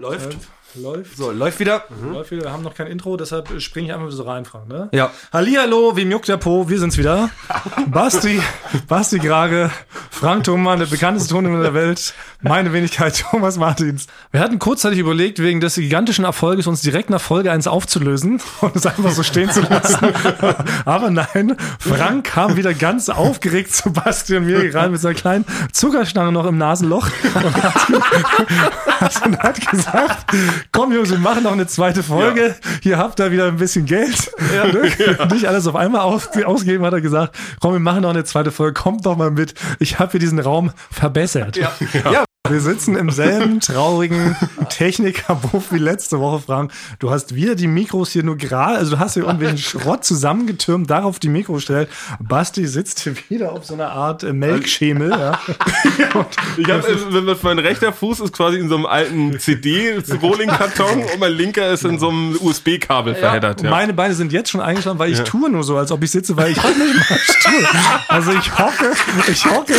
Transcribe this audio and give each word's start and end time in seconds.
Läuft. 0.00 0.24
Läuft. 0.32 0.48
So, 0.74 1.32
läuft 1.32 1.58
wieder. 1.58 1.84
Läuft 2.12 2.30
wieder. 2.30 2.44
Wir 2.44 2.52
haben 2.52 2.62
noch 2.62 2.74
kein 2.74 2.86
Intro, 2.86 3.16
deshalb 3.16 3.60
springe 3.60 3.88
ich 3.88 3.94
einfach 3.94 4.10
so 4.10 4.22
rein, 4.22 4.44
Frank. 4.44 4.68
Ne? 4.68 4.88
Ja. 4.92 5.10
Hallihallo, 5.32 5.96
wem 5.96 6.10
juckt 6.12 6.28
der 6.28 6.36
Po? 6.36 6.68
Wir 6.68 6.78
sind's 6.78 6.96
wieder. 6.96 7.30
Basti, 7.88 8.40
Basti 8.86 9.18
Grage, 9.18 9.70
Frank 10.10 10.44
Thomann, 10.44 10.78
der 10.78 10.86
bekannteste 10.86 11.34
Tonmann 11.34 11.62
der 11.62 11.74
Welt, 11.74 12.14
meine 12.40 12.72
Wenigkeit 12.72 13.24
Thomas 13.30 13.56
Martins. 13.56 14.06
Wir 14.30 14.40
hatten 14.40 14.60
kurzzeitig 14.60 15.00
überlegt, 15.00 15.40
wegen 15.40 15.60
des 15.60 15.74
gigantischen 15.74 16.24
Erfolges 16.24 16.68
uns 16.68 16.82
direkt 16.82 17.10
nach 17.10 17.20
Folge 17.20 17.50
1 17.50 17.66
aufzulösen 17.66 18.40
und 18.60 18.76
es 18.76 18.86
einfach 18.86 19.10
so 19.10 19.24
stehen 19.24 19.50
zu 19.50 19.62
lassen. 19.62 19.98
Aber 20.84 21.10
nein, 21.10 21.56
Frank 21.80 22.26
kam 22.26 22.56
wieder 22.56 22.74
ganz 22.74 23.08
aufgeregt 23.08 23.74
zu 23.74 23.92
Basti 23.92 24.36
und 24.36 24.46
mir 24.46 24.72
rein 24.72 24.92
mit 24.92 25.00
seiner 25.00 25.14
kleinen 25.14 25.44
Zuckerstange 25.72 26.30
noch 26.30 26.46
im 26.46 26.58
Nasenloch 26.58 27.08
und 27.34 27.62
hat, 27.62 29.26
und 29.26 29.38
hat 29.38 29.70
gesagt, 29.70 30.26
komm 30.72 30.92
Jungs, 30.92 31.10
wir 31.10 31.18
machen 31.18 31.42
noch 31.44 31.52
eine 31.52 31.66
zweite 31.66 32.02
Folge. 32.02 32.56
Hier 32.82 32.98
habt 32.98 33.20
ihr 33.20 33.32
wieder 33.32 33.46
ein 33.46 33.56
bisschen 33.56 33.86
Geld. 33.86 34.30
Ja, 34.54 35.26
Nicht 35.26 35.46
alles 35.46 35.66
auf 35.66 35.76
einmal 35.76 36.02
aus, 36.02 36.28
ausgeben, 36.44 36.84
hat 36.84 36.92
er 36.92 37.00
gesagt. 37.00 37.36
Komm, 37.60 37.72
wir 37.72 37.80
machen 37.80 38.02
noch 38.02 38.10
eine 38.10 38.24
zweite 38.24 38.50
Folge. 38.50 38.74
Kommt 38.80 39.06
doch 39.06 39.16
mal 39.16 39.30
mit. 39.30 39.54
Ich 39.78 39.98
habe 39.98 40.12
hier 40.12 40.20
diesen 40.20 40.38
Raum 40.38 40.72
verbessert. 40.90 41.56
Ja. 41.56 41.72
ja. 42.10 42.24
Wir 42.50 42.60
sitzen 42.60 42.96
im 42.96 43.10
selben 43.10 43.60
traurigen 43.60 44.36
Technikerbuff 44.70 45.70
wie 45.70 45.78
letzte 45.78 46.18
Woche, 46.18 46.40
Frank. 46.40 46.72
Du 46.98 47.10
hast 47.10 47.36
wieder 47.36 47.54
die 47.54 47.68
Mikros 47.68 48.10
hier 48.10 48.24
nur 48.24 48.36
gerade, 48.36 48.76
also 48.76 48.96
du 48.96 48.98
hast 48.98 49.14
hier 49.14 49.22
irgendwelchen 49.22 49.58
Schrott 49.80 50.04
zusammengetürmt, 50.04 50.90
darauf 50.90 51.20
die 51.20 51.28
Mikros 51.28 51.58
gestellt. 51.58 51.88
Basti 52.18 52.66
sitzt 52.66 53.00
hier 53.00 53.14
wieder 53.28 53.52
auf 53.52 53.66
so 53.66 53.74
einer 53.74 53.90
Art 53.90 54.24
äh, 54.24 54.32
Melkschemel. 54.32 55.10
Ja. 55.10 55.38
ich 56.56 56.68
hab, 56.68 56.84
also, 56.84 57.36
mein 57.42 57.60
rechter 57.60 57.92
Fuß 57.92 58.18
ist 58.18 58.32
quasi 58.32 58.58
in 58.58 58.68
so 58.68 58.74
einem 58.74 58.86
alten 58.86 59.38
CD-Rolling-Karton 59.38 61.04
und 61.04 61.20
mein 61.20 61.32
linker 61.32 61.70
ist 61.70 61.84
in 61.84 62.00
so 62.00 62.08
einem 62.08 62.36
USB-Kabel 62.40 63.12
ja. 63.12 63.18
verheddert. 63.20 63.62
Ja. 63.62 63.70
Meine 63.70 63.94
Beine 63.94 64.14
sind 64.14 64.32
jetzt 64.32 64.50
schon 64.50 64.60
eingeschlafen, 64.60 64.98
weil 64.98 65.12
ich 65.12 65.18
ja. 65.18 65.24
tue 65.24 65.48
nur 65.50 65.62
so, 65.62 65.76
als 65.76 65.92
ob 65.92 66.02
ich 66.02 66.10
sitze, 66.10 66.36
weil 66.36 66.50
ich 66.50 66.60
hocke 66.60 66.78
nicht 66.78 67.10
mal 67.10 67.18
Stuhl. 67.18 67.68
Also 68.08 68.32
ich 68.32 68.58
hocke, 68.58 68.92
ich 69.30 69.46
hocke, 69.46 69.74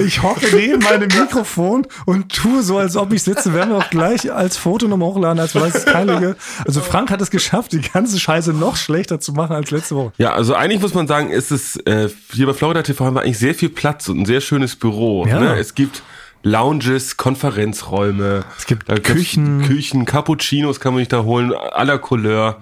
ich 0.00 0.22
hocke 0.22 0.46
neben 0.56 0.82
meinem 0.82 1.08
Mikrofon 1.08 1.86
und 2.04 2.15
tue 2.24 2.62
so, 2.62 2.78
als 2.78 2.96
ob 2.96 3.12
ich 3.12 3.22
sitze. 3.22 3.54
Werden 3.54 3.70
wir 3.70 3.78
auch 3.78 3.90
gleich 3.90 4.32
als 4.32 4.56
Foto 4.56 4.88
nochmal 4.88 5.08
hochladen, 5.08 5.38
als 5.38 5.54
weiß 5.54 5.74
es 5.74 5.84
keine. 5.86 6.36
Also 6.64 6.80
Frank 6.80 7.10
hat 7.10 7.20
es 7.20 7.30
geschafft, 7.30 7.72
die 7.72 7.80
ganze 7.80 8.18
Scheiße 8.18 8.52
noch 8.52 8.76
schlechter 8.76 9.20
zu 9.20 9.32
machen 9.32 9.54
als 9.54 9.70
letzte 9.70 9.96
Woche. 9.96 10.12
Ja, 10.18 10.32
also 10.32 10.54
eigentlich 10.54 10.80
muss 10.80 10.94
man 10.94 11.06
sagen, 11.06 11.30
ist 11.30 11.50
es, 11.50 11.76
äh, 11.86 12.08
hier 12.32 12.46
bei 12.46 12.52
Florida 12.52 12.82
TV 12.82 13.04
haben 13.04 13.14
wir 13.14 13.22
eigentlich 13.22 13.38
sehr 13.38 13.54
viel 13.54 13.68
Platz 13.68 14.08
und 14.08 14.20
ein 14.20 14.26
sehr 14.26 14.40
schönes 14.40 14.76
Büro. 14.76 15.26
Ja. 15.26 15.40
Ne? 15.40 15.56
Es 15.56 15.74
gibt 15.74 16.02
Lounges, 16.42 17.16
Konferenzräume. 17.16 18.44
Es 18.56 18.66
gibt 18.66 18.86
Küchen. 19.02 19.62
Küchen, 19.62 20.04
Cappuccinos 20.04 20.80
kann 20.80 20.94
man 20.94 21.00
sich 21.00 21.08
da 21.08 21.24
holen, 21.24 21.50
la 21.50 21.98
Couleur. 21.98 22.60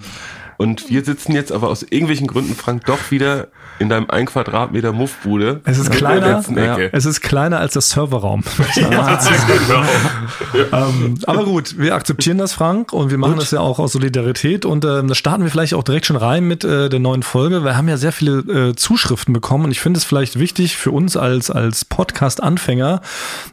Und 0.57 0.91
wir 0.91 1.05
sitzen 1.05 1.33
jetzt 1.33 1.53
aber 1.53 1.69
aus 1.69 1.83
irgendwelchen 1.83 2.27
Gründen, 2.27 2.55
Frank, 2.55 2.85
doch 2.87 3.11
wieder 3.11 3.49
in 3.79 3.89
deinem 3.89 4.09
ein 4.09 4.27
Quadratmeter 4.27 4.93
Muffbude. 4.93 5.61
Es 5.65 5.79
ist 5.79 5.91
kleiner, 5.91 6.43
ja, 6.57 6.79
es 6.93 7.07
ist 7.07 7.21
kleiner 7.21 7.59
als 7.59 7.75
das 7.75 7.91
Serverraum. 7.91 8.45
ja, 8.77 9.19
ähm, 10.73 11.19
aber 11.27 11.45
gut, 11.45 11.79
wir 11.79 11.95
akzeptieren 11.95 12.39
das, 12.39 12.53
Frank, 12.53 12.93
und 12.93 13.11
wir 13.11 13.19
machen 13.19 13.35
gut. 13.35 13.43
das 13.43 13.51
ja 13.51 13.61
auch 13.61 13.79
aus 13.79 13.93
Solidarität. 13.93 14.65
Und 14.65 14.85
ähm, 14.85 15.09
da 15.09 15.15
starten 15.15 15.43
wir 15.43 15.51
vielleicht 15.51 15.75
auch 15.75 15.83
direkt 15.83 16.07
schon 16.07 16.17
rein 16.17 16.45
mit 16.45 16.65
äh, 16.65 16.89
der 16.89 17.01
neuen 17.01 17.23
Folge. 17.23 17.65
Wir 17.65 17.77
haben 17.77 17.89
ja 17.89 17.97
sehr 17.97 18.13
viele 18.13 18.39
äh, 18.71 18.77
Zuschriften 18.77 19.33
bekommen 19.33 19.65
und 19.65 19.71
ich 19.73 19.81
finde 19.81 19.99
es 19.99 20.05
vielleicht 20.05 20.39
wichtig 20.39 20.77
für 20.77 20.93
uns 20.93 21.17
als, 21.17 21.51
als 21.51 21.85
Podcast-Anfänger, 21.85 23.01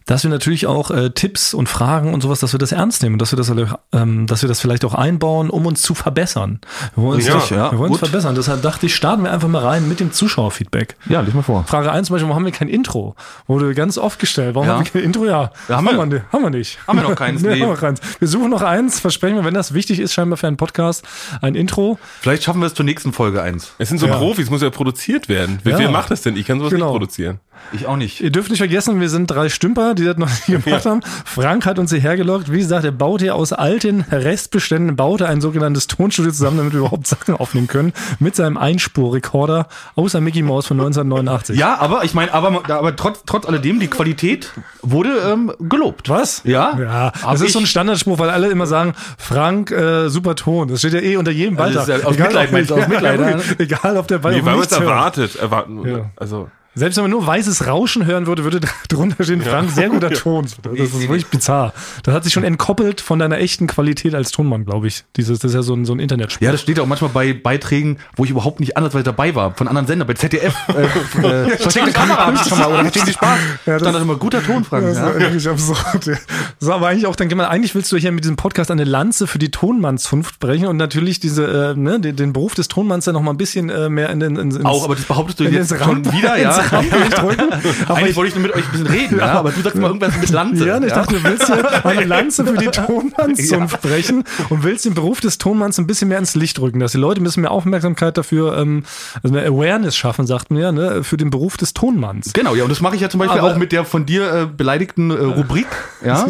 dass 0.06 0.24
wir 0.24 0.30
natürlich 0.30 0.68
auch 0.68 0.92
äh, 0.92 1.10
Tipps 1.10 1.54
und 1.54 1.68
Fragen 1.68 2.14
und 2.14 2.22
sowas, 2.22 2.40
dass 2.40 2.54
wir 2.54 2.60
das 2.60 2.72
ernst 2.72 3.02
nehmen, 3.02 3.18
dass 3.18 3.32
wir 3.32 3.38
das, 3.38 3.52
ähm, 3.92 4.28
dass 4.28 4.42
wir 4.42 4.50
das 4.50 4.60
vielleicht 4.60 4.86
auch 4.86 4.94
einbauen, 4.94 5.50
um 5.50 5.66
uns 5.66 5.82
zu 5.82 5.96
verbessern. 5.96 6.60
Wir 6.96 7.04
wollen 7.04 7.16
uns, 7.16 7.26
ja, 7.26 7.42
ja, 7.50 7.72
wir 7.72 7.80
wollen 7.80 7.92
uns 7.92 8.00
verbessern. 8.00 8.36
Deshalb 8.36 8.62
dachte 8.62 8.86
ich, 8.86 8.96
starten 8.96 9.24
wir 9.24 9.32
einfach 9.32 9.48
mal 9.48 9.64
rein 9.64 9.88
mit 9.88 10.00
dem 10.00 10.12
Zuschauerfeedback. 10.12 10.98
Ja, 11.08 11.22
leg 11.22 11.34
mal 11.34 11.42
vor. 11.42 11.64
Frage 11.66 11.92
1 11.92 12.08
zum 12.08 12.16
Beispiel, 12.16 12.28
warum 12.28 12.36
haben 12.36 12.46
wir 12.46 12.52
kein 12.52 12.68
Intro? 12.68 13.16
Wurde 13.48 13.74
ganz 13.74 13.98
oft 13.98 14.20
gestellt. 14.20 14.56
Warum 14.56 14.68
ja. 14.68 14.76
haben 14.76 14.86
wir 14.86 14.92
kein 14.92 15.04
Intro? 15.04 15.26
Ja, 15.26 15.52
ja 15.70 15.78
haben, 15.78 15.88
haben, 15.88 16.12
wir, 16.12 16.26
haben 16.32 16.44
wir 16.44 16.50
nicht. 16.50 16.80
Haben 16.88 17.00
wir 17.00 17.08
noch 17.08 17.16
keins? 17.16 17.42
nee, 17.44 17.56
nee. 17.56 17.62
Haben 17.62 17.70
wir, 17.70 17.78
keins. 17.78 18.02
wir 18.20 18.28
suchen 18.28 18.50
noch 18.50 18.62
eins, 18.62 19.00
versprechen 19.00 19.38
wir, 19.38 19.46
wenn 19.46 19.54
das 19.54 19.74
wichtig 19.74 20.00
ist, 20.00 20.14
scheinbar 20.14 20.38
für 20.38 20.48
einen 20.48 20.58
Podcast, 20.58 21.06
ein 21.42 21.56
Intro. 21.56 21.98
Vielleicht 22.20 22.44
schaffen 22.44 22.60
wir 22.60 22.68
es 22.68 22.74
zur 22.74 22.86
nächsten 22.86 23.14
Folge 23.14 23.42
eins. 23.42 23.74
Es 23.78 23.90
sind 23.90 24.00
so 24.00 24.08
ja. 24.08 24.18
Profis, 24.18 24.50
muss 24.50 24.62
ja 24.62 24.70
produziert 24.70 25.30
werden. 25.30 25.60
Wer, 25.64 25.78
wer 25.78 25.92
macht 25.92 26.12
das 26.12 26.22
denn? 26.22 26.36
Ich 26.36 26.46
kann 26.46 26.60
sowas 26.60 26.72
genau. 26.72 26.88
nicht 26.88 26.94
produzieren. 26.94 27.40
Ich 27.74 27.86
auch 27.86 27.96
nicht. 27.96 28.20
Ihr 28.20 28.32
dürft 28.32 28.50
nicht 28.50 28.60
vergessen, 28.60 29.00
wir 29.00 29.10
sind 29.10 29.28
drei 29.28 29.50
Stümper, 29.50 29.94
die 29.96 30.04
das 30.04 30.18
noch 30.18 30.28
nicht 30.48 30.64
gemacht 30.64 30.86
haben. 30.86 31.02
Frank 31.26 31.66
hat 31.66 31.80
uns 31.80 31.92
hierher 31.92 32.18
gelockt. 32.18 32.52
Wie 32.52 32.58
gesagt, 32.58 32.84
er 32.84 32.92
baut 32.92 33.22
hier 33.22 33.36
aus 33.36 33.54
alten 33.54 34.02
Restbeständen, 34.12 34.96
baute 34.96 35.28
ein 35.28 35.42
sogenanntes 35.42 35.88
Tonstudio 35.88 36.32
zusammen, 36.32 36.58
damit 36.58 36.74
wir 36.74 36.80
überhaupt 36.80 37.08
Sachen 37.12 37.36
aufnehmen 37.36 37.68
können. 37.68 37.94
Mit 38.20 38.36
seinem 38.36 38.58
Einspurrekorder, 38.58 39.68
außer 39.96 40.22
Mickey 40.22 40.42
Mouse 40.42 40.68
von 40.68 40.80
1989. 40.80 41.58
Ja, 41.58 41.78
aber 41.80 42.04
ich 42.04 42.14
meine, 42.14 42.34
aber, 42.34 42.70
aber 42.70 42.96
trotz, 42.96 43.24
trotz 43.26 43.46
alledem, 43.46 43.80
die 43.80 43.88
Qualität 43.88 44.52
wurde 44.82 45.10
ähm, 45.32 45.54
gelobt. 45.60 46.10
Was? 46.10 46.42
Ja. 46.44 46.78
Ja, 46.78 47.12
das 47.24 47.42
ist 47.42 47.54
so 47.54 47.60
ein 47.60 47.66
Standardspruch, 47.66 48.20
weil 48.20 48.30
alle 48.30 48.50
immer 48.50 48.66
sagen, 48.66 48.94
Frank, 49.18 49.72
äh, 49.72 50.10
super 50.10 50.36
Ton. 50.36 50.68
Das 50.68 50.80
steht 50.80 50.94
ja 50.94 51.00
eh 51.00 51.18
unter 51.18 51.32
jedem 51.32 51.56
Beitrag. 51.56 51.90
Also 51.90 52.08
aus 52.08 52.16
egal, 52.16 52.28
Mitleid, 52.28 52.52
meinst 52.52 52.72
du, 52.72 52.76
aus 52.76 52.88
Mitleid. 52.88 53.20
Ja, 53.20 53.40
egal, 53.58 53.98
ob 53.98 54.08
der 54.08 54.18
Ball 54.20 54.34
nee, 54.34 54.44
weil 54.44 54.56
man 54.56 54.66
es 54.66 54.72
erwartet. 54.72 55.36
erwarten. 55.36 55.88
Ja. 55.88 56.10
Also 56.16 56.50
selbst 56.74 56.96
wenn 56.96 57.04
man 57.04 57.12
nur 57.12 57.28
weißes 57.28 57.68
Rauschen 57.68 58.06
hören 58.06 58.28
würde, 58.28 58.46
würde 58.46 58.62
drunter 58.88 59.24
stehen, 59.24 59.42
Frank, 59.42 59.72
sehr 59.72 59.90
guter 59.90 60.10
Ton. 60.12 60.48
Das 60.64 60.74
ist 60.74 61.02
wirklich 61.02 61.28
bizarr. 61.28 61.74
Das 62.04 62.14
hat 62.14 62.24
sich 62.24 62.32
schon 62.32 62.46
entkoppelt 62.46 63.02
von 63.02 63.20
deiner 63.20 63.40
echten 63.40 63.68
Qualität 63.68 64.16
als 64.16 64.32
Tonmann, 64.32 64.64
glaube 64.66 64.88
ich. 64.88 65.04
Dieses, 65.18 65.40
das 65.40 65.52
ist 65.52 65.56
ja 65.56 65.64
so 65.64 65.74
ein, 65.74 65.86
so 65.86 65.94
ein 65.94 66.00
Internetspiel. 66.00 66.46
Ja, 66.46 66.52
das 66.54 66.62
steht 66.62 66.80
auch 66.80 66.86
manchmal 66.86 67.12
bei 67.12 67.34
Beiträgen, 67.34 67.98
wo 68.16 68.24
ich 68.24 68.30
überhaupt 68.30 68.62
nicht 68.62 68.78
andersweise 68.78 69.04
dabei 69.04 69.36
war, 69.36 69.54
von 69.54 69.68
anderen 69.68 69.88
Sendern, 69.88 70.08
bei 70.08 70.14
ZDF. 70.14 70.56
Äh, 70.72 70.86
äh, 71.28 71.58
versteckte 71.58 71.92
Kamera 71.92 72.28
habe 72.28 72.38
ich 72.38 72.48
schon 72.48 72.58
mal, 72.58 72.68
oder 72.68 72.90
Spaß? 72.90 73.12
Ja, 73.12 73.74
das, 73.74 73.82
Stand 73.82 73.96
das 73.96 74.02
immer 74.02 74.16
guter 74.16 74.42
Ton, 74.42 74.64
Frank. 74.64 74.86
Das 74.86 74.98
ja. 74.98 75.10
ist 75.10 75.20
wirklich 75.20 75.50
absurd. 75.50 76.06
Ja. 76.06 76.16
So, 76.60 76.74
aber 76.74 76.88
eigentlich 76.88 77.08
auch, 77.08 77.16
dann 77.16 77.40
eigentlich 77.42 77.76
willst 77.76 77.92
du 77.92 77.98
hier 77.98 78.12
mit 78.12 78.24
diesem 78.24 78.38
Podcast 78.38 78.72
eine 78.72 78.86
Lanze 78.86 79.28
für 79.28 79.38
die 79.38 79.52
Tonmannszunft 79.52 80.40
brechen 80.40 80.68
und 80.68 80.78
natürlich 80.78 81.20
diese, 81.20 81.74
äh, 81.76 81.80
ne, 81.80 82.00
den, 82.00 82.16
den 82.16 82.34
Beruf 82.34 82.56
des 82.56 82.68
Tonmanns 82.70 83.06
dann 83.06 83.14
noch 83.14 83.22
mal 83.22 83.32
ein 83.32 83.38
bisschen 83.38 83.70
äh, 83.70 83.90
mehr 83.90 84.10
in 84.10 84.20
den, 84.22 84.38
in, 84.38 84.52
ins, 84.52 84.66
Auch, 84.66 84.86
aber 84.86 84.96
das 84.96 85.06
behauptest 85.06 85.40
du 85.40 85.44
jetzt 85.44 85.76
schon 85.78 86.06
wieder, 86.12 86.38
ja. 86.38 86.61
Aber 86.72 87.98
Eigentlich 87.98 88.16
wollte 88.16 88.30
ich 88.30 88.36
nur 88.36 88.44
mit 88.44 88.56
euch 88.56 88.66
ein 88.66 88.72
bisschen 88.72 88.88
reden, 88.88 89.18
ja, 89.20 89.34
aber 89.34 89.52
du 89.52 89.62
sagst 89.62 89.78
mal 89.78 89.88
irgendwas 89.88 90.18
mit 90.20 90.30
Lanze. 90.30 90.68
Ja, 90.68 90.78
ich 90.78 90.84
ja? 90.84 90.96
dachte, 90.96 91.16
du 91.16 91.24
willst 91.24 91.50
ja 91.50 91.56
eine 91.84 92.06
Lanze 92.06 92.46
für 92.46 92.58
die 92.58 92.68
Tonmannszunft 92.68 93.84
ja. 93.84 93.90
brechen 93.90 94.24
und 94.50 94.64
willst 94.64 94.86
den 94.86 94.94
Beruf 94.94 95.22
des 95.22 95.38
Tonmanns 95.38 95.78
ein 95.78 95.88
bisschen 95.88 96.08
mehr 96.10 96.20
ins 96.20 96.36
Licht 96.36 96.60
rücken, 96.60 96.80
dass 96.80 96.92
die 96.92 96.98
Leute 96.98 97.22
ein 97.22 97.24
bisschen 97.24 97.42
mehr 97.42 97.52
Aufmerksamkeit 97.52 98.18
dafür, 98.18 98.58
ähm, 98.58 98.84
also 99.22 99.36
eine 99.36 99.48
Awareness 99.48 99.96
schaffen, 99.96 100.28
sagt 100.28 100.52
man 100.52 100.62
ja, 100.62 100.72
ne, 100.72 101.04
für 101.04 101.18
den 101.18 101.30
Beruf 101.30 101.58
des 101.58 101.74
Tonmanns. 101.74 102.34
Genau, 102.34 102.56
ja, 102.56 102.64
und 102.64 102.70
das 102.70 102.82
mache 102.82 102.96
ich 102.96 103.02
ja 103.02 103.10
zum 103.10 103.20
Beispiel 103.20 103.40
aber 103.40 103.52
auch 103.52 103.58
mit 103.58 103.72
der 103.72 103.86
von 103.86 104.06
dir 104.06 104.34
äh, 104.34 104.46
beleidigten 104.46 105.12
äh, 105.12 105.14
Rubrik, 105.14 105.68
ja. 106.06 106.28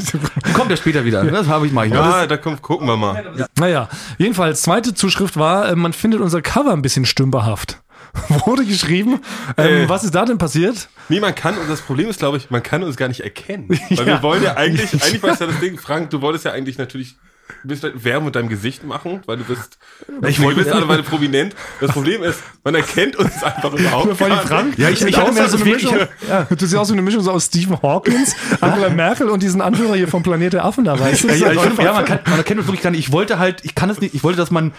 Die 0.47 0.53
kommt 0.53 0.69
ja 0.69 0.77
später 0.77 1.05
wieder, 1.05 1.23
das 1.23 1.47
habe 1.47 1.67
ich 1.67 1.73
mal. 1.73 1.87
Ja, 1.89 2.27
da 2.27 2.37
kommt, 2.37 2.61
gucken 2.61 2.87
wir 2.87 2.97
mal. 2.97 3.23
Ja. 3.37 3.47
Naja, 3.57 3.89
jedenfalls, 4.17 4.61
zweite 4.61 4.93
Zuschrift 4.93 5.37
war, 5.37 5.69
äh, 5.69 5.75
man 5.75 5.93
findet 5.93 6.21
unser 6.21 6.41
Cover 6.41 6.71
ein 6.71 6.81
bisschen 6.81 7.05
stümperhaft. 7.05 7.80
wurde 8.45 8.65
geschrieben. 8.65 9.21
Ähm, 9.57 9.83
äh, 9.83 9.89
was 9.89 10.03
ist 10.03 10.15
da 10.15 10.25
denn 10.25 10.37
passiert? 10.37 10.89
Nee, 11.09 11.19
man 11.19 11.35
kann, 11.35 11.57
und 11.57 11.69
das 11.69 11.81
Problem 11.81 12.09
ist, 12.09 12.19
glaube 12.19 12.37
ich, 12.37 12.49
man 12.49 12.63
kann 12.63 12.83
uns 12.83 12.97
gar 12.97 13.07
nicht 13.07 13.21
erkennen. 13.21 13.69
Weil 13.69 13.79
ja. 13.89 14.05
wir 14.05 14.21
wollen 14.23 14.43
ja 14.43 14.55
eigentlich, 14.55 14.93
eigentlich 15.03 15.23
war 15.23 15.33
es 15.33 15.39
ja 15.39 15.47
das 15.47 15.59
Ding, 15.59 15.77
Frank, 15.77 16.09
du 16.09 16.21
wolltest 16.21 16.45
ja 16.45 16.51
eigentlich 16.51 16.77
natürlich 16.77 17.15
bist 17.63 17.83
halt 17.83 18.03
Werbung 18.03 18.25
mit 18.25 18.35
deinem 18.35 18.49
Gesicht 18.49 18.83
machen, 18.83 19.21
weil 19.25 19.37
du 19.37 19.43
bist, 19.43 19.77
ich 20.27 20.41
wollte 20.41 20.61
bist 20.61 20.71
alle 20.71 20.85
meine 20.85 21.03
prominent. 21.03 21.55
Das 21.79 21.91
Problem 21.91 22.23
ist, 22.23 22.39
man 22.63 22.75
erkennt 22.75 23.15
uns 23.15 23.43
einfach 23.43 23.73
überhaupt 23.73 24.07
nicht. 24.07 24.17
Frank, 24.17 24.77
ja, 24.77 24.89
ich, 24.89 25.01
ich 25.01 25.17
auch 25.17 25.31
mehr 25.31 25.49
so 25.49 25.57
eine 25.57 25.65
Mischung, 25.65 25.97
ja, 26.27 26.47
du 26.49 26.55
siehst 26.57 26.75
aus 26.75 26.89
wie 26.89 26.93
eine 26.93 27.01
Mischung 27.01 27.21
so 27.21 27.31
aus 27.31 27.45
Stephen 27.45 27.81
Hawkins, 27.81 28.35
Angela 28.61 28.89
Merkel 28.89 29.29
und 29.29 29.43
diesen 29.43 29.61
Anführer 29.61 29.95
hier 29.95 30.07
vom 30.07 30.23
Planet 30.23 30.53
der 30.53 30.65
Affen 30.65 30.85
da, 30.85 30.99
weißt 30.99 31.23
du? 31.23 31.27
Ja, 31.27 31.35
ja, 31.35 31.51
ich, 31.51 31.77
ja 31.77 31.93
man, 31.93 32.05
kann, 32.05 32.19
man 32.25 32.37
erkennt 32.37 32.59
uns 32.59 32.67
wirklich 32.67 32.83
gar 32.83 32.91
nicht. 32.91 32.99
Ich 32.99 33.11
wollte 33.11 33.39
halt, 33.39 33.63
ich 33.63 33.75
kann 33.75 33.89
es 33.89 33.99
nicht, 34.01 34.13
ich 34.13 34.23
wollte, 34.23 34.37
dass 34.37 34.51
man 34.51 34.73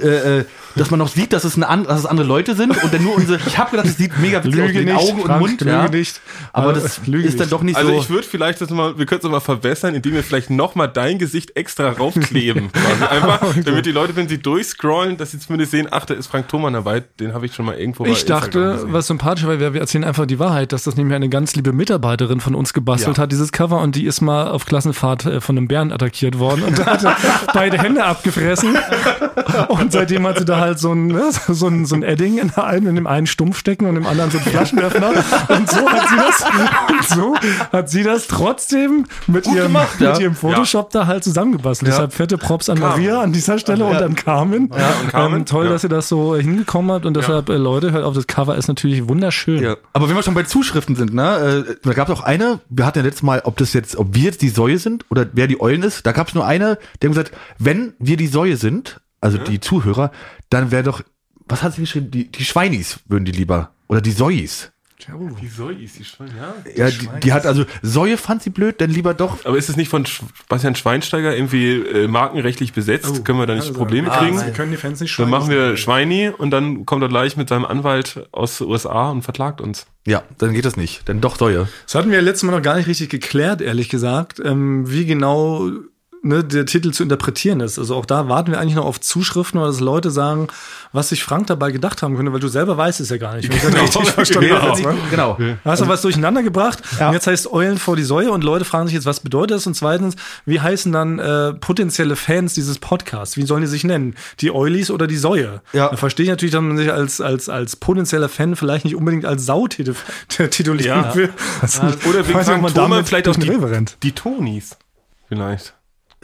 äh, 0.00 0.38
äh, 0.38 0.44
dass 0.76 0.90
man 0.90 0.98
noch 0.98 1.08
sieht, 1.08 1.32
dass 1.32 1.44
es, 1.44 1.56
eine 1.56 1.68
an, 1.68 1.84
dass 1.84 2.00
es 2.00 2.06
andere 2.06 2.26
Leute 2.26 2.54
sind 2.54 2.70
und 2.82 2.94
dann 2.94 3.02
nur 3.02 3.16
unsere. 3.16 3.38
Ich 3.48 3.58
habe 3.58 3.70
gedacht, 3.70 3.86
es 3.86 3.96
sieht 3.96 4.16
mega 4.18 4.44
witzig 4.44 4.62
aus 4.62 4.72
mit 4.72 4.90
Augen 4.90 5.22
Frank, 5.22 5.28
und 5.28 5.38
Mund. 5.40 5.60
Lüge 5.60 5.72
ja. 5.72 5.88
nicht. 5.88 6.20
Aber 6.52 6.72
das 6.72 7.06
Lüge 7.06 7.26
ist 7.26 7.40
dann 7.40 7.48
doch 7.48 7.62
nicht 7.62 7.76
also 7.76 7.88
so. 7.88 7.94
Also 7.94 8.04
ich 8.04 8.10
würde 8.10 8.26
vielleicht 8.28 8.60
das 8.60 8.70
mal, 8.70 8.98
wir 8.98 9.06
könnten 9.06 9.26
es 9.26 9.32
mal 9.32 9.40
verbessern, 9.40 9.94
indem 9.94 10.14
wir 10.14 10.22
vielleicht 10.22 10.50
nochmal 10.50 10.88
dein 10.88 11.18
Gesicht 11.18 11.56
extra 11.56 11.90
raufkleben. 11.90 12.70
also 12.88 13.06
einfach, 13.06 13.54
damit 13.64 13.86
die 13.86 13.92
Leute, 13.92 14.14
wenn 14.16 14.28
sie 14.28 14.38
durchscrollen, 14.38 15.16
dass 15.16 15.32
sie 15.32 15.38
zumindest 15.38 15.72
sehen, 15.72 15.88
ach, 15.90 16.04
da 16.04 16.14
ist 16.14 16.28
Frank 16.28 16.48
Thoman 16.48 16.74
dabei, 16.74 17.00
den 17.18 17.34
habe 17.34 17.46
ich 17.46 17.54
schon 17.54 17.66
mal 17.66 17.76
irgendwo 17.76 18.04
Ich 18.06 18.24
dachte, 18.24 18.84
was 18.88 19.06
sympathisch 19.06 19.46
war, 19.46 19.58
wir 19.58 19.74
erzählen 19.74 20.04
einfach 20.04 20.26
die 20.26 20.38
Wahrheit, 20.38 20.72
dass 20.72 20.84
das 20.84 20.96
nämlich 20.96 21.16
eine 21.16 21.28
ganz 21.28 21.56
liebe 21.56 21.72
Mitarbeiterin 21.72 22.40
von 22.40 22.54
uns 22.54 22.72
gebastelt 22.72 23.16
ja. 23.16 23.22
hat, 23.22 23.32
dieses 23.32 23.50
Cover, 23.50 23.80
und 23.80 23.96
die 23.96 24.04
ist 24.04 24.20
mal 24.20 24.48
auf 24.48 24.66
Klassenfahrt 24.66 25.26
äh, 25.26 25.40
von 25.40 25.56
einem 25.56 25.66
Bären 25.66 25.92
attackiert 25.92 26.38
worden 26.38 26.62
und 26.62 26.84
hat 26.84 27.04
beide 27.54 27.78
Hände 27.78 28.04
abgefressen. 28.04 28.76
Und 29.80 29.88
Und 29.88 29.92
seitdem 29.92 30.26
hat 30.26 30.38
sie 30.38 30.44
da 30.44 30.60
halt 30.60 30.78
so 30.78 30.92
ein, 30.92 31.06
ne, 31.06 31.30
so 31.48 31.66
ein, 31.66 31.86
so 31.86 31.94
ein 31.94 32.02
Edding 32.02 32.36
in, 32.36 32.50
der 32.54 32.64
einen, 32.64 32.88
in 32.88 32.94
dem 32.94 33.06
einen 33.06 33.26
Stumpf 33.26 33.58
stecken 33.58 33.86
und 33.86 33.96
im 33.96 34.06
anderen 34.06 34.30
so 34.30 34.36
ein 34.36 34.44
Flaschenöffner. 34.44 35.08
Und 35.48 35.70
so 35.70 35.88
hat 35.88 36.08
sie 36.10 36.16
das, 36.16 36.44
und 36.90 37.08
so 37.08 37.34
hat 37.72 37.88
sie 37.90 38.02
das 38.02 38.26
trotzdem 38.26 39.06
mit 39.26 39.46
ihrem, 39.46 39.68
gemacht, 39.68 39.98
mit 39.98 40.08
ja. 40.10 40.18
ihrem 40.18 40.34
Photoshop 40.34 40.90
da 40.90 41.06
halt 41.06 41.24
zusammengebastelt. 41.24 41.90
Deshalb 41.90 42.12
fette 42.12 42.36
Props 42.36 42.68
an 42.68 42.80
Maria 42.80 43.22
an 43.22 43.32
dieser 43.32 43.58
Stelle 43.58 43.86
und 43.86 43.96
an 43.96 44.14
Carmen. 44.14 44.70
Ja, 44.76 44.90
und 45.02 45.08
Carmen, 45.10 45.38
Ähm, 45.38 45.46
toll, 45.46 45.64
ja. 45.64 45.70
dass 45.70 45.84
ihr 45.84 45.88
das 45.88 46.08
so 46.08 46.36
hingekommen 46.36 46.92
habt 46.92 47.06
und 47.06 47.16
deshalb, 47.16 47.48
äh, 47.48 47.56
Leute, 47.56 47.92
hört 47.92 48.04
auf, 48.04 48.14
das 48.14 48.26
Cover 48.26 48.56
ist 48.56 48.68
natürlich 48.68 49.08
wunderschön. 49.08 49.62
Ja. 49.62 49.76
Aber 49.94 50.10
wenn 50.10 50.16
wir 50.16 50.22
schon 50.22 50.34
bei 50.34 50.42
Zuschriften 50.42 50.96
sind, 50.96 51.14
ne, 51.14 51.64
äh, 51.66 51.74
da 51.82 51.92
gab 51.94 52.10
es 52.10 52.14
auch 52.14 52.22
eine, 52.22 52.60
wir 52.68 52.84
hatten 52.84 52.98
ja 52.98 53.04
letztes 53.04 53.22
Mal, 53.22 53.40
ob 53.44 53.56
das 53.56 53.72
jetzt, 53.72 53.96
ob 53.96 54.14
wir 54.14 54.24
jetzt 54.24 54.42
die 54.42 54.50
Säue 54.50 54.78
sind 54.78 55.06
oder 55.10 55.26
wer 55.32 55.46
die 55.46 55.60
Eulen 55.60 55.82
ist, 55.82 56.04
da 56.04 56.12
gab 56.12 56.28
es 56.28 56.34
nur 56.34 56.46
eine, 56.46 56.78
die 57.00 57.06
haben 57.06 57.14
gesagt, 57.14 57.32
wenn 57.58 57.94
wir 57.98 58.18
die 58.18 58.26
Säue 58.26 58.56
sind, 58.56 59.00
also 59.20 59.38
die 59.38 59.60
Zuhörer, 59.60 60.10
dann 60.50 60.70
wäre 60.70 60.82
doch, 60.82 61.02
was 61.46 61.62
hat 61.62 61.74
sie 61.74 61.82
geschrieben, 61.82 62.10
die, 62.10 62.30
die 62.30 62.44
Schweinis 62.44 63.00
würden 63.06 63.24
die 63.24 63.32
lieber, 63.32 63.72
oder 63.88 64.00
die 64.00 64.12
Säuis. 64.12 64.72
Wieso 65.40 65.68
ist 65.68 65.98
die 65.98 66.04
schon, 66.04 66.26
ja? 66.26 66.54
Ja, 66.74 66.90
die, 66.90 67.08
die 67.22 67.32
hat 67.32 67.46
also, 67.46 67.64
Säue 67.82 68.16
fand 68.16 68.42
sie 68.42 68.50
blöd, 68.50 68.80
dann 68.80 68.90
lieber 68.90 69.14
doch, 69.14 69.44
Aber 69.44 69.56
ist 69.56 69.68
es 69.68 69.76
nicht 69.76 69.88
von 69.88 70.04
Bastian 70.48 70.74
Schweinsteiger 70.74 71.34
irgendwie 71.34 71.76
äh, 71.76 72.08
markenrechtlich 72.08 72.72
besetzt? 72.72 73.24
Können 73.24 73.38
wir 73.38 73.46
da 73.46 73.54
nicht 73.54 73.72
Probleme 73.72 74.10
kriegen? 74.10 74.44
Wir 74.44 74.52
können 74.52 74.72
die 74.72 74.76
Fans 74.76 75.00
nicht 75.00 75.16
Dann 75.18 75.30
machen 75.30 75.50
wir 75.50 75.76
Schweini 75.76 76.28
und 76.28 76.50
dann 76.50 76.84
kommt 76.84 77.02
er 77.02 77.08
gleich 77.08 77.36
mit 77.36 77.48
seinem 77.48 77.64
Anwalt 77.64 78.28
aus 78.32 78.58
den 78.58 78.66
USA 78.66 79.10
und 79.10 79.22
verklagt 79.22 79.60
uns. 79.60 79.86
ja, 80.04 80.24
dann 80.38 80.52
geht 80.52 80.64
das 80.64 80.76
nicht, 80.76 81.08
dann 81.08 81.20
doch 81.20 81.36
Säue. 81.36 81.68
Das 81.84 81.94
hatten 81.94 82.10
wir 82.10 82.20
letztes 82.20 82.42
Mal 82.42 82.56
noch 82.56 82.62
gar 82.62 82.76
nicht 82.76 82.88
richtig 82.88 83.08
geklärt, 83.08 83.60
ehrlich 83.60 83.88
gesagt, 83.88 84.40
ähm, 84.44 84.90
wie 84.90 85.06
genau 85.06 85.70
ne, 86.22 86.42
der 86.44 86.66
Titel 86.66 86.90
zu 86.90 87.02
interpretieren 87.02 87.60
ist. 87.60 87.78
Also 87.78 87.94
auch 87.94 88.06
da 88.06 88.28
warten 88.28 88.50
wir 88.50 88.60
eigentlich 88.60 88.74
noch 88.74 88.84
auf 88.86 89.00
Zuschriften 89.00 89.58
oder 89.60 89.68
dass 89.68 89.80
Leute 89.80 90.10
sagen, 90.10 90.48
was 90.92 91.10
sich 91.10 91.22
Frank 91.22 91.46
dabei 91.48 91.70
gedacht 91.70 92.02
haben 92.02 92.16
könnte, 92.16 92.32
weil 92.32 92.40
du 92.40 92.48
selber 92.48 92.76
weißt 92.76 93.00
es 93.00 93.10
ja 93.10 93.16
gar 93.18 93.36
nicht. 93.36 93.52
Das 93.52 93.64
richtig 93.64 94.10
verstanden 94.10 94.48
Genau. 94.48 94.60
habe, 94.62 94.82
ne? 94.82 94.96
genau. 95.10 95.38
Hast 95.64 95.82
du 95.82 95.88
was 95.88 96.02
durcheinander 96.02 96.42
gebracht? 96.42 96.82
Und 97.00 97.12
jetzt 97.12 97.26
heißt 97.26 97.52
Eulen 97.52 97.78
vor 97.78 97.96
die 97.96 98.02
Säue 98.04 98.30
und 98.32 98.42
Leute 98.44 98.64
fragen 98.64 98.86
sich 98.86 98.94
jetzt, 98.94 99.06
was 99.06 99.20
bedeutet 99.20 99.56
das? 99.56 99.66
Und 99.66 99.74
zweitens, 99.74 100.16
wie 100.46 100.60
heißen 100.60 100.90
dann 100.92 101.18
äh, 101.18 101.52
potenzielle 101.54 102.16
Fans 102.16 102.54
dieses 102.54 102.78
Podcasts? 102.78 103.36
Wie 103.36 103.44
sollen 103.44 103.60
die 103.62 103.66
sich 103.68 103.84
nennen? 103.84 104.14
Die 104.40 104.50
Eulis 104.50 104.90
oder 104.90 105.06
die 105.06 105.16
Säue? 105.16 105.60
Ja. 105.72 105.88
Da 105.88 105.96
verstehe 105.96 106.24
ich 106.24 106.30
natürlich, 106.30 106.52
dass 106.52 106.62
man 106.62 106.76
sich 106.76 106.92
als, 106.92 107.20
als, 107.20 107.48
als 107.48 107.76
potenzieller 107.76 108.28
Fan 108.28 108.56
vielleicht 108.56 108.84
nicht 108.84 108.96
unbedingt 108.96 109.24
als 109.26 109.44
Sau 109.46 109.66
titulieren 110.28 110.84
Ja. 111.04 111.14
will. 111.14 111.30
Also, 111.60 111.82
Oder 112.08 112.26
wegen 112.26 112.40
Frank 112.42 112.62
man 112.62 112.72
Thoma 112.74 112.88
damit 112.96 113.08
vielleicht 113.08 113.28
auch 113.28 113.36
die, 113.36 113.50
die 114.02 114.12
Tonis. 114.12 114.76
Vielleicht. 115.28 115.74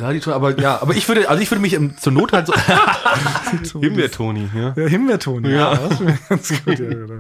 Ja, 0.00 0.12
die, 0.12 0.20
aber, 0.28 0.58
ja, 0.58 0.82
aber 0.82 0.96
ich 0.96 1.06
würde, 1.06 1.28
also 1.28 1.40
ich 1.40 1.48
würde 1.52 1.62
mich 1.62 1.72
im, 1.72 1.96
zur 1.96 2.12
Not 2.12 2.32
halt 2.32 2.48
so, 2.48 2.52
Himbeer-Toni, 3.80 4.48
ja. 4.52 4.72
Ja, 4.74 4.86
Himbeerton. 4.88 5.44
Ja, 5.44 5.76
das 5.76 6.00
wäre 6.00 6.18
ganz 6.28 6.48
gut. 6.48 6.78
Ja, 6.80 6.88
genau. 6.88 7.14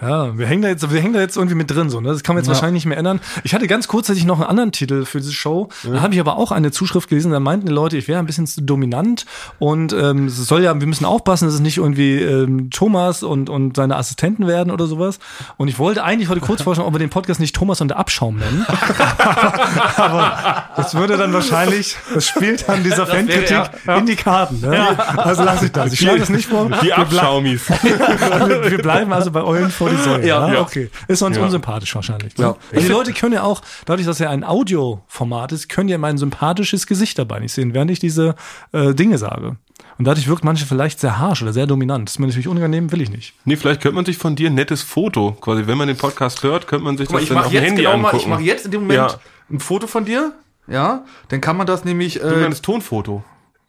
ja, 0.00 0.38
wir 0.38 0.46
hängen 0.46 0.62
da 0.62 0.68
jetzt, 0.68 0.88
wir 0.92 1.00
hängen 1.00 1.14
da 1.14 1.18
jetzt 1.18 1.36
irgendwie 1.36 1.56
mit 1.56 1.68
drin, 1.72 1.90
so, 1.90 2.00
ne? 2.00 2.10
Das 2.10 2.22
kann 2.22 2.36
man 2.36 2.44
jetzt 2.44 2.48
wahrscheinlich 2.48 2.84
nicht 2.84 2.86
mehr 2.86 2.98
ändern. 2.98 3.18
Ich 3.42 3.52
hatte 3.52 3.66
ganz 3.66 3.88
kurzzeitig 3.88 4.26
noch 4.26 4.38
einen 4.38 4.48
anderen 4.48 4.70
Titel 4.70 5.04
für 5.06 5.18
diese 5.18 5.32
Show. 5.32 5.70
Da 5.82 6.02
habe 6.02 6.14
ich 6.14 6.20
aber 6.20 6.36
auch 6.36 6.52
eine 6.52 6.70
Zuschrift 6.70 7.08
gelesen, 7.08 7.32
da 7.32 7.40
meinten 7.40 7.66
die 7.66 7.72
Leute, 7.72 7.96
ich 7.96 8.06
wäre 8.06 8.20
ein 8.20 8.26
bisschen 8.26 8.46
zu 8.46 8.62
dominant 8.62 9.26
und 9.58 9.92
ähm, 9.92 10.26
es 10.26 10.36
soll 10.36 10.62
ja, 10.62 10.78
wir 10.78 10.86
müssen 10.86 11.06
aufpassen, 11.06 11.46
dass 11.46 11.54
es 11.54 11.60
nicht 11.60 11.78
irgendwie 11.78 12.20
ähm, 12.20 12.70
Thomas 12.70 13.24
und, 13.24 13.50
und 13.50 13.74
seine 13.74 13.96
Assistenten 13.96 14.46
werden 14.46 14.70
oder 14.70 14.86
sowas. 14.86 15.18
Und 15.56 15.66
ich 15.66 15.80
wollte 15.80 16.04
eigentlich 16.04 16.28
heute 16.28 16.40
kurz 16.40 16.62
vorstellen, 16.62 16.86
ob 16.86 16.94
wir 16.94 17.00
den 17.00 17.10
Podcast 17.10 17.40
nicht 17.40 17.56
Thomas 17.56 17.80
und 17.80 17.88
der 17.88 17.98
Abschaum 17.98 18.36
nennen. 18.36 18.64
aber 19.96 20.64
das 20.76 20.94
würde 20.94 21.16
dann 21.16 21.32
wahrscheinlich, 21.32 21.96
das 22.12 22.26
spielt 22.26 22.68
dann 22.68 22.82
dieser 22.82 23.06
Fankritik 23.06 23.62
in 23.86 24.06
die 24.06 24.16
Karten. 24.16 24.60
Ne? 24.60 24.98
Also 25.18 25.42
lasse 25.44 25.66
ich 25.66 25.72
das. 25.72 25.92
Ich 25.92 26.00
schlage 26.00 26.20
das 26.20 26.28
nicht 26.28 26.46
vor. 26.48 26.70
Die 26.82 26.92
Abschaumis. 26.92 27.68
wir 27.82 28.70
wir 28.70 28.78
bleiben 28.78 29.12
also 29.12 29.30
bei 29.30 29.42
Eulen 29.42 29.70
vor 29.70 29.88
die 29.90 29.96
Säule. 29.96 30.26
Ja, 30.26 30.52
ja. 30.52 30.60
okay. 30.60 30.90
Ist 31.08 31.22
uns 31.22 31.36
Ja. 31.36 31.42
unsympathisch 31.44 31.94
wahrscheinlich. 31.94 32.36
Ne? 32.36 32.44
Ja. 32.44 32.50
Und 32.50 32.82
die 32.82 32.88
Leute 32.88 33.12
können 33.12 33.32
ja 33.34 33.42
auch, 33.42 33.62
dadurch, 33.86 34.06
dass 34.06 34.18
ja 34.18 34.30
ein 34.30 34.44
Audioformat 34.44 35.52
ist, 35.52 35.68
können 35.68 35.88
ja 35.88 35.98
mein 35.98 36.18
sympathisches 36.18 36.86
Gesicht 36.86 37.18
dabei 37.18 37.40
nicht 37.40 37.52
sehen, 37.52 37.74
während 37.74 37.90
ich 37.90 37.98
diese 38.00 38.34
äh, 38.72 38.94
Dinge 38.94 39.18
sage. 39.18 39.56
Und 39.96 40.06
dadurch 40.06 40.26
wirkt 40.26 40.44
manche 40.44 40.66
vielleicht 40.66 40.98
sehr 40.98 41.18
harsch 41.18 41.42
oder 41.42 41.52
sehr 41.52 41.66
dominant. 41.66 42.08
Das 42.08 42.14
ist 42.14 42.18
mir 42.18 42.26
natürlich 42.26 42.48
unangenehm, 42.48 42.90
will 42.90 43.00
ich 43.00 43.10
nicht. 43.10 43.34
Nee, 43.44 43.56
vielleicht 43.56 43.80
könnte 43.80 43.94
man 43.94 44.04
sich 44.04 44.18
von 44.18 44.34
dir 44.34 44.50
ein 44.50 44.54
nettes 44.54 44.82
Foto, 44.82 45.32
quasi, 45.40 45.66
wenn 45.66 45.78
man 45.78 45.86
den 45.86 45.96
Podcast 45.96 46.42
hört, 46.42 46.66
könnte 46.66 46.84
man 46.84 46.96
sich 46.96 47.06
Guck 47.06 47.14
mal, 47.14 47.20
das 47.20 47.22
ich 47.24 47.28
dann 47.28 47.38
auf 47.38 47.46
dem 47.46 47.54
jetzt 47.54 47.64
Handy 47.64 47.82
genau 47.82 47.96
mal, 47.98 48.08
angucken. 48.08 48.22
ich 48.22 48.26
mache 48.28 48.42
jetzt 48.42 48.64
in 48.64 48.70
dem 48.72 48.80
Moment 48.82 48.96
Ja. 49.12 49.18
ein 49.52 49.60
Foto 49.60 49.86
von 49.86 50.04
dir, 50.04 50.32
ja, 50.66 51.04
dann 51.28 51.40
kann 51.40 51.56
man 51.56 51.66
das 51.66 51.84
nämlich, 51.84 52.14
Du 52.20 52.26
äh, 52.26 52.42
meinst 52.42 52.64
Tonfoto. 52.64 53.22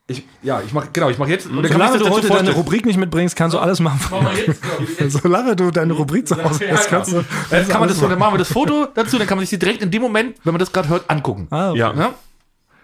ich, 0.07 0.23
ja, 0.43 0.61
ich 0.65 0.71
mache, 0.73 0.89
genau, 0.93 1.09
ich 1.09 1.17
mache 1.17 1.29
jetzt, 1.29 1.47
und 1.47 1.61
dann 1.63 1.71
Solange 1.71 1.97
du 1.97 2.03
das 2.05 2.13
heute 2.13 2.27
deine. 2.29 2.51
Rubrik 2.51 2.85
nicht 2.85 2.97
mitbringst, 2.97 3.35
kannst 3.35 3.53
du 3.53 3.59
alles 3.59 3.79
machen. 3.79 3.99
jetzt, 4.45 4.61
genau, 4.61 4.73
jetzt. 4.99 5.21
Solange 5.21 5.55
du 5.55 5.71
deine 5.71 5.93
Rubrik 5.93 6.27
zu 6.27 6.41
Hause 6.43 6.65
hast, 6.71 6.87
kannst 6.89 7.11
du. 7.11 7.23
Dann 7.49 7.67
kann 7.67 7.79
man 7.79 7.89
das, 7.89 7.99
dann 7.99 8.17
machen 8.19 8.33
wir 8.35 8.37
das 8.39 8.51
Foto 8.51 8.87
dazu, 8.93 9.17
dann 9.17 9.27
kann 9.27 9.37
man 9.37 9.43
sich 9.45 9.51
die 9.51 9.59
direkt 9.59 9.81
in 9.81 9.91
dem 9.91 10.01
Moment, 10.01 10.37
wenn 10.43 10.53
man 10.53 10.59
das 10.59 10.71
gerade 10.71 10.89
hört, 10.89 11.09
angucken. 11.09 11.47
Ah, 11.49 11.69
okay. 11.71 11.79
Ja, 11.79 11.93
Ja? 11.93 12.13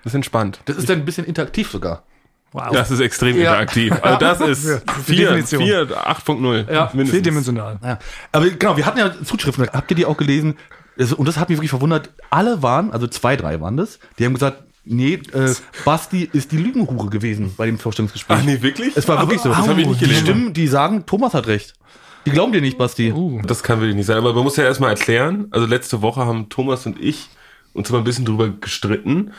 das 0.04 0.12
ist 0.12 0.16
entspannt. 0.16 0.60
Das 0.66 0.78
ist 0.78 0.90
dann 0.90 1.00
ein 1.00 1.06
bisschen 1.06 1.26
interaktiv 1.26 1.70
sogar. 1.70 2.04
Wow. 2.54 2.70
Das 2.74 2.92
ist 2.92 3.00
extrem 3.00 3.38
Ja. 3.38 3.52
interaktiv. 3.52 3.94
Also 4.02 4.18
das 4.20 4.42
ist 4.42 4.66
Ja, 4.68 4.80
die 5.08 5.14
4, 5.16 5.28
Definition. 5.30 5.64
4, 5.64 5.88
8.0. 5.88 6.58
Ja, 6.74 6.90
mindestens. 6.92 7.10
Vierdimensional. 7.12 7.80
Ja. 7.82 8.00
Aber 8.34 8.50
genau, 8.50 8.76
wir 8.76 8.86
hatten 8.86 8.98
ja 8.98 9.10
Zuschriften, 9.24 9.70
habt 9.72 9.90
ihr 9.92 9.96
die 9.96 10.06
auch 10.06 10.18
gelesen? 10.18 10.58
Das- 10.98 11.14
Und 11.14 11.28
das 11.28 11.38
hat 11.38 11.50
mich 11.50 11.58
wirklich 11.58 11.70
verwundert. 11.72 12.10
Alle 12.30 12.62
waren, 12.62 12.92
also 12.92 13.08
zwei, 13.08 13.36
drei 13.36 13.60
waren 13.62 13.78
das, 13.78 14.00
die 14.20 14.26
haben 14.26 14.34
gesagt, 14.34 14.64
nee, 14.84 15.14
äh, 15.34 15.54
Basti 15.86 16.30
ist 16.32 16.52
die 16.52 16.58
Lügenhure 16.58 17.10
gewesen 17.10 17.54
bei 17.56 17.66
dem 17.66 17.78
Vorstellungsgespräch. 17.80 18.38
Ach 18.40 18.44
nee, 18.44 18.62
wirklich? 18.62 18.96
Es 18.98 19.08
war 19.08 19.20
wirklich 19.22 19.42
so. 19.42 19.50
Das 19.50 19.68
habe 19.68 19.82
ich 19.82 19.88
nicht 19.88 20.02
die 20.02 20.06
gelesen. 20.06 20.26
Stimmen, 20.26 20.54
die 20.54 20.68
sagen, 20.68 21.06
Thomas 21.06 21.34
hat 21.34 21.48
recht. 21.48 21.74
Die 22.26 22.32
glauben 22.32 22.52
dir 22.52 22.62
nicht, 22.62 22.78
Basti. 22.78 23.14
Das 23.48 23.64
kann 23.64 23.80
wirklich 23.80 23.96
nicht 23.96 24.06
sein. 24.06 24.18
Aber 24.18 24.34
man 24.34 24.44
muss 24.44 24.56
ja 24.56 24.64
erstmal 24.64 24.92
erklären, 24.92 25.48
also 25.52 25.66
letzte 25.66 26.02
Woche 26.02 26.26
haben 26.26 26.50
Thomas 26.50 26.86
und 26.86 27.00
ich 27.00 27.30
uns 27.74 27.90
mal 27.90 28.00
ein 28.00 28.04
bisschen 28.04 28.26
drüber 28.26 28.50
gestritten, 28.50 29.32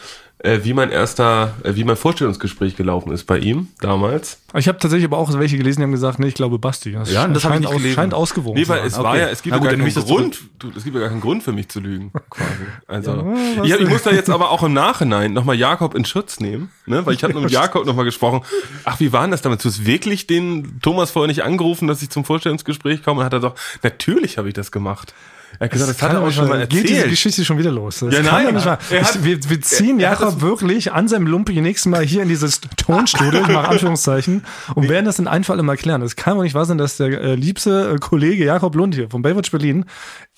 äh, 0.42 0.60
wie 0.64 0.74
mein 0.74 0.90
erster, 0.90 1.54
äh, 1.62 1.76
wie 1.76 1.84
mein 1.84 1.96
Vorstellungsgespräch 1.96 2.76
gelaufen 2.76 3.12
ist 3.12 3.24
bei 3.24 3.38
ihm 3.38 3.68
damals. 3.80 4.38
Ich 4.54 4.66
habe 4.66 4.78
tatsächlich 4.78 5.06
aber 5.06 5.16
auch 5.18 5.32
welche 5.32 5.56
gelesen, 5.56 5.80
die 5.80 5.84
haben 5.84 5.92
gesagt, 5.92 6.18
nee, 6.18 6.26
ich 6.26 6.34
glaube 6.34 6.58
Basti. 6.58 6.92
Das 6.92 7.12
Ja, 7.12 7.28
das 7.28 7.44
hab 7.44 7.50
ich 7.50 7.54
scheint, 7.54 7.60
nicht 7.60 7.68
aus, 7.68 7.76
gelesen. 7.76 7.94
scheint 7.94 8.14
ausgewogen 8.14 8.60
Nee, 8.60 8.68
weil 8.68 8.84
es 8.84 8.98
war 8.98 9.12
Okay. 9.12 9.20
ja, 9.20 9.28
es 9.28 9.42
gibt 9.42 9.54
ja 9.54 9.58
gut, 9.58 9.68
gar 9.68 9.76
keinen 9.76 9.86
ich 9.86 9.94
Grund, 9.94 10.40
du, 10.58 10.72
es 10.76 10.82
gibt 10.84 10.96
ja 10.96 11.00
gar 11.00 11.10
keinen 11.10 11.20
Grund 11.20 11.42
für 11.44 11.52
mich 11.52 11.68
zu 11.68 11.78
lügen, 11.80 12.12
quasi. 12.30 12.50
Also, 12.88 13.34
ja, 13.62 13.76
ich 13.76 13.88
muss 13.88 14.02
da 14.02 14.10
jetzt 14.10 14.30
aber 14.30 14.50
auch 14.50 14.62
im 14.64 14.72
Nachhinein 14.72 15.32
nochmal 15.32 15.56
Jakob 15.56 15.94
in 15.94 16.04
Schutz 16.04 16.40
nehmen, 16.40 16.70
ne, 16.86 17.06
weil 17.06 17.14
ich 17.14 17.22
habe 17.22 17.38
mit 17.40 17.50
Jakob 17.52 17.86
nochmal 17.86 18.04
gesprochen. 18.04 18.42
Ach, 18.84 18.98
wie 18.98 19.12
war 19.12 19.22
denn 19.22 19.30
das 19.30 19.42
damit? 19.42 19.62
Du 19.64 19.68
hast 19.68 19.86
wirklich 19.86 20.26
den 20.26 20.80
Thomas 20.82 21.12
vorher 21.12 21.28
nicht 21.28 21.44
angerufen, 21.44 21.86
dass 21.86 22.02
ich 22.02 22.10
zum 22.10 22.24
Vorstellungsgespräch 22.24 23.04
komme? 23.04 23.20
Und 23.20 23.26
hat 23.26 23.32
er 23.32 23.40
doch, 23.40 23.54
natürlich 23.82 24.38
habe 24.38 24.48
ich 24.48 24.54
das 24.54 24.72
gemacht. 24.72 25.14
Er 25.58 25.64
hat 25.66 25.70
gesagt, 25.72 25.90
das, 25.90 26.02
hat 26.02 26.08
er 26.10 26.14
Kann 26.14 26.22
auch 26.22 26.26
nicht 26.26 26.34
schon 26.36 26.48
mal 26.48 26.58
Geht 26.66 26.72
diese 26.84 26.94
erzählt. 26.94 27.10
Geschichte 27.10 27.44
schon 27.44 27.58
wieder 27.58 27.70
los? 27.70 28.00
Das 28.00 28.14
Ja, 28.14 28.22
nein. 28.22 28.64
hat- 28.64 28.80
ich, 28.90 29.24
wir, 29.24 29.48
wir 29.50 29.60
ziehen 29.60 30.00
er 30.00 30.10
Jakob 30.12 30.40
wirklich 30.40 30.92
an 30.92 31.08
seinem 31.08 31.26
Lumpi 31.26 31.60
nächstes 31.60 31.90
Mal 31.90 32.02
hier 32.04 32.22
in 32.22 32.28
dieses 32.28 32.60
Tonstudio, 32.76 33.40
ich 33.42 33.48
mache 33.48 33.68
Anführungszeichen, 33.68 34.44
und 34.74 34.88
werden 34.88 35.04
das 35.04 35.18
in 35.18 35.28
einem 35.28 35.44
Fall 35.44 35.58
immer 35.58 35.72
erklären. 35.72 36.02
Es 36.02 36.16
kann 36.16 36.36
doch 36.36 36.42
nicht 36.42 36.54
wahr 36.54 36.64
sein, 36.64 36.78
dass 36.78 36.96
der 36.96 37.08
äh, 37.20 37.34
liebste 37.34 37.92
äh, 37.94 37.98
Kollege 37.98 38.44
Jakob 38.44 38.74
Lund 38.74 38.94
hier 38.94 39.08
von 39.10 39.22
Baywatch 39.22 39.50
Berlin 39.50 39.84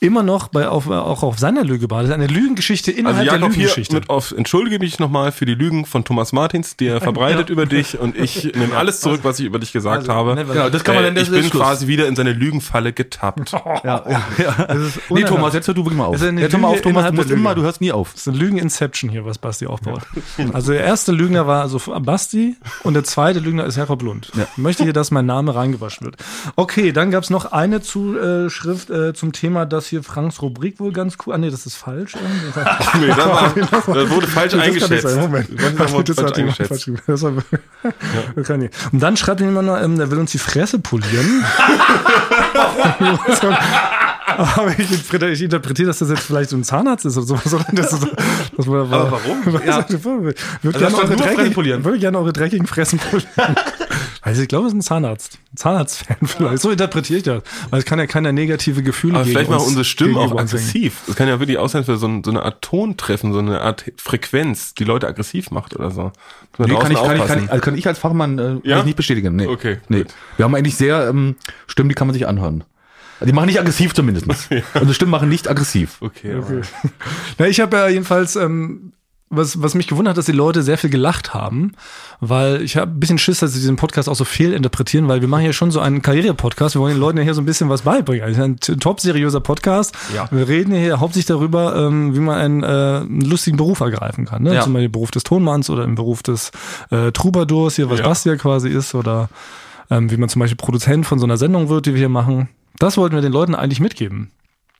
immer 0.01 0.23
noch 0.23 0.49
bei, 0.49 0.69
auf, 0.69 0.91
auch 0.91 1.23
auf 1.23 1.39
seiner 1.39 1.65
Lüge 1.65 1.89
badet. 1.89 2.13
Eine 2.13 2.27
Lügengeschichte 2.27 2.91
Also 2.91 3.01
innerhalb 3.01 3.25
der 3.25 3.35
Jakob 3.35 3.41
hier 3.55 3.63
Lügengeschichte. 3.65 3.95
mit 3.95 4.11
auf, 4.11 4.33
entschuldige 4.37 4.79
mich 4.79 4.99
nochmal 4.99 5.33
für 5.33 5.47
die 5.47 5.55
Lügen 5.55 5.87
von 5.87 6.05
Thomas 6.05 6.33
Martins, 6.33 6.77
die 6.77 6.89
er 6.89 7.01
verbreitet 7.01 7.49
über 7.49 7.65
dich 7.65 7.99
und 7.99 8.17
ich 8.17 8.45
nehme 8.55 8.77
alles 8.77 9.01
zurück, 9.01 9.21
was 9.23 9.39
ich 9.41 9.47
über 9.47 9.59
dich 9.59 9.73
gesagt 9.73 10.09
habe. 10.09 10.35
ne, 10.35 10.45
Genau, 10.45 10.69
das 10.69 10.85
kann 10.85 10.97
man 10.97 11.05
Äh, 11.05 11.07
dann, 11.09 11.15
das 11.15 11.25
ich 11.25 11.31
bin 11.31 11.45
Schluss. 11.45 11.63
quasi 11.63 11.87
wieder 11.87 12.07
in 12.07 12.17
seine 12.17 12.33
Lügenfalle 12.33 12.93
getappt. 12.93 13.53
Ja, 13.85 14.03
ja, 14.09 14.23
ja. 14.39 14.77
Nee. 15.11 15.25
Thomas, 15.25 15.53
jetzt 15.55 15.67
hör 15.69 15.75
du 15.75 15.83
wirklich 15.85 15.99
mal 15.99 16.05
auf. 16.07 16.21
Jetzt 16.21 16.53
hör 16.53 16.59
mal 16.59 16.69
auf, 16.69 16.81
Thomas, 16.81 17.07
du 17.07 17.13
musst 17.13 17.29
der 17.31 17.37
immer, 17.37 17.55
du 17.55 17.63
hörst 17.63 17.81
nie 17.81 17.93
auf. 17.93 18.13
Das 18.13 18.23
ist 18.23 18.29
eine 18.29 18.37
Lügen-Inception 18.39 19.11
hier, 19.11 19.25
was 19.27 19.39
Basti 19.39 19.67
aufbaut. 19.67 20.03
Also 20.53 20.73
der 20.73 20.83
erste 20.83 21.13
Lügner 21.13 21.47
war 21.47 21.63
also 21.63 21.79
Basti 22.01 22.57
und 22.83 22.95
der 22.95 23.05
zweite 23.05 23.41
Lügner 23.41 23.65
ist 23.65 23.77
Jakob 23.77 24.03
Lund. 24.03 24.33
Ich 24.53 24.59
möchte 24.59 24.85
hier, 24.85 24.93
dass 24.93 25.11
mein 25.11 25.27
Name 25.27 25.55
reingewaschen 25.55 26.07
wird. 26.07 26.17
Okay, 26.57 26.93
dann 26.93 27.11
gab 27.11 27.25
es 27.25 27.31
noch 27.31 27.53
eine 27.53 27.81
Zuschrift 27.83 28.91
äh, 28.91 29.13
zum 29.15 29.33
Thema, 29.33 29.67
dass 29.67 29.84
hier 29.87 30.03
Franks 30.03 30.41
Rubrik 30.43 30.81
wohl 30.81 30.93
ganz 30.93 31.17
cool. 31.27 31.35
Ah 31.35 31.39
nee, 31.39 31.51
das 31.51 31.67
ist 31.67 31.77
falsch. 31.77 32.15
nee, 33.01 33.07
das, 33.09 33.17
war, 33.19 33.53
das 33.55 34.11
wurde 34.11 34.27
falsch 34.27 34.53
Das 34.53 34.61
eingeschätzt. 34.63 35.17
Moment. 35.17 35.49
Das 35.79 35.93
Das 36.11 36.17
falsch 36.17 36.31
hat 36.33 36.39
eingeschätzt. 36.39 36.69
falsch 36.69 36.91
Das 37.07 37.23
war, 37.23 37.33
das 38.37 38.49
nicht. 38.57 38.75
Und 38.93 39.01
dann 39.03 39.17
schreibt 39.17 39.41
jemand 39.41 39.67
noch, 39.67 39.81
ähm, 39.81 39.99
der 39.99 40.11
will 40.11 40.19
uns 40.19 40.33
die 40.33 40.39
Fresse 40.39 40.79
polieren. 40.79 41.45
Aber 44.27 44.73
ich, 44.79 44.91
interpretiere- 45.43 45.87
dass 45.87 45.99
das 45.99 46.09
jetzt 46.11 46.23
vielleicht 46.23 46.51
so 46.51 46.57
ein 46.57 46.65
Zahnarzt 46.65 47.05
ist 47.05 47.17
oder 47.17 47.27
so. 47.27 47.35
Was 47.37 47.45
soll 47.45 47.61
denn 47.69 47.77
das, 47.77 47.91
so- 47.91 48.09
das 48.57 48.67
war, 48.67 48.81
Aber 48.83 49.13
warum? 49.13 49.43
Ja. 49.45 49.53
Würde 49.53 49.59
Also 49.65 49.71
gerne 49.71 50.81
das 50.81 50.95
eure 50.95 51.17
würde 51.85 51.99
gerne 51.99 52.19
eure 52.19 52.33
dreckigen 52.33 52.67
Fressen 52.67 52.99
polieren. 52.99 53.29
Also 54.27 54.41
ich 54.41 54.49
glaube, 54.49 54.67
es 54.67 54.73
ist 54.73 54.79
ein 54.79 54.81
Zahnarzt. 54.81 55.39
Zahnarzt-Fan 55.55 56.17
vielleicht. 56.27 56.63
So 56.63 56.71
interpretiere 56.71 57.19
ich 57.19 57.25
das. 57.25 57.43
Weil 57.69 57.81
es 57.81 57.85
kann 57.85 57.99
ja 57.99 58.07
keine 58.07 58.33
negative 58.33 58.83
Gefühle 58.83 59.17
Aber 59.17 59.25
gegen 59.25 59.35
vielleicht 59.37 59.51
machen 59.51 59.61
uns- 59.61 59.69
unsere 59.69 59.85
Stimmen 59.85 60.17
auch 60.17 60.35
aggressiv. 60.39 61.03
Das 61.07 61.15
kann 61.17 61.29
ja 61.29 61.39
wirklich 61.41 61.59
auch 61.59 61.69
sein 61.69 61.85
für 61.85 61.99
so, 61.99 62.07
ein, 62.09 62.25
so 62.25 62.31
eine 62.31 62.43
Art 62.43 62.63
Tontreffen, 62.63 63.35
so 63.35 63.39
eine 63.39 63.61
Art 63.61 63.85
Frequenz, 63.99 64.73
die 64.73 64.85
Leute 64.85 65.07
aggressiv 65.07 65.51
macht 65.51 65.77
oder 65.77 65.91
so. 65.91 66.11
Nee, 66.57 66.75
kann 66.75 66.91
ich, 66.91 66.99
kann, 67.03 67.17
ich, 67.17 67.25
kann, 67.27 67.45
ich, 67.45 67.51
also 67.51 67.61
kann 67.63 67.77
ich 67.77 67.87
als 67.87 67.99
Fachmann 67.99 68.39
äh, 68.39 68.57
Ja? 68.69 68.83
nicht 68.83 68.97
bestätigen. 68.97 69.37
Nee. 69.37 69.47
Okay, 69.47 69.79
Nee. 69.89 69.99
gut. 70.05 70.15
Wir 70.39 70.45
haben 70.47 70.55
eigentlich 70.55 70.77
sehr 70.77 71.07
ähm, 71.09 71.37
Stimmen, 71.67 71.91
die 71.91 71.95
kann 71.95 72.07
man 72.07 72.15
sich 72.15 72.27
anhören. 72.27 72.65
Die 73.21 73.33
machen 73.33 73.47
nicht 73.47 73.61
aggressiv 73.61 73.95
zumindest. 73.95 74.27
Unsere 74.27 74.95
Stimmen 74.95 75.11
machen 75.11 75.29
nicht 75.29 75.49
aggressiv. 75.51 75.99
Okay, 76.01 76.35
okay. 76.37 76.63
Na, 77.39 77.47
ich 77.47 77.61
habe 77.61 77.77
ja 77.77 77.89
jedenfalls, 77.89 78.37
ähm, 78.37 78.93
was, 79.37 79.63
was 79.63 79.75
mich 79.75 79.87
gewundert 79.87 80.13
hat, 80.13 80.19
dass 80.19 80.27
die 80.27 80.33
Leute 80.33 80.63
sehr 80.63 80.79
viel 80.79 80.91
gelacht 80.91 81.35
haben, 81.35 81.73
weil 82.21 82.63
ich 82.63 82.77
habe 82.77 82.91
ein 82.93 83.01
bisschen 83.01 83.19
Schiss, 83.19 83.41
dass 83.41 83.53
sie 83.53 83.61
diesen 83.61 83.77
Podcast 83.77 84.09
auch 84.09 84.15
so 84.15 84.25
fehlinterpretieren, 84.25 85.09
weil 85.09 85.21
wir 85.21 85.29
machen 85.29 85.43
hier 85.43 85.53
schon 85.53 85.71
so 85.71 85.81
einen 85.81 86.03
Karriere-Podcast. 86.03 86.75
Wir 86.75 86.81
wollen 86.81 86.95
den 86.95 87.01
Leuten 87.01 87.19
ja 87.19 87.25
hier 87.25 87.35
so 87.35 87.43
ein 87.43 87.47
bisschen 87.47 87.69
was 87.69 87.83
beibringen. 87.83 88.25
Also 88.25 88.43
ein 88.43 88.57
top 88.59 89.01
seriöser 89.01 89.41
Podcast. 89.41 89.95
Ja. 90.15 90.29
Wir 90.31 90.49
reden 90.49 90.75
hier 90.75 91.01
hauptsächlich 91.01 91.27
darüber, 91.27 91.77
ähm, 91.77 92.15
wie 92.15 92.21
man 92.21 92.39
einen, 92.39 92.63
äh, 92.63 92.67
einen 92.67 93.21
lustigen 93.23 93.57
Beruf 93.57 93.81
ergreifen 93.81 94.25
kann. 94.25 94.43
Ne? 94.43 94.55
Ja. 94.55 94.63
Zum 94.63 94.73
Beispiel 94.73 94.89
den 94.89 94.93
Beruf 94.93 95.11
des 95.11 95.25
Tonmanns 95.25 95.71
oder 95.71 95.85
im 95.85 95.95
Beruf 95.95 96.23
des 96.23 96.51
äh, 96.91 97.13
Troubadours, 97.13 97.77
hier 97.77 97.91
was 97.91 98.01
Ja. 98.01 98.07
Basti 98.07 98.29
ja 98.29 98.37
quasi 98.37 98.69
ist, 98.69 98.95
oder 98.95 99.29
ähm, 99.91 100.11
wie 100.11 100.17
man 100.17 100.29
zum 100.29 100.41
Beispiel 100.41 100.57
Produzent 100.57 101.07
von 101.07 101.19
so 101.19 101.27
einer 101.27 101.37
Sendung 101.37 101.69
wird, 101.69 101.87
die 101.87 101.93
wir 101.93 101.99
hier 101.99 102.09
machen. 102.09 102.49
Das 102.79 102.97
wollten 102.97 103.15
wir 103.15 103.23
den 103.23 103.33
Leuten 103.33 103.55
eigentlich 103.55 103.81
mitgeben. 103.81 104.31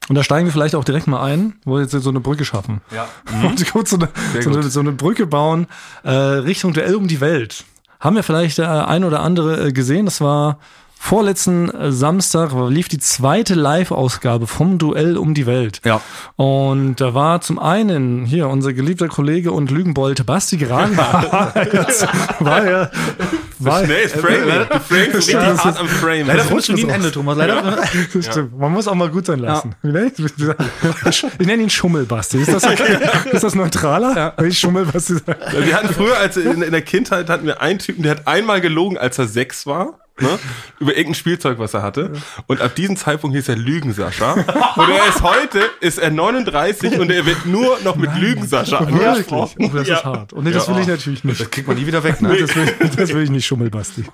Und 0.09 0.17
da 0.17 0.23
steigen 0.23 0.47
wir 0.47 0.53
vielleicht 0.53 0.75
auch 0.75 0.85
direkt 0.85 1.07
mal 1.07 1.23
ein, 1.23 1.55
wo 1.65 1.77
wir 1.77 1.83
jetzt 1.83 1.93
so 1.93 2.11
eine 2.11 2.21
Brücke 2.21 2.45
schaffen. 2.45 2.81
Ja. 2.95 3.09
Und 3.49 3.71
kurz 3.71 3.91
so 3.91 3.97
eine, 3.97 4.09
so, 4.41 4.51
eine, 4.51 4.63
so 4.65 4.81
eine 4.81 4.93
Brücke 4.93 5.27
bauen 5.27 5.67
äh, 6.03 6.11
Richtung 6.11 6.73
Duell 6.73 6.95
um 6.95 7.09
die 7.09 7.21
Welt. 7.21 7.65
Haben 8.01 8.17
wir 8.17 8.23
vielleicht 8.23 8.59
äh, 8.59 8.65
ein 8.65 9.05
oder 9.05 9.21
andere 9.21 9.69
äh, 9.69 9.73
gesehen? 9.73 10.05
Das 10.05 10.21
war 10.21 10.59
vorletzten 11.05 11.71
äh, 11.71 11.93
Samstag, 11.93 12.53
lief 12.69 12.89
die 12.89 12.99
zweite 12.99 13.55
Live-Ausgabe 13.55 14.47
vom 14.47 14.79
Duell 14.79 15.17
um 15.17 15.35
die 15.35 15.47
Welt. 15.47 15.81
Ja. 15.85 16.01
Und 16.37 16.97
da 16.97 17.15
war 17.15 17.41
zum 17.41 17.59
einen 17.59 18.25
hier 18.27 18.49
unser 18.49 18.73
geliebter 18.73 19.09
Kollege 19.09 19.53
und 19.53 19.71
Lügenbold 19.71 20.25
Basti 20.27 20.59
Gran. 20.59 20.97
war 22.41 22.71
ja, 22.71 22.91
war, 23.59 23.85
Schnell, 23.85 24.05
ist 24.05 24.17
Framing. 24.17 24.45
Du 24.69 24.81
framest 24.81 25.15
richtig 25.15 25.35
Ja, 25.35 25.57
hart 25.59 25.75
ist- 25.75 25.81
am 25.81 25.89
Frame. 25.89 26.27
Leider 26.27 26.45
rutscht 26.47 26.69
du 26.69 26.73
nie 26.75 26.85
ein. 26.85 26.91
Ende, 26.91 27.13
Thomas. 27.13 27.37
Leider. 27.37 27.79
Stimmt. 28.21 28.59
Man 28.59 28.73
muss 28.73 28.89
auch 28.89 28.95
mal 28.95 29.09
gut 29.11 29.27
sein 29.27 29.39
lassen. 29.41 29.75
Nenn 29.83 30.11
ich- 30.15 31.39
nenne 31.47 31.63
ihn 31.63 31.71
Schummelbasti. 31.71 32.39
Ist 32.39 32.53
das, 32.53 32.65
okay? 32.65 32.99
ist 33.33 33.45
das 33.45 33.55
neutraler? 33.55 34.35
Wenn 34.37 34.49
ich 34.49 34.59
Schummelbasti 34.59 35.15
sage? 35.15 35.37
Wir 35.67 35.75
hatten 35.77 35.93
früher, 35.95 36.17
als 36.19 36.37
in, 36.37 36.63
in 36.63 36.73
der 36.73 36.83
Kindheit, 36.83 37.29
hatten 37.29 37.47
wir 37.47 37.61
einen 37.61 37.79
Typen, 37.79 38.03
der 38.03 38.13
hat 38.13 38.27
einmal 38.27 38.61
gelogen, 38.61 38.99
als 38.99 39.19
er 39.19 39.27
sechs 39.27 39.67
war. 39.67 39.99
Ne? 40.21 40.39
Über 40.79 40.93
irgendein 40.93 41.15
Spielzeug, 41.17 41.59
was 41.59 41.75
er 41.75 41.83
hatte. 41.83 42.13
Und 42.47 42.61
ab 42.61 42.77
diesem 42.77 42.97
Zeitpunkt 42.97 43.35
hieß 43.37 43.49
er 43.49 43.57
Lügen-Sascha. 43.57 44.33
Und 44.35 44.89
er 44.89 45.09
ist 45.09 45.23
heute, 45.23 45.61
ist 45.81 45.99
er 45.99 46.13
39 46.13 47.01
und 47.01 47.11
er 47.11 47.27
wird 47.27 47.47
nur 47.47 47.79
noch 47.83 47.97
mit 47.97 48.15
Lügen-Sascha 48.17 48.79
Wirklich? 48.81 49.07
angesprochen. 49.09 49.57
Oh, 49.73 49.77
das 49.77 49.89
Ja. 49.89 49.97
ist 49.97 50.05
hart. 50.05 50.33
Und 50.33 50.45
nee, 50.45 50.53
das 50.53 50.69
Ja. 50.69 50.75
will 50.77 50.83
ich 50.83 50.87
natürlich 50.89 51.25
nicht. 51.25 51.41
Das 51.41 51.51
kriegt 51.51 51.67
man 51.67 51.77
nie 51.77 51.87
wieder 51.87 52.05
weg, 52.05 52.23
ne? 52.23 52.37
Das 52.37 52.55
will, 52.55 52.73
das 52.97 53.13
will 53.13 53.23
ich 53.25 53.31
nicht 53.31 53.45
Schummelbasti. 53.45 54.05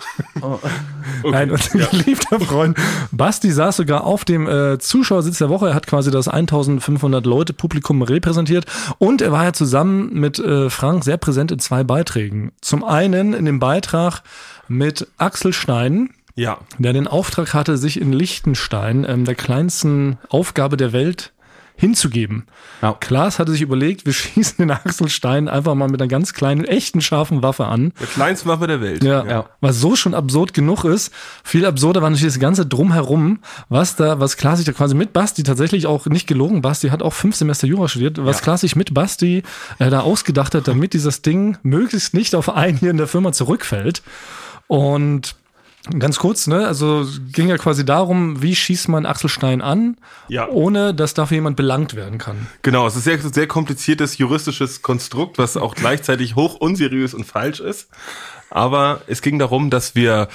Nein, 1.25 1.51
unser 1.51 1.79
geliebter 1.91 2.41
Freund 2.41 2.79
Basti 3.13 3.51
saß 3.51 3.77
sogar 3.77 4.05
auf 4.05 4.25
dem 4.25 4.49
äh, 4.49 4.79
Zuschauersitz 4.79 5.39
der 5.39 5.49
Woche. 5.51 5.69
Er 5.69 5.75
hat 5.75 5.87
quasi 5.87 6.11
das 6.11 6.29
1500 6.29 7.27
Leute 7.27 7.53
Publikum 7.53 8.03
repräsentiert 8.03 8.65
und 8.99 9.21
er 9.23 9.33
war 9.33 9.45
ja 9.45 9.53
zusammen 9.53 10.13
mit 10.15 10.39
äh, 10.39 10.71
Frank 10.71 11.05
sehr 11.05 11.17
präsent 11.19 11.53
in 11.53 11.59
zwei 11.59 11.85
Beiträgen. 11.85 12.53
Zum 12.61 12.85
einen 12.85 13.35
in 13.35 13.45
dem 13.45 13.59
Beitrag 13.61 14.23
mit 14.71 15.09
Axel 15.19 15.53
Stein, 15.53 16.11
Ja. 16.37 16.59
der 16.79 16.93
den 16.95 17.07
Auftrag 17.09 17.53
hatte, 17.55 17.77
sich 17.77 18.01
in 18.01 18.13
Liechtenstein, 18.13 19.05
ähm, 19.07 19.25
der 19.25 19.35
kleinsten 19.35 20.19
Aufgabe 20.29 20.77
der 20.77 20.93
Welt, 20.93 21.33
hinzugeben. 21.77 22.45
Ja. 22.83 22.93
Klaas 22.93 23.39
hatte 23.39 23.53
sich 23.53 23.63
überlegt, 23.63 24.05
wir 24.05 24.13
schießen 24.13 24.59
den 24.59 24.71
Axel 24.71 25.09
Stein 25.09 25.49
einfach 25.49 25.75
mal 25.75 25.89
mit 25.89 25.99
einer 26.01 26.09
ganz 26.09 26.35
kleinen, 26.35 26.67
echten, 26.67 27.01
scharfen 27.01 27.43
Waffe 27.43 27.65
an. 27.67 27.93
Der 27.99 28.07
kleinste 28.07 28.47
Waffe 28.51 28.67
der 28.67 28.83
Welt. 28.83 29.03
Ja, 29.03 29.25
Ja. 29.25 29.47
was 29.63 29.81
so 29.81 29.97
schon 29.97 30.13
absurd 30.15 30.53
genug 30.53 30.85
ist. 30.85 31.11
Viel 31.43 31.65
absurder 31.65 32.03
war 32.03 32.11
natürlich 32.11 32.35
das 32.35 32.41
ganze 32.41 32.67
Drumherum, 32.67 33.39
was 33.71 33.97
da, 33.97 34.21
was 34.21 34.37
Klaas 34.37 34.59
sich 34.59 34.67
da 34.67 34.73
quasi 34.73 34.95
mit 34.95 35.15
Basti 35.15 35.43
tatsächlich 35.43 35.87
auch 35.87 36.05
nicht 36.05 36.27
gelogen. 36.27 36.61
Basti 36.61 36.91
hat 36.91 37.03
auch 37.03 37.15
fünf 37.15 37.35
Semester 37.35 37.67
Jura 37.67 37.89
studiert, 37.89 38.23
was 38.23 38.37
Ja. 38.37 38.43
Klaas 38.43 38.61
sich 38.61 38.77
mit 38.77 38.93
Basti 38.93 39.43
äh, 39.79 39.89
da 39.91 40.01
ausgedacht 40.01 40.55
hat, 40.55 40.69
damit 40.69 40.93
dieses 40.93 41.23
Ding 41.23 41.57
möglichst 41.63 42.13
nicht 42.13 42.35
auf 42.35 42.51
einen 42.55 42.77
hier 42.77 42.91
in 42.91 42.99
der 42.99 43.07
Firma 43.09 43.33
zurückfällt. 43.33 44.03
Und 44.71 45.35
Ganz 45.99 46.19
kurz, 46.19 46.47
ne? 46.47 46.67
Also 46.67 47.07
ging 47.33 47.49
ja 47.49 47.57
quasi 47.57 47.87
darum, 47.87 48.43
wie 48.43 48.55
schießt 48.55 48.91
man 48.91 49.07
Axel 49.07 49.31
Stein 49.31 49.63
an, 49.63 49.97
Ja. 50.29 50.47
ohne 50.47 50.93
dass 50.95 51.15
dafür 51.15 51.37
jemand 51.37 51.57
belangt 51.57 51.97
werden 51.97 52.19
kann. 52.19 52.47
Genau, 52.61 52.87
es 52.87 52.97
ist 52.97 53.05
sehr, 53.05 53.19
sehr 53.19 53.47
kompliziertes 53.47 54.19
juristisches 54.19 54.83
Konstrukt, 54.83 55.39
was 55.39 55.57
auch 55.57 55.75
gleichzeitig 55.75 56.37
hoch 56.37 56.55
unseriös 56.57 57.15
und 57.15 57.25
falsch 57.25 57.61
ist. 57.61 57.89
Aber 58.51 59.01
es 59.07 59.23
ging 59.23 59.39
darum, 59.39 59.71
dass 59.71 59.95
wir, 59.95 60.29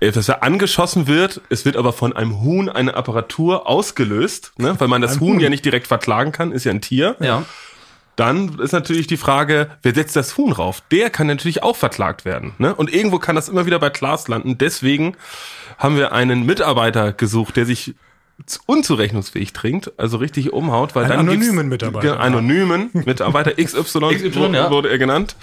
äh, 0.00 0.12
dass 0.12 0.30
er 0.30 0.42
angeschossen 0.42 1.06
wird. 1.06 1.42
Es 1.50 1.66
wird 1.66 1.76
aber 1.76 1.92
von 1.92 2.14
einem 2.14 2.40
Huhn 2.40 2.70
eine 2.70 2.94
Apparatur 2.94 3.68
ausgelöst, 3.68 4.52
ne? 4.56 4.76
weil 4.80 4.88
man 4.88 5.02
das 5.02 5.20
Huhn, 5.20 5.34
Huhn. 5.34 5.40
ja 5.40 5.50
nicht 5.50 5.64
direkt 5.64 5.88
verklagen 5.88 6.32
kann, 6.32 6.52
ist 6.52 6.64
ja 6.64 6.72
ein 6.72 6.80
Tier. 6.80 7.16
Ja. 7.20 7.44
Dann 8.20 8.58
ist 8.58 8.72
natürlich 8.72 9.06
die 9.06 9.16
Frage, 9.16 9.70
wer 9.82 9.94
setzt 9.94 10.14
das 10.14 10.36
Huhn 10.36 10.52
rauf? 10.52 10.82
Der 10.90 11.08
kann 11.08 11.26
natürlich 11.26 11.62
auch 11.62 11.74
verklagt 11.74 12.26
werden. 12.26 12.52
Ne? 12.58 12.74
Und 12.74 12.92
irgendwo 12.92 13.18
kann 13.18 13.34
das 13.34 13.48
immer 13.48 13.64
wieder 13.64 13.78
bei 13.78 13.88
Klaas 13.88 14.28
landen. 14.28 14.58
Deswegen 14.58 15.16
haben 15.78 15.96
wir 15.96 16.12
einen 16.12 16.44
Mitarbeiter 16.44 17.14
gesucht, 17.14 17.56
der 17.56 17.64
sich 17.64 17.94
unzurechnungsfähig 18.66 19.54
trinkt, 19.54 19.92
also 19.96 20.18
richtig 20.18 20.52
umhaut, 20.52 20.94
weil 20.94 21.04
Einen 21.04 21.26
dann 21.26 21.28
anonymen 21.30 21.68
Mitarbeiter. 21.70 22.20
Anonymen 22.20 22.90
Mitarbeiter 22.92 23.52
XY, 23.56 24.14
XY, 24.14 24.34
wurde, 24.34 24.54
ja. 24.54 24.70
wurde 24.70 24.90
er 24.90 24.98
genannt, 24.98 25.36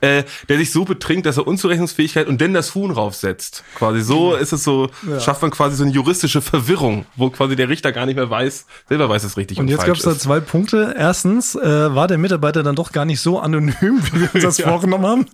äh, 0.00 0.24
der 0.48 0.58
sich 0.58 0.72
so 0.72 0.84
betrinkt, 0.84 1.26
dass 1.26 1.36
er 1.36 1.46
Unzurechnungsfähigkeit 1.46 2.26
und 2.26 2.40
dann 2.40 2.54
das 2.54 2.74
Huhn 2.74 2.90
raufsetzt. 2.90 3.64
Quasi 3.74 4.00
so 4.00 4.34
ist 4.34 4.52
es 4.52 4.64
so, 4.64 4.90
schafft 5.20 5.42
man 5.42 5.50
quasi 5.50 5.76
so 5.76 5.82
eine 5.84 5.92
juristische 5.92 6.40
Verwirrung, 6.40 7.06
wo 7.16 7.30
quasi 7.30 7.56
der 7.56 7.68
Richter 7.68 7.92
gar 7.92 8.06
nicht 8.06 8.16
mehr 8.16 8.30
weiß, 8.30 8.66
selber 8.88 9.08
weiß 9.08 9.24
es 9.24 9.36
richtig 9.36 9.58
und, 9.58 9.64
Und 9.64 9.68
jetzt 9.70 9.84
gab 9.86 9.96
es 9.96 10.02
da 10.02 10.16
zwei 10.18 10.40
Punkte. 10.40 10.94
Erstens 10.98 11.54
äh, 11.54 11.94
war 11.94 12.08
der 12.08 12.18
Mitarbeiter 12.18 12.62
dann 12.62 12.76
doch 12.76 12.92
gar 12.92 13.04
nicht 13.04 13.20
so 13.20 13.38
anonym, 13.40 14.00
wie 14.12 14.20
wir 14.22 14.34
uns 14.34 14.42
das 14.44 14.60
vorgenommen 14.60 15.06
haben. 15.06 15.26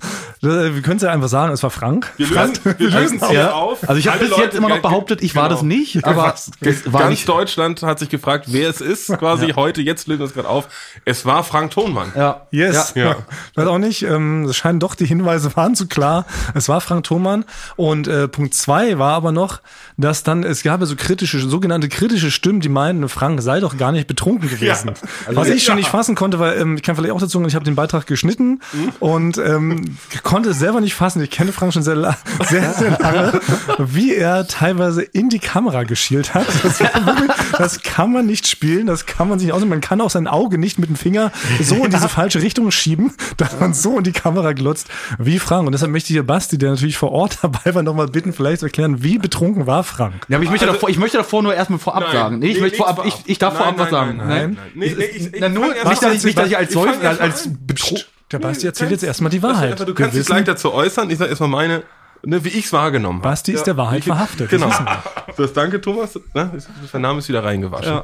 Äh, 0.42 0.75
Wir 0.75 0.83
können 0.83 0.97
es 0.97 1.02
ja 1.02 1.11
einfach 1.11 1.28
sagen, 1.28 1.52
es 1.52 1.62
war 1.62 1.71
Frank. 1.71 2.12
Wir 2.16 2.26
lösen, 2.28 2.59
wir 2.78 2.90
lösen 2.90 3.18
es 3.23 3.28
hier 3.28 3.54
auf. 3.54 3.88
Also 3.88 3.99
ich 3.99 4.09
habe 4.09 4.18
bis 4.25 4.37
jetzt 4.37 4.54
immer 4.56 4.68
noch 4.68 4.80
behauptet, 4.80 5.23
ich 5.23 5.35
war 5.35 5.44
Genau. 5.44 5.54
das 5.56 5.62
nicht, 5.62 6.04
aber 6.06 6.35
das 6.61 6.92
war 6.92 7.02
Ganz 7.02 7.11
nicht. 7.11 7.28
Deutschland 7.28 7.83
hat 7.83 7.99
sich 7.99 8.09
gefragt, 8.09 8.47
wer 8.49 8.71
es 8.71 8.80
ist. 8.80 9.09
Quasi 9.18 9.52
heute, 9.54 9.83
jetzt 9.83 10.06
lösen 10.09 10.21
wir 10.21 10.26
es 10.26 10.33
gerade 10.35 10.49
auf. 10.49 10.68
Es 11.04 11.26
war 11.26 11.44
Frank 11.44 11.71
Thonmann. 11.73 12.12
Ja. 12.16 12.47
Yes. 12.50 12.92
Ja. 12.94 13.04
Ja. 13.04 13.16
Weiß 13.54 13.66
auch 13.66 13.78
nicht. 13.78 14.02
Ähm, 14.02 14.44
es 14.44 14.53
scheinen 14.56 14.80
doch 14.80 14.94
die 14.94 15.06
Hinweise 15.06 15.54
waren 15.56 15.75
zu 15.75 15.87
klar. 15.87 16.26
Es 16.54 16.68
war 16.68 16.80
Frank 16.80 17.04
Thomann. 17.04 17.44
Und 17.76 18.08
äh, 18.08 18.28
Punkt 18.28 18.54
zwei 18.54 18.99
war 18.99 19.14
aber 19.14 19.32
noch, 19.32 19.61
dass 19.96 20.23
dann, 20.23 20.44
es 20.44 20.62
gab 20.62 20.80
ja 20.80 20.87
so 20.87 20.96
kritische, 20.96 21.38
sogenannte 21.40 21.88
kritische 21.88 22.30
Stimmen, 22.30 22.61
die 22.61 22.68
meinen, 22.68 23.08
Frank 23.08 23.42
sei 23.42 23.61
doch 23.61 23.76
gar 23.76 23.92
nicht 23.92 24.06
betrunken 24.06 24.49
gewesen. 24.50 24.92
Was 25.28 25.49
ich 25.49 25.64
schon 25.64 25.76
nicht 25.76 25.88
fassen 25.88 26.14
konnte, 26.14 26.38
weil 26.38 26.58
ähm, 26.58 26.76
ich 26.76 26.82
kann 26.82 26.96
vielleicht 26.96 27.12
auch 27.12 27.20
dazu 27.20 27.38
sagen, 27.38 27.49
ich 27.49 27.54
habe 27.54 27.64
den 27.64 27.75
Beitrag 27.75 28.06
geschnitten 28.06 28.61
und 29.00 29.38
ähm, 29.38 29.96
konnte 30.23 30.50
es 30.50 30.58
selber 30.58 30.80
nicht 30.80 30.94
fassen. 30.94 31.23
Ich 31.23 31.30
kenne 31.30 31.52
Frank 31.52 31.73
schon 31.73 31.82
sehr, 31.82 32.16
sehr, 32.49 32.73
sehr 32.73 32.99
lange, 32.99 33.40
wie 33.78 34.14
er 34.14 34.46
teilweise 34.46 35.02
in 35.02 35.28
die 35.28 35.38
Kamera 35.38 35.84
geschielt 35.84 36.34
hat. 36.34 36.46
Das, 36.62 36.80
wirklich, 36.80 37.30
das 37.58 37.82
kann 37.82 38.12
man 38.12 38.26
nicht 38.26 38.46
spielen, 38.46 38.87
das 38.87 39.06
kann 39.06 39.28
man 39.28 39.38
sich 39.38 39.46
nicht 39.46 39.54
ausnehmen. 39.54 39.70
Man 39.70 39.80
kann 39.80 40.00
auch 40.00 40.11
sein 40.11 40.26
Auge 40.26 40.58
nicht 40.58 40.78
mit 40.78 40.88
dem 40.88 40.96
Finger 40.96 41.32
so 41.61 41.84
in 41.84 41.90
diese 41.90 42.08
falsche 42.08 42.42
Richtung 42.42 42.70
schieben, 42.70 43.12
dass 43.37 43.58
man 43.61 43.75
so 43.75 43.99
in 43.99 44.04
die 44.04 44.12
Kamera 44.12 44.44
glotzt 44.53 44.89
wie 45.19 45.39
Frank. 45.39 45.67
Und 45.67 45.73
deshalb 45.73 45.91
möchte 45.93 46.09
ich 46.09 46.15
hier 46.17 46.23
Basti, 46.27 46.59
der 46.59 46.71
natürlich 46.71 46.97
vor 46.99 47.13
Ort 47.13 47.39
dabei 47.43 47.75
war, 47.75 47.83
nochmal 47.83 48.09
bitten, 48.09 48.33
vielleicht 48.33 48.61
zu 48.61 48.67
erklären, 48.67 49.03
wie 49.03 49.19
betrunken 49.19 49.67
war 49.67 49.85
Frank. 49.85 50.27
Ja, 50.29 50.37
aber 50.37 50.45
ich 50.45 50.51
möchte, 50.51 50.67
Also- 50.67 50.75
davor, 50.75 50.89
ich 50.91 50.99
möchte 50.99 51.17
davor 51.17 51.43
nur 51.43 51.55
erstmal 51.55 51.79
vorab 51.79 52.03
Nein. 52.05 52.13
sagen. 52.13 52.39
Nee, 52.41 52.47
ich 52.49 52.55
Nee, 52.57 52.61
möchte 52.61 52.77
nichts 52.77 52.79
vorab, 52.95 53.07
ich, 53.07 53.13
vorab. 53.13 53.29
ich 53.29 53.39
darf 53.39 53.55
Nein, 53.55 53.63
vorab 53.63 53.79
was 53.79 53.91
nein, 53.91 53.91
sagen. 53.93 54.17
nein, 54.19 54.29
nein, 54.29 54.57
nein. 54.57 54.67
Nee, 54.75 54.95
nee, 54.99 55.05
ich- 55.05 55.35
ich 55.35 55.41
Na, 55.41 55.49
nur, 55.49 55.69
nicht, 55.69 56.03
dass 56.03 56.15
ich, 56.15 56.25
nicht, 56.25 56.37
dass 56.39 56.49
ich 56.49 56.57
als 56.57 56.69
Ich 56.71 56.75
fang 56.75 56.85
solch, 56.85 57.03
erst 57.03 57.21
als, 57.21 57.33
als 57.33 57.47
an. 57.47 57.59
Betru 57.67 57.97
Der 58.33 58.39
Basti 58.41 58.67
erzählt 58.67 58.91
jetzt 58.91 59.05
erstmal 59.05 59.31
die 59.31 59.43
Wahrheit. 59.43 59.73
einfach, 59.73 59.85
Du 59.87 59.95
kannst 59.95 60.17
dich 60.17 60.27
gleich 60.27 60.45
dazu 60.45 60.73
äußern. 60.75 61.09
Ich 61.11 61.19
sage 61.19 61.31
erstmal 61.31 61.49
meine, 61.49 61.83
ne, 62.25 62.45
wie 62.45 62.49
ich 62.49 62.66
es 62.66 62.73
wahrgenommen 62.73 63.19
habe. 63.21 63.28
Basti 63.31 63.52
ist 63.52 63.64
der 63.66 63.76
Wahrheit 63.76 64.00
Ich- 64.00 64.04
verhaftet. 64.07 64.50
das 64.52 64.61
Genau. 64.61 64.69
wir. 64.71 65.02
Das 65.37 65.52
danke 65.52 65.81
Thomas. 65.81 66.19
Ne? 66.35 66.50
Der 66.93 67.00
Name 67.00 67.19
ist 67.19 67.28
wieder 67.28 67.43
reingewaschen. 67.45 68.02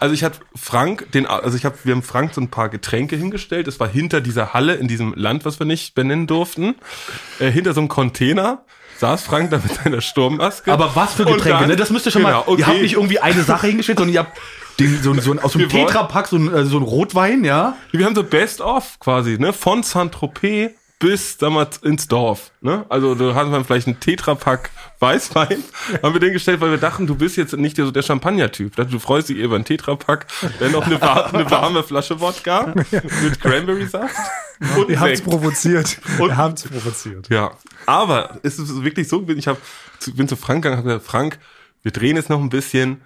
Also 0.00 0.14
ich 0.14 0.24
hatte 0.24 0.38
Frank, 0.56 1.10
den, 1.12 1.26
also 1.26 1.56
ich 1.56 1.64
habe, 1.64 1.76
wir 1.84 1.94
haben 1.94 2.02
Frank 2.02 2.34
so 2.34 2.40
ein 2.40 2.48
paar 2.48 2.68
Getränke 2.68 3.16
hingestellt. 3.16 3.68
Es 3.68 3.78
war 3.80 3.88
hinter 3.88 4.20
dieser 4.20 4.52
Halle 4.54 4.74
in 4.74 4.88
diesem 4.88 5.12
Land, 5.14 5.44
was 5.44 5.58
wir 5.58 5.66
nicht 5.66 5.94
benennen 5.94 6.26
durften, 6.26 6.74
äh, 7.38 7.50
hinter 7.50 7.74
so 7.74 7.80
einem 7.80 7.88
Container 7.88 8.64
saß 8.98 9.22
Frank 9.22 9.50
da 9.50 9.58
mit 9.58 9.74
seiner 9.74 10.00
Sturmmaske. 10.00 10.72
Aber 10.72 10.94
was 10.94 11.14
für 11.14 11.24
Getränke, 11.24 11.58
dann- 11.60 11.68
ne? 11.68 11.76
Das 11.76 11.90
müsst 11.90 12.06
ihr 12.06 12.12
schon 12.12 12.22
genau, 12.22 12.38
mal. 12.38 12.44
okay. 12.46 12.60
Ihr 12.60 12.66
habt 12.66 12.82
nicht 12.82 12.94
irgendwie 12.94 13.18
eine 13.18 13.42
Sache 13.42 13.66
hingestellt, 13.66 13.98
sondern 13.98 14.14
ihr 14.14 14.20
habt 14.20 14.38
den, 14.78 15.02
so, 15.02 15.12
so, 15.14 15.32
aus 15.40 15.52
so 15.52 15.58
einem 15.58 15.68
Wir 15.70 15.72
wollen- 15.78 15.86
Tetrapack 15.88 16.28
so 16.28 16.36
ein, 16.36 16.52
äh, 16.52 16.64
so 16.64 16.76
ein 16.78 16.82
Rotwein, 16.82 17.44
ja? 17.44 17.76
Wir 17.92 18.06
haben 18.06 18.14
so 18.14 18.22
Best 18.24 18.60
of 18.60 18.98
quasi, 19.00 19.36
ne? 19.38 19.52
Von 19.52 19.82
Saint-Tropez 19.82 20.70
bis, 20.98 21.36
sag 21.38 21.50
mal, 21.50 21.68
ins 21.82 22.08
Dorf. 22.08 22.50
Ne? 22.60 22.86
Also 22.88 23.14
du 23.14 23.34
hast 23.34 23.48
man 23.48 23.64
vielleicht 23.64 23.86
einen 23.86 24.00
Tetrapack 24.00 24.70
Weißwein, 25.00 25.62
haben 26.02 26.14
wir 26.14 26.20
den 26.20 26.32
gestellt, 26.32 26.60
weil 26.60 26.70
wir 26.70 26.78
dachten, 26.78 27.06
du 27.06 27.14
bist 27.14 27.36
jetzt 27.36 27.56
nicht 27.56 27.76
der, 27.76 27.86
so 27.86 27.90
der 27.90 28.02
Champagner-Typ. 28.02 28.74
Du 28.76 28.98
freust 28.98 29.28
dich 29.28 29.36
über 29.36 29.56
einen 29.56 29.64
Tetrapack, 29.64 30.26
dann 30.60 30.72
noch 30.72 30.86
eine, 30.86 31.00
eine 31.02 31.50
warme 31.50 31.82
Flasche 31.82 32.20
Wodka 32.20 32.74
mit 33.22 33.40
Cranberry-Saft. 33.40 34.14
Und 34.76 34.88
Ihr 34.88 35.00
habt's 35.00 35.20
provoziert. 35.20 35.98
Und, 36.18 36.28
Ihr 36.28 36.36
habt's 36.36 36.62
provoziert. 36.62 37.28
Ja, 37.28 37.50
aber 37.86 38.38
es 38.42 38.58
ist 38.58 38.82
wirklich 38.82 39.08
so, 39.08 39.26
ich 39.28 39.48
hab, 39.48 39.58
bin 40.14 40.28
zu 40.28 40.36
Frank 40.36 40.62
gegangen, 40.62 40.78
habe 40.78 40.88
gesagt, 40.88 41.06
Frank, 41.06 41.38
wir 41.82 41.92
drehen 41.92 42.16
jetzt 42.16 42.30
noch 42.30 42.40
ein 42.40 42.48
bisschen 42.48 43.02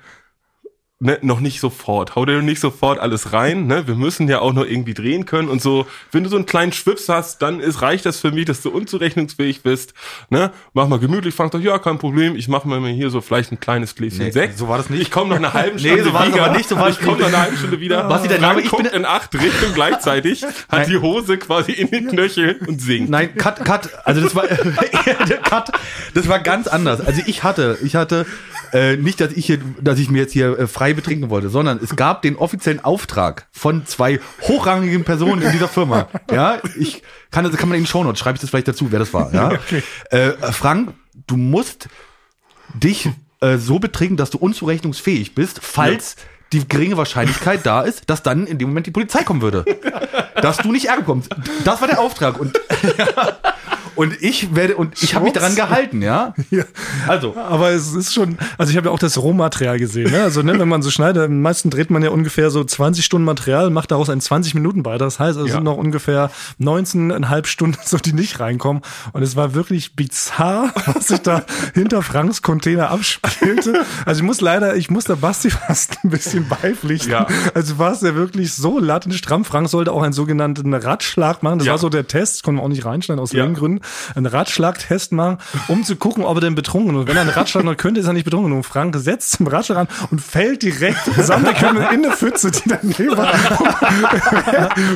ne, 1.00 1.18
noch 1.22 1.40
nicht 1.40 1.60
sofort. 1.60 2.16
Hau 2.16 2.24
dir 2.24 2.42
nicht 2.42 2.60
sofort 2.60 2.98
alles 2.98 3.32
rein, 3.32 3.66
ne? 3.66 3.86
Wir 3.86 3.94
müssen 3.94 4.28
ja 4.28 4.40
auch 4.40 4.52
noch 4.52 4.64
irgendwie 4.64 4.94
drehen 4.94 5.26
können 5.26 5.48
und 5.48 5.62
so. 5.62 5.86
Wenn 6.10 6.24
du 6.24 6.30
so 6.30 6.36
einen 6.36 6.46
kleinen 6.46 6.72
Schwips 6.72 7.08
hast, 7.08 7.40
dann 7.40 7.60
ist, 7.60 7.82
reicht 7.82 8.04
das 8.04 8.18
für 8.18 8.32
mich, 8.32 8.46
dass 8.46 8.62
du 8.62 8.70
unzurechnungsfähig 8.70 9.62
bist, 9.62 9.94
ne? 10.30 10.50
Mach 10.72 10.88
mal 10.88 10.98
gemütlich, 10.98 11.34
Frank 11.34 11.52
doch, 11.52 11.60
ja, 11.60 11.78
kein 11.78 11.98
Problem, 11.98 12.34
ich 12.34 12.48
mach 12.48 12.64
mal 12.64 12.84
hier 12.88 13.10
so 13.10 13.20
vielleicht 13.20 13.52
ein 13.52 13.60
kleines 13.60 13.94
Gläschen 13.94 14.24
nee, 14.24 14.30
Sekt. 14.32 14.58
So 14.58 14.68
war 14.68 14.78
das 14.78 14.90
nicht. 14.90 15.02
Ich 15.02 15.10
komme 15.10 15.30
noch 15.30 15.36
eine 15.36 15.52
halbe 15.52 15.78
Stunde 15.78 15.96
nee, 15.98 16.02
so 16.02 16.12
war 16.12 16.26
wieder. 16.26 16.46
aber 16.46 16.56
nicht, 16.56 16.68
so 16.68 16.76
war 16.76 16.88
ich 16.88 16.98
komme 17.00 17.18
noch 17.18 17.28
eine 17.28 17.42
halbe 17.42 17.56
Stunde 17.56 17.80
wieder. 17.80 18.08
Was 18.08 18.24
dein 18.24 18.40
Name? 18.40 18.60
Ich 18.62 18.70
bin 18.70 18.86
in 18.86 19.04
acht 19.04 19.32
Richtungen 19.34 19.74
gleichzeitig, 19.74 20.42
hat 20.42 20.54
Nein. 20.70 20.90
die 20.90 20.98
Hose 20.98 21.38
quasi 21.38 21.72
in 21.72 21.90
den 21.90 22.08
Knöchel 22.08 22.58
und 22.66 22.80
singt. 22.80 23.08
Nein, 23.08 23.36
cut, 23.36 23.64
cut. 23.64 23.88
Also 24.04 24.20
das 24.20 24.34
war, 24.34 24.46
cut. 25.44 25.70
Das 26.14 26.28
war 26.28 26.40
ganz 26.40 26.66
anders. 26.66 27.00
Also 27.00 27.22
ich 27.26 27.44
hatte, 27.44 27.78
ich 27.82 27.94
hatte 27.94 28.26
äh, 28.72 28.96
nicht, 28.96 29.20
dass 29.20 29.32
ich 29.32 29.46
hier, 29.46 29.58
dass 29.80 29.98
ich 29.98 30.10
mir 30.10 30.18
jetzt 30.18 30.32
hier 30.32 30.58
äh, 30.58 30.66
frei 30.66 30.94
betrinken 30.94 31.30
wollte, 31.30 31.48
sondern 31.48 31.78
es 31.82 31.96
gab 31.96 32.22
den 32.22 32.36
offiziellen 32.36 32.84
Auftrag 32.84 33.46
von 33.52 33.86
zwei 33.86 34.20
hochrangigen 34.42 35.04
Personen 35.04 35.42
in 35.42 35.52
dieser 35.52 35.68
Firma. 35.68 36.08
Ja, 36.30 36.58
ich 36.78 37.02
kann 37.30 37.44
das 37.44 37.56
kann 37.56 37.68
man 37.68 37.76
in 37.76 37.84
den 37.84 37.88
Shownotes 37.88 38.20
schreibe 38.20 38.36
ich 38.36 38.40
das 38.40 38.50
vielleicht 38.50 38.68
dazu, 38.68 38.90
wer 38.90 38.98
das 38.98 39.12
war. 39.14 39.32
Ja, 39.32 39.52
okay. 39.52 39.82
äh, 40.10 40.32
Frank, 40.52 40.94
du 41.26 41.36
musst 41.36 41.88
dich 42.74 43.10
äh, 43.40 43.56
so 43.56 43.78
betrinken, 43.78 44.16
dass 44.16 44.30
du 44.30 44.38
unzurechnungsfähig 44.38 45.34
bist, 45.34 45.60
falls 45.62 46.16
ja 46.16 46.22
die 46.52 46.66
geringe 46.66 46.96
Wahrscheinlichkeit 46.96 47.66
da 47.66 47.82
ist, 47.82 48.08
dass 48.08 48.22
dann 48.22 48.46
in 48.46 48.58
dem 48.58 48.68
Moment 48.68 48.86
die 48.86 48.90
Polizei 48.90 49.22
kommen 49.22 49.42
würde. 49.42 49.64
dass 50.40 50.58
du 50.58 50.72
nicht 50.72 50.86
Ärger 50.86 51.02
kommst. 51.02 51.30
Das 51.64 51.80
war 51.80 51.88
der 51.88 52.00
Auftrag. 52.00 52.38
Und 52.38 52.58
Und 53.98 54.22
ich 54.22 54.54
werde, 54.54 54.76
und 54.76 55.02
ich 55.02 55.16
habe 55.16 55.24
mich 55.24 55.34
daran 55.34 55.56
gehalten, 55.56 56.02
ja? 56.02 56.32
ja. 56.50 56.62
Also. 57.08 57.34
Aber 57.36 57.70
es 57.70 57.94
ist 57.94 58.14
schon, 58.14 58.38
also 58.56 58.70
ich 58.70 58.76
habe 58.76 58.86
ja 58.86 58.92
auch 58.92 58.98
das 59.00 59.18
Rohmaterial 59.18 59.80
gesehen, 59.80 60.12
ne? 60.12 60.22
Also, 60.22 60.42
ne, 60.42 60.56
wenn 60.56 60.68
man 60.68 60.82
so 60.82 60.90
schneidet, 60.90 61.24
am 61.24 61.42
meisten 61.42 61.68
dreht 61.68 61.90
man 61.90 62.04
ja 62.04 62.10
ungefähr 62.10 62.50
so 62.50 62.62
20 62.62 63.04
Stunden 63.04 63.24
Material, 63.24 63.70
macht 63.70 63.90
daraus 63.90 64.08
ein 64.08 64.20
20 64.20 64.54
Minuten 64.54 64.84
weiter. 64.84 65.04
Das 65.04 65.18
heißt, 65.18 65.36
es 65.38 65.48
ja. 65.48 65.54
sind 65.54 65.64
noch 65.64 65.76
ungefähr 65.76 66.30
19,5 66.60 67.46
Stunden, 67.46 67.78
so 67.84 67.96
die 67.96 68.12
nicht 68.12 68.38
reinkommen. 68.38 68.84
Und 69.12 69.22
es 69.24 69.34
war 69.34 69.54
wirklich 69.54 69.96
bizarr, 69.96 70.72
was 70.86 71.08
sich 71.08 71.18
da 71.18 71.42
hinter 71.74 72.02
Franks 72.02 72.40
Container 72.40 72.90
abspielte. 72.90 73.84
Also 74.06 74.20
ich 74.20 74.24
muss 74.24 74.40
leider, 74.40 74.76
ich 74.76 74.90
muss 74.90 75.06
da 75.06 75.16
Basti 75.16 75.50
fast 75.66 75.98
ein 76.04 76.10
bisschen 76.10 76.46
beipflichten. 76.48 77.10
Ja. 77.10 77.26
Also 77.52 77.78
war 77.78 77.90
es 77.90 78.02
ja 78.02 78.14
wirklich 78.14 78.52
so 78.52 78.78
lattenstramm. 78.78 79.44
Frank 79.44 79.68
sollte 79.68 79.90
auch 79.90 80.02
einen 80.02 80.12
sogenannten 80.12 80.72
Ratschlag 80.72 81.42
machen. 81.42 81.58
Das 81.58 81.66
ja. 81.66 81.72
war 81.72 81.78
so 81.78 81.88
der 81.88 82.06
Test, 82.06 82.44
konnte 82.44 82.58
man 82.58 82.66
auch 82.66 82.72
nicht 82.72 82.84
reinschneiden 82.84 83.20
aus 83.20 83.32
ja. 83.32 83.44
Gründen 83.48 83.80
einen 84.14 84.26
Ratschlagtest 84.26 85.12
machen, 85.12 85.38
um 85.68 85.84
zu 85.84 85.96
gucken, 85.96 86.24
ob 86.24 86.36
er 86.36 86.40
denn 86.40 86.54
betrunken 86.54 86.94
ist. 86.94 87.00
Und 87.00 87.08
wenn 87.08 87.16
er 87.16 87.22
einen 87.22 87.30
Ratschlag 87.30 87.64
noch 87.64 87.76
könnte, 87.76 88.00
ist 88.00 88.06
er 88.06 88.12
nicht 88.12 88.24
betrunken. 88.24 88.52
Und 88.52 88.64
Frank 88.64 88.96
setzt 88.96 89.32
zum 89.32 89.46
Ratschlag 89.46 89.78
an 89.78 89.88
und 90.10 90.20
fällt 90.20 90.62
direkt 90.62 90.98
Körper 91.58 91.90
in 91.90 92.04
eine 92.04 92.14
Pfütze, 92.14 92.50
die 92.50 92.62
daneben 92.66 93.16
war. 93.16 93.32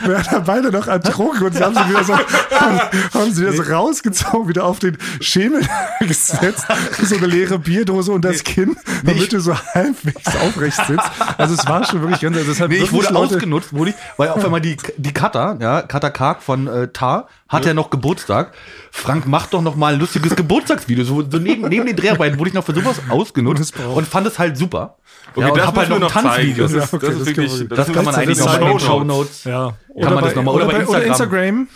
Wir 0.05 0.25
haben 0.25 0.45
beide 0.45 0.71
noch 0.71 0.87
ertrunken 0.87 1.47
und 1.47 1.55
sie 1.55 1.63
haben 1.63 1.75
sie 1.75 1.89
wieder 1.89 2.05
so, 2.05 2.15
haben, 2.17 2.81
haben 3.15 3.33
sie 3.33 3.43
wieder 3.43 3.53
so 3.53 3.63
rausgezogen, 3.63 4.49
wieder 4.49 4.65
auf 4.65 4.79
den 4.79 4.99
Schemel 5.21 5.63
gesetzt, 6.01 6.67
so 7.03 7.17
eine 7.17 7.27
leere 7.27 7.59
Bierdose 7.59 8.13
und 8.13 8.25
das 8.25 8.45
Kinn, 8.45 8.77
damit 9.05 9.33
du 9.33 9.41
so 9.41 9.57
halbwegs 9.75 10.37
aufrecht 10.37 10.77
sitzt. 10.87 11.11
Also 11.39 11.55
es 11.55 11.67
war 11.67 11.85
schon 11.85 12.01
wirklich 12.03 12.21
ganz, 12.21 12.37
also 12.37 12.51
deshalb 12.51 12.71
nee, 12.71 12.79
ich 12.79 12.93
wurde 12.93 13.13
Leute 13.13 13.37
ausgenutzt, 13.37 13.73
wurde 13.73 13.91
ich, 13.91 13.97
weil 14.17 14.29
auf 14.31 14.45
einmal 14.45 14.61
die, 14.61 14.77
die 14.97 15.13
Cutter, 15.13 15.59
ja, 15.61 15.83
Cutter 15.83 16.11
Kark 16.11 16.43
von 16.43 16.67
äh, 16.67 16.89
Tar, 16.89 17.29
hat 17.49 17.65
ja. 17.65 17.73
er 17.73 17.75
noch 17.75 17.91
Geburtstag. 17.91 18.53
Frank, 18.91 19.27
mach 19.27 19.47
doch 19.47 19.63
noch 19.63 19.77
mal 19.77 19.95
ein 19.95 20.01
lustiges 20.01 20.35
Geburtstagsvideo. 20.35 21.05
So, 21.05 21.23
so 21.29 21.39
neben, 21.39 21.69
neben 21.69 21.87
den 21.87 21.97
Dreharbeiten 21.97 22.39
wurde 22.39 22.49
ich 22.49 22.55
noch 22.55 22.65
für 22.65 22.75
sowas 22.75 23.01
ausgenutzt 23.09 23.75
und 23.79 24.07
fand 24.07 24.27
es 24.27 24.39
halt 24.39 24.57
super. 24.57 24.97
Okay, 25.35 25.47
ja, 25.47 25.53
und 25.53 25.67
hab 25.67 25.77
halt 25.77 25.89
noch, 25.89 25.99
noch 25.99 26.11
Tanzvideos. 26.11 26.73
Das, 26.73 26.91
das, 26.91 27.01
das, 27.01 27.27
wirklich, 27.27 27.69
das, 27.69 27.87
das 27.87 27.93
kann 27.93 28.05
man 28.05 28.15
eigentlich 28.15 28.39
noch 28.39 28.47
mal 28.47 28.63
in 28.63 28.69
den 28.69 28.81
Show 28.81 29.05
Notes. 29.05 29.45
Ja. 29.45 29.75
Kann 30.01 30.15
man 30.15 30.25
das 30.25 30.35
noch 30.35 30.43
mal 30.43 30.55
oder, 30.55 30.67
oder 30.67 30.75
bei 30.75 30.81
Instagram. 30.81 31.01
Oder 31.01 31.07
Instagram. 31.07 31.69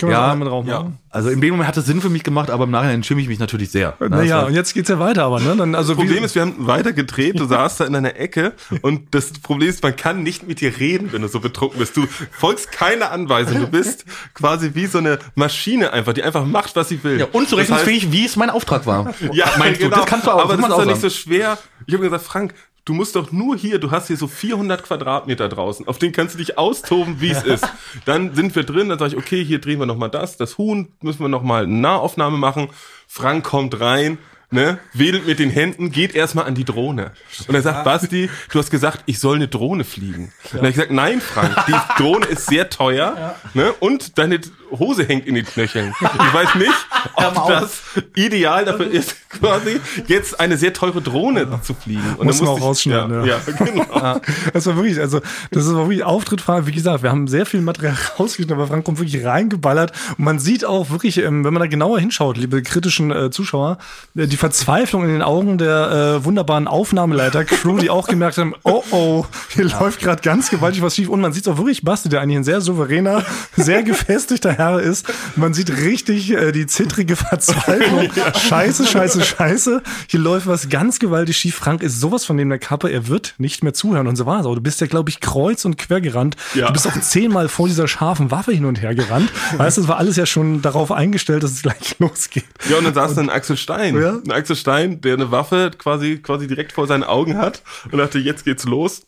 Können 0.00 0.12
ja, 0.12 0.34
wir 0.34 0.44
drauf 0.46 0.66
ja. 0.66 0.90
Also 1.10 1.28
in 1.28 1.40
dem 1.40 1.50
Moment 1.50 1.68
hat 1.68 1.76
es 1.76 1.84
Sinn 1.84 2.00
für 2.00 2.08
mich 2.08 2.22
gemacht, 2.22 2.50
aber 2.50 2.64
im 2.64 2.70
Nachhinein 2.70 3.02
schäme 3.02 3.20
ich 3.20 3.28
mich 3.28 3.38
natürlich 3.38 3.70
sehr. 3.70 3.96
Naja, 3.98 4.42
und 4.42 4.54
jetzt 4.54 4.72
geht's 4.74 4.88
ja 4.88 4.98
weiter, 4.98 5.24
aber 5.24 5.40
ne? 5.40 5.56
Dann, 5.56 5.74
also 5.74 5.94
das 5.94 6.02
Problem 6.02 6.24
ist, 6.24 6.34
wir 6.34 6.42
haben 6.42 6.66
weiter 6.66 6.92
gedreht, 6.92 7.38
du 7.38 7.44
saßt 7.44 7.80
da 7.80 7.84
in 7.84 7.94
einer 7.94 8.16
Ecke 8.16 8.54
und 8.80 9.14
das 9.14 9.32
Problem 9.32 9.68
ist, 9.68 9.82
man 9.82 9.94
kann 9.96 10.22
nicht 10.22 10.48
mit 10.48 10.60
dir 10.60 10.78
reden, 10.78 11.12
wenn 11.12 11.20
du 11.20 11.28
so 11.28 11.40
betrunken 11.40 11.78
bist. 11.78 11.96
Du 11.96 12.06
folgst 12.30 12.72
keine 12.72 13.10
Anweisung, 13.10 13.58
du 13.58 13.66
bist 13.66 14.04
quasi 14.34 14.70
wie 14.74 14.86
so 14.86 14.98
eine 14.98 15.18
Maschine 15.34 15.92
einfach, 15.92 16.14
die 16.14 16.22
einfach 16.22 16.46
macht, 16.46 16.76
was 16.76 16.88
sie 16.88 17.02
will. 17.04 17.20
Ja, 17.20 17.26
unzurechnungsfähig, 17.30 18.04
das 18.04 18.06
heißt, 18.06 18.12
wie 18.12 18.24
es 18.24 18.36
mein 18.36 18.50
Auftrag 18.50 18.86
war. 18.86 19.12
ja, 19.32 19.46
meinst 19.58 19.80
genau, 19.80 19.96
du, 19.96 20.00
das 20.00 20.06
kannst 20.06 20.26
du 20.26 20.30
auch. 20.30 20.44
Aber 20.44 20.56
das 20.56 20.64
ist 20.64 20.78
doch 20.78 20.84
nicht 20.86 21.00
so 21.00 21.10
schwer. 21.10 21.58
Ich 21.86 21.94
habe 21.94 22.04
gesagt, 22.04 22.24
Frank, 22.24 22.54
du 22.84 22.94
musst 22.94 23.16
doch 23.16 23.32
nur 23.32 23.56
hier, 23.56 23.78
du 23.78 23.90
hast 23.90 24.08
hier 24.08 24.16
so 24.16 24.26
400 24.26 24.82
Quadratmeter 24.82 25.48
draußen, 25.48 25.86
auf 25.86 25.98
den 25.98 26.12
kannst 26.12 26.34
du 26.34 26.38
dich 26.38 26.58
austoben, 26.58 27.20
wie 27.20 27.30
es 27.30 27.42
ist. 27.42 27.66
Dann 28.04 28.34
sind 28.34 28.54
wir 28.56 28.64
drin, 28.64 28.88
dann 28.88 28.98
sage 28.98 29.12
ich, 29.12 29.18
okay, 29.18 29.44
hier 29.44 29.60
drehen 29.60 29.78
wir 29.78 29.86
nochmal 29.86 30.10
das, 30.10 30.36
das 30.36 30.58
Huhn 30.58 30.92
müssen 31.00 31.20
wir 31.20 31.28
nochmal 31.28 31.64
eine 31.64 31.74
Nahaufnahme 31.74 32.38
machen. 32.38 32.68
Frank 33.06 33.44
kommt 33.44 33.80
rein, 33.80 34.18
ne, 34.50 34.78
wedelt 34.92 35.26
mit 35.26 35.38
den 35.38 35.50
Händen, 35.50 35.90
geht 35.90 36.14
erstmal 36.14 36.46
an 36.46 36.54
die 36.54 36.64
Drohne. 36.64 37.12
Und 37.46 37.54
er 37.54 37.62
sagt, 37.62 37.84
Basti, 37.84 38.30
du 38.50 38.58
hast 38.58 38.70
gesagt, 38.70 39.02
ich 39.06 39.18
soll 39.18 39.36
eine 39.36 39.48
Drohne 39.48 39.84
fliegen. 39.84 40.32
Ja. 40.44 40.50
Und 40.50 40.52
dann 40.52 40.58
habe 40.58 40.68
ich 40.68 40.74
gesagt, 40.74 40.92
nein, 40.92 41.20
Frank, 41.20 41.54
die 41.68 42.02
Drohne 42.02 42.26
ist 42.26 42.46
sehr 42.46 42.70
teuer, 42.70 43.16
ja. 43.16 43.36
ne, 43.54 43.72
und 43.72 44.18
deine 44.18 44.40
Hose 44.70 45.04
hängt 45.04 45.26
in 45.26 45.34
den 45.34 45.44
Knöcheln. 45.44 45.94
Ich 46.00 46.34
weiß 46.34 46.54
nicht, 46.56 46.72
ob 47.14 47.48
das 47.48 47.82
ideal 48.14 48.64
dafür 48.64 48.90
ist, 48.90 49.16
quasi 49.28 49.80
jetzt 50.06 50.38
eine 50.40 50.56
sehr 50.56 50.72
teure 50.72 51.00
Drohne 51.00 51.46
ja. 51.50 51.62
zu 51.62 51.74
fliegen. 51.74 52.02
Und 52.18 52.26
Muss 52.26 52.40
man 52.40 52.50
auch 52.50 52.60
rausschneiden, 52.60 53.24
ja. 53.24 53.38
ja. 53.46 53.64
genau. 53.64 54.20
Das 54.52 54.66
war 54.66 54.76
wirklich, 54.76 54.98
also, 54.98 55.20
das 55.50 55.66
ist 55.66 55.74
wirklich 55.74 56.04
Auftrittfrage. 56.04 56.66
Wie 56.66 56.72
gesagt, 56.72 57.02
wir 57.02 57.10
haben 57.10 57.28
sehr 57.28 57.46
viel 57.46 57.60
Material 57.60 57.96
rausgeschnitten, 58.18 58.54
aber 58.54 58.66
Frank 58.66 58.84
kommt 58.84 58.98
wirklich 58.98 59.24
reingeballert. 59.24 59.92
Und 60.18 60.24
man 60.24 60.38
sieht 60.38 60.64
auch 60.64 60.90
wirklich, 60.90 61.18
ähm, 61.18 61.44
wenn 61.44 61.52
man 61.52 61.60
da 61.60 61.66
genauer 61.66 62.00
hinschaut, 62.00 62.36
liebe 62.36 62.62
kritischen 62.62 63.10
äh, 63.10 63.30
Zuschauer, 63.30 63.78
äh, 64.16 64.26
die 64.26 64.36
Verzweiflung 64.36 65.04
in 65.04 65.10
den 65.10 65.22
Augen 65.22 65.58
der 65.58 66.18
äh, 66.20 66.24
wunderbaren 66.24 66.68
Aufnahmeleiter-Crew, 66.68 67.78
die 67.78 67.90
auch 67.90 68.08
gemerkt 68.08 68.38
haben, 68.38 68.54
oh 68.64 68.82
oh, 68.90 69.24
hier 69.48 69.64
läuft 69.64 70.00
gerade 70.00 70.22
ganz 70.22 70.50
gewaltig 70.50 70.82
was 70.82 70.94
schief. 70.94 71.08
Und 71.08 71.20
man 71.20 71.32
sieht 71.32 71.48
auch 71.48 71.56
wirklich 71.56 71.82
Basti, 71.82 72.08
der 72.08 72.20
eigentlich 72.20 72.38
ein 72.38 72.44
sehr 72.44 72.60
souveräner, 72.60 73.24
sehr 73.56 73.82
gefestigter 73.82 74.52
Herr 74.60 74.80
ist. 74.80 75.06
Man 75.36 75.54
sieht 75.54 75.70
richtig 75.70 76.30
äh, 76.32 76.52
die 76.52 76.66
zittrige 76.66 77.16
Verzweiflung. 77.16 78.10
Scheiße, 78.48 78.86
scheiße, 78.86 79.22
scheiße. 79.22 79.82
Hier 80.06 80.20
läuft 80.20 80.46
was 80.46 80.68
ganz 80.68 80.98
gewaltig 80.98 81.36
schief. 81.36 81.54
Frank 81.54 81.82
ist 81.82 81.98
sowas 81.98 82.26
von 82.26 82.36
neben 82.36 82.50
der 82.50 82.58
Kappe, 82.58 82.90
er 82.90 83.08
wird 83.08 83.34
nicht 83.38 83.62
mehr 83.62 83.72
zuhören. 83.72 84.06
Und 84.06 84.16
so 84.16 84.26
war 84.26 84.40
es 84.40 84.46
auch. 84.46 84.54
Du 84.54 84.60
bist 84.60 84.80
ja, 84.80 84.86
glaube 84.86 85.08
ich, 85.08 85.20
kreuz 85.20 85.64
und 85.64 85.78
quer 85.78 86.00
gerannt. 86.00 86.36
Ja. 86.54 86.66
Du 86.66 86.74
bist 86.74 86.86
auch 86.86 87.00
zehnmal 87.00 87.48
vor 87.48 87.68
dieser 87.68 87.88
scharfen 87.88 88.30
Waffe 88.30 88.52
hin 88.52 88.66
und 88.66 88.82
her 88.82 88.94
gerannt. 88.94 89.30
Weißt 89.56 89.78
du, 89.78 89.82
es 89.82 89.88
war 89.88 89.96
alles 89.96 90.16
ja 90.16 90.26
schon 90.26 90.60
darauf 90.60 90.92
eingestellt, 90.92 91.42
dass 91.42 91.52
es 91.52 91.62
gleich 91.62 91.96
losgeht. 91.98 92.44
Ja, 92.68 92.76
und 92.76 92.84
dann 92.84 92.94
saß 92.94 93.14
dann 93.14 93.30
Axel 93.30 93.56
Stein. 93.56 93.96
Ja? 93.98 94.18
Axel 94.28 94.56
Stein, 94.56 95.00
der 95.00 95.14
eine 95.14 95.30
Waffe 95.30 95.70
quasi, 95.78 96.18
quasi 96.18 96.46
direkt 96.46 96.72
vor 96.72 96.86
seinen 96.86 97.04
Augen 97.04 97.38
hat 97.38 97.62
und 97.90 97.98
dachte, 97.98 98.18
jetzt 98.18 98.44
geht's 98.44 98.64
los. 98.64 99.02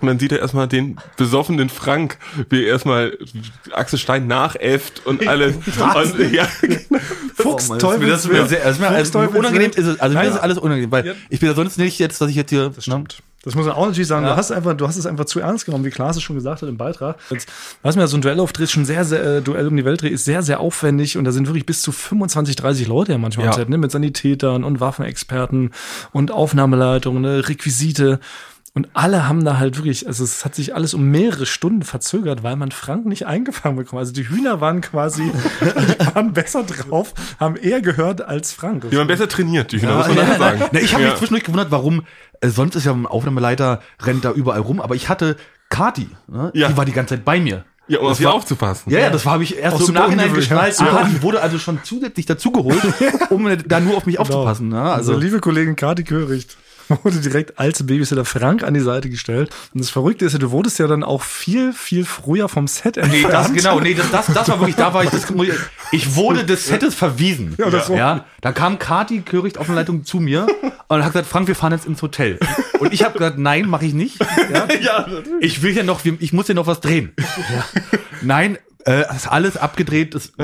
Und 0.00 0.08
dann 0.08 0.18
sieht 0.18 0.32
er 0.32 0.40
erstmal 0.40 0.68
den 0.68 0.96
besoffenen 1.16 1.68
Frank, 1.68 2.18
wie 2.50 2.64
er 2.64 2.72
erstmal 2.72 3.16
Axel 3.72 3.98
Stein 3.98 4.26
nachäfft 4.26 5.06
und 5.06 5.26
alle. 5.28 5.48
und, 5.48 6.32
ja, 6.32 6.46
Fuchsteufel. 7.34 8.08
Das, 8.08 8.22
das, 8.24 8.50
das, 8.50 8.78
das, 8.78 9.10
das 9.10 9.28
unangenehm 9.34 9.70
ist 9.70 9.86
es. 9.86 10.00
Also 10.00 10.16
mir 10.16 10.24
ist 10.24 10.36
alles 10.36 10.58
unangenehm, 10.58 10.90
weil 10.90 11.06
ja. 11.06 11.12
ich 11.30 11.40
bin 11.40 11.48
ja 11.48 11.54
sonst 11.54 11.78
nicht 11.78 11.98
jetzt, 11.98 12.20
dass 12.20 12.30
ich 12.30 12.36
jetzt 12.36 12.50
hier. 12.50 12.70
Das 12.70 12.84
stimmt. 12.84 13.22
Das 13.46 13.54
muss 13.54 13.64
man 13.64 13.76
auch 13.76 13.86
natürlich 13.86 14.08
sagen. 14.08 14.26
Ja. 14.26 14.32
Du 14.32 14.36
hast 14.36 14.50
einfach, 14.50 14.76
du 14.76 14.88
hast 14.88 14.96
es 14.96 15.06
einfach 15.06 15.24
zu 15.24 15.38
ernst 15.38 15.66
genommen, 15.66 15.84
wie 15.84 15.90
Klaas 15.90 16.16
es 16.16 16.22
schon 16.24 16.34
gesagt 16.34 16.62
hat 16.62 16.68
im 16.68 16.76
Beitrag. 16.76 17.16
Jetzt, 17.30 17.48
was 17.80 17.94
mir 17.94 18.08
so 18.08 18.16
ein 18.16 18.20
Duellauftritt 18.20 18.68
schon 18.68 18.84
sehr, 18.84 19.04
sehr, 19.04 19.22
äh, 19.22 19.40
Duell 19.40 19.68
um 19.68 19.76
die 19.76 19.84
Welt 19.84 20.02
ist 20.02 20.24
sehr, 20.24 20.42
sehr 20.42 20.58
aufwendig 20.58 21.16
und 21.16 21.24
da 21.24 21.30
sind 21.30 21.46
wirklich 21.46 21.64
bis 21.64 21.80
zu 21.80 21.92
25, 21.92 22.56
30 22.56 22.88
Leute 22.88 23.12
ja 23.12 23.18
manchmal 23.18 23.46
ja. 23.46 23.52
Set, 23.52 23.68
ne? 23.68 23.78
mit 23.78 23.92
Sanitätern 23.92 24.64
und 24.64 24.80
Waffenexperten 24.80 25.70
und 26.10 26.32
Aufnahmeleitungen, 26.32 27.22
ne? 27.22 27.48
Requisite. 27.48 28.18
Und 28.76 28.90
alle 28.92 29.26
haben 29.26 29.42
da 29.42 29.58
halt 29.58 29.78
wirklich, 29.78 30.06
also 30.06 30.22
es 30.22 30.44
hat 30.44 30.54
sich 30.54 30.74
alles 30.74 30.92
um 30.92 31.10
mehrere 31.10 31.46
Stunden 31.46 31.80
verzögert, 31.80 32.42
weil 32.42 32.56
man 32.56 32.72
Frank 32.72 33.06
nicht 33.06 33.26
eingefangen 33.26 33.78
bekommen. 33.78 34.00
Also 34.00 34.12
die 34.12 34.28
Hühner 34.28 34.60
waren 34.60 34.82
quasi, 34.82 35.22
die 35.62 36.14
waren 36.14 36.34
besser 36.34 36.62
drauf, 36.62 37.14
haben 37.40 37.56
eher 37.56 37.80
gehört 37.80 38.20
als 38.20 38.52
Frank. 38.52 38.90
Die 38.90 38.96
waren 38.98 39.06
besser 39.06 39.28
trainiert, 39.30 39.72
die 39.72 39.80
Hühner, 39.80 39.92
ja, 39.92 39.96
muss 39.96 40.08
man 40.08 40.18
ja, 40.18 40.38
sagen. 40.38 40.62
Na, 40.72 40.80
ich 40.80 40.92
habe 40.92 41.04
ja. 41.04 41.08
mich 41.08 41.18
zwischendurch 41.18 41.44
gewundert, 41.44 41.70
warum, 41.70 42.02
äh, 42.42 42.48
sonst 42.48 42.74
ist 42.76 42.84
ja 42.84 42.92
ein 42.92 43.06
Aufnahmeleiter, 43.06 43.80
rennt 44.02 44.26
da 44.26 44.32
überall 44.32 44.60
rum, 44.60 44.82
aber 44.82 44.94
ich 44.94 45.08
hatte 45.08 45.36
Kati, 45.70 46.10
ne? 46.26 46.50
ja. 46.52 46.68
die 46.68 46.76
war 46.76 46.84
die 46.84 46.92
ganze 46.92 47.14
Zeit 47.14 47.24
bei 47.24 47.40
mir. 47.40 47.64
Ja, 47.88 48.00
um 48.00 48.04
auf 48.04 48.10
Das 48.10 48.18
sie 48.18 48.24
war- 48.24 48.34
aufzupassen. 48.34 48.92
Ja, 48.92 48.98
ja, 48.98 49.08
das 49.08 49.24
habe 49.24 49.42
ich 49.42 49.56
erst 49.56 49.76
Auch 49.76 49.80
so 49.80 49.88
im 49.88 49.94
Nachhinein 49.94 50.34
geschnallt. 50.34 50.78
ja. 50.78 51.08
Die 51.10 51.22
wurde 51.22 51.40
also 51.40 51.58
schon 51.58 51.78
zusätzlich 51.82 52.26
dazugeholt, 52.26 52.82
um 53.30 53.48
da 53.66 53.80
nur 53.80 53.96
auf 53.96 54.04
mich 54.04 54.18
aufzupassen. 54.18 54.70
Ja, 54.72 54.92
Also, 54.92 55.12
also, 55.14 55.24
liebe 55.24 55.40
Kollegin 55.40 55.76
Kati 55.76 56.04
Köricht 56.04 56.58
wurde 57.02 57.18
direkt 57.18 57.58
als 57.58 57.84
Babysitter 57.84 58.24
Frank 58.24 58.62
an 58.62 58.74
die 58.74 58.80
Seite 58.80 59.10
gestellt. 59.10 59.50
Und 59.74 59.80
das 59.80 59.90
Verrückte 59.90 60.24
ist 60.24 60.32
ja, 60.32 60.38
du 60.38 60.50
wurdest 60.50 60.78
ja 60.78 60.86
dann 60.86 61.02
auch 61.02 61.22
viel, 61.22 61.72
viel 61.72 62.04
früher 62.04 62.48
vom 62.48 62.66
Set 62.66 62.96
nee, 62.96 63.02
entfernt. 63.02 63.32
das 63.32 63.52
genau, 63.52 63.80
nee, 63.80 63.94
das, 63.94 64.10
das, 64.10 64.26
das 64.26 64.48
war 64.48 64.60
wirklich, 64.60 64.76
da 64.76 64.94
war 64.94 65.04
ich, 65.04 65.10
das, 65.10 65.26
ich 65.92 66.16
wurde 66.16 66.44
des 66.44 66.66
Setes 66.66 66.94
verwiesen. 66.94 67.54
Ja, 67.58 67.70
das 67.70 67.86
so. 67.86 67.94
ja, 67.94 68.24
da 68.40 68.52
kam 68.52 68.78
Kati 68.78 69.22
Köricht 69.22 69.58
auf 69.58 69.66
der 69.66 69.74
Leitung 69.76 70.04
zu 70.04 70.20
mir 70.20 70.46
und 70.88 71.04
hat 71.04 71.12
gesagt, 71.12 71.28
Frank, 71.28 71.48
wir 71.48 71.54
fahren 71.54 71.72
jetzt 71.72 71.86
ins 71.86 72.02
Hotel. 72.02 72.38
Und 72.78 72.92
ich 72.92 73.04
habe 73.04 73.18
gesagt, 73.18 73.38
nein, 73.38 73.68
mache 73.68 73.86
ich 73.86 73.94
nicht. 73.94 74.18
Ja, 74.52 74.66
Ja, 74.80 75.06
ich 75.40 75.62
will 75.62 75.76
ja 75.76 75.82
noch, 75.82 76.00
ich 76.04 76.32
muss 76.32 76.48
ja 76.48 76.54
noch 76.54 76.66
was 76.66 76.80
drehen. 76.80 77.12
Nein, 78.22 78.58
äh, 78.86 79.14
ist 79.14 79.26
alles 79.30 79.56
abgedreht, 79.56 80.14
ist, 80.14 80.34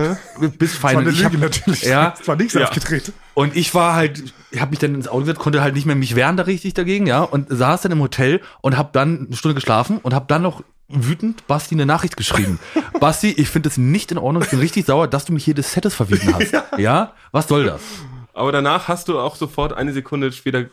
bis 0.58 0.82
war 0.82 0.90
Final. 0.90 1.04
eine 1.08 1.12
Ich 1.12 1.24
hab- 1.24 1.32
Lüge 1.32 1.44
natürlich. 1.44 1.82
Ja, 1.82 2.14
Es 2.20 2.26
war 2.28 2.36
nichts 2.36 2.54
Ja. 2.54 2.64
aufgedreht. 2.64 3.12
Und 3.34 3.56
ich 3.56 3.74
war 3.74 3.94
halt, 3.94 4.22
ich 4.50 4.60
habe 4.60 4.70
mich 4.70 4.78
dann 4.80 4.94
ins 4.94 5.08
Auto 5.08 5.20
gesetzt, 5.20 5.38
konnte 5.40 5.62
halt 5.62 5.74
nicht 5.74 5.86
mehr 5.86 5.96
mich 5.96 6.14
wehren 6.16 6.36
da 6.36 6.42
richtig 6.42 6.74
dagegen, 6.74 7.06
ja, 7.06 7.22
und 7.22 7.46
saß 7.50 7.82
dann 7.82 7.92
im 7.92 8.00
Hotel 8.00 8.40
und 8.60 8.76
habe 8.76 8.90
dann 8.92 9.26
eine 9.28 9.36
Stunde 9.36 9.54
geschlafen 9.54 9.98
und 10.02 10.12
habe 10.14 10.26
dann 10.28 10.42
noch 10.42 10.62
wütend 10.88 11.46
Basti 11.46 11.74
eine 11.74 11.86
Nachricht 11.86 12.16
geschrieben. 12.18 12.58
Basti, 13.00 13.30
ich 13.30 13.48
finde 13.48 13.70
es 13.70 13.78
nicht 13.78 14.12
in 14.12 14.18
Ordnung, 14.18 14.42
ich 14.42 14.50
bin 14.50 14.58
richtig 14.58 14.84
sauer, 14.84 15.08
dass 15.08 15.24
du 15.24 15.32
mich 15.32 15.44
hier 15.44 15.54
des 15.54 15.72
Setes 15.72 15.94
verwiesen 15.94 16.34
hast. 16.34 16.52
Ja. 16.78 17.12
Was 17.30 17.48
soll 17.48 17.64
das? 17.64 17.80
Aber 18.34 18.50
danach 18.52 18.88
hast 18.88 19.08
du 19.08 19.18
auch 19.18 19.36
sofort 19.36 19.72
eine 19.74 19.92
Sekunde 19.92 20.32
später 20.32 20.64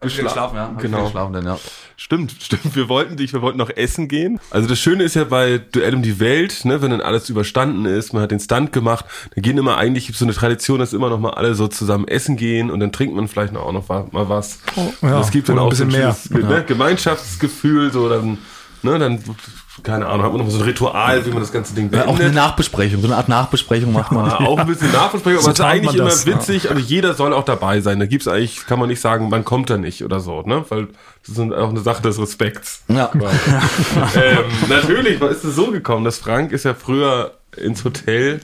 geschlafen. 0.00 0.56
ja. 0.56 0.72
Genau. 0.78 1.04
Geschlafen 1.04 1.32
dann, 1.32 1.44
ja. 1.46 1.58
Stimmt, 1.96 2.34
stimmt. 2.40 2.74
Wir 2.74 2.88
wollten 2.88 3.16
dich, 3.16 3.32
wir 3.32 3.40
wollten 3.42 3.58
noch 3.58 3.70
essen 3.70 4.08
gehen. 4.08 4.40
Also 4.50 4.68
das 4.68 4.78
Schöne 4.78 5.04
ist 5.04 5.14
ja 5.14 5.24
bei 5.24 5.58
Duell 5.58 5.94
um 5.94 6.02
die 6.02 6.18
Welt, 6.20 6.64
ne, 6.64 6.82
wenn 6.82 6.90
dann 6.90 7.00
alles 7.00 7.28
überstanden 7.30 7.84
ist, 7.86 8.12
man 8.12 8.22
hat 8.22 8.30
den 8.32 8.40
Stunt 8.40 8.72
gemacht, 8.72 9.04
dann 9.34 9.42
gehen 9.42 9.56
immer 9.58 9.76
eigentlich 9.76 10.10
so 10.16 10.24
eine 10.24 10.34
Tradition, 10.34 10.78
dass 10.80 10.92
immer 10.92 11.08
noch 11.08 11.20
mal 11.20 11.30
alle 11.30 11.54
so 11.54 11.68
zusammen 11.68 12.08
essen 12.08 12.36
gehen 12.36 12.70
und 12.70 12.80
dann 12.80 12.90
trinkt 12.92 13.14
man 13.14 13.28
vielleicht 13.28 13.52
noch 13.52 13.62
auch 13.62 13.72
noch 13.72 13.88
mal 13.88 14.28
was. 14.28 14.58
ja, 15.02 15.16
Und 15.16 15.20
es 15.20 15.30
gibt 15.30 15.48
dann 15.48 15.56
oder 15.58 15.66
ein 15.66 15.72
auch 15.72 15.74
so 15.76 15.84
ein 15.84 15.88
bisschen 15.88 16.02
mehr. 16.02 16.16
schönes 16.16 16.48
ne, 16.50 16.64
Gemeinschaftsgefühl, 16.66 17.92
so 17.92 18.08
dann, 18.08 18.38
ne, 18.84 18.98
dann 18.98 19.22
keine 19.82 20.06
Ahnung, 20.06 20.24
hat 20.24 20.32
man 20.32 20.44
noch 20.44 20.50
so 20.50 20.58
ein 20.58 20.64
Ritual, 20.64 21.26
wie 21.26 21.30
man 21.30 21.40
das 21.40 21.50
ganze 21.50 21.74
Ding 21.74 21.90
Ja, 21.92 22.02
Auch 22.02 22.10
eine 22.10 22.18
beendet. 22.18 22.34
Nachbesprechung, 22.36 23.00
so 23.00 23.08
eine 23.08 23.16
Art 23.16 23.28
Nachbesprechung 23.28 23.92
macht 23.92 24.12
man. 24.12 24.26
Ja, 24.26 24.38
auch 24.40 24.58
ein 24.58 24.66
bisschen 24.68 24.92
Nachbesprechung, 24.92 25.40
So 25.42 25.48
aber 25.48 25.52
es 25.52 25.58
ist 25.58 25.64
eigentlich 25.64 25.94
immer 25.96 26.04
das, 26.04 26.24
ja. 26.24 26.34
witzig, 26.34 26.70
also 26.70 26.80
jeder 26.80 27.14
soll 27.14 27.32
auch 27.32 27.44
dabei 27.44 27.80
sein. 27.80 27.98
Da 27.98 28.06
gibt's 28.06 28.28
eigentlich, 28.28 28.66
kann 28.66 28.78
man 28.78 28.88
nicht 28.88 29.00
sagen, 29.00 29.28
man 29.28 29.44
kommt 29.44 29.70
da 29.70 29.76
nicht 29.76 30.04
oder 30.04 30.20
so, 30.20 30.42
ne? 30.42 30.64
Weil 30.68 30.88
das 31.26 31.36
ist 31.36 31.52
auch 31.52 31.70
eine 31.70 31.80
Sache 31.80 32.02
des 32.02 32.20
Respekts. 32.20 32.84
Ja. 32.88 33.10
ähm, 33.14 34.44
natürlich 34.68 35.20
ist 35.20 35.44
es 35.44 35.56
so 35.56 35.72
gekommen, 35.72 36.04
dass 36.04 36.18
Frank 36.18 36.52
ist 36.52 36.64
ja 36.64 36.74
früher 36.74 37.32
ins 37.56 37.84
Hotel 37.84 38.40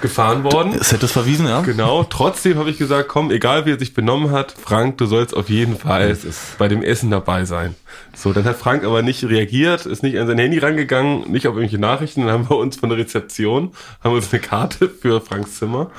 gefahren 0.00 0.44
worden. 0.44 0.80
Set 0.82 1.02
ist 1.02 1.12
verwiesen, 1.12 1.46
ja. 1.46 1.60
Genau, 1.60 2.04
trotzdem 2.04 2.58
habe 2.58 2.70
ich 2.70 2.78
gesagt, 2.78 3.08
komm, 3.08 3.30
egal 3.30 3.66
wie 3.66 3.72
er 3.72 3.78
sich 3.78 3.94
benommen 3.94 4.30
hat, 4.30 4.52
Frank, 4.52 4.98
du 4.98 5.06
sollst 5.06 5.34
auf 5.34 5.48
jeden 5.48 5.76
Fall 5.76 6.16
bei 6.58 6.68
dem 6.68 6.82
Essen 6.82 7.10
dabei 7.10 7.44
sein. 7.44 7.74
So, 8.14 8.32
dann 8.32 8.44
hat 8.44 8.56
Frank 8.56 8.84
aber 8.84 9.02
nicht 9.02 9.24
reagiert, 9.24 9.86
ist 9.86 10.02
nicht 10.02 10.18
an 10.18 10.26
sein 10.26 10.38
Handy 10.38 10.58
rangegangen, 10.58 11.30
nicht 11.30 11.46
auf 11.46 11.54
irgendwelche 11.54 11.78
Nachrichten, 11.78 12.22
dann 12.22 12.30
haben 12.30 12.50
wir 12.50 12.56
uns 12.56 12.76
von 12.76 12.88
der 12.88 12.98
Rezeption, 12.98 13.72
haben 14.02 14.14
uns 14.14 14.32
eine 14.32 14.40
Karte 14.40 14.88
für 14.88 15.20
Franks 15.20 15.58
Zimmer 15.58 15.90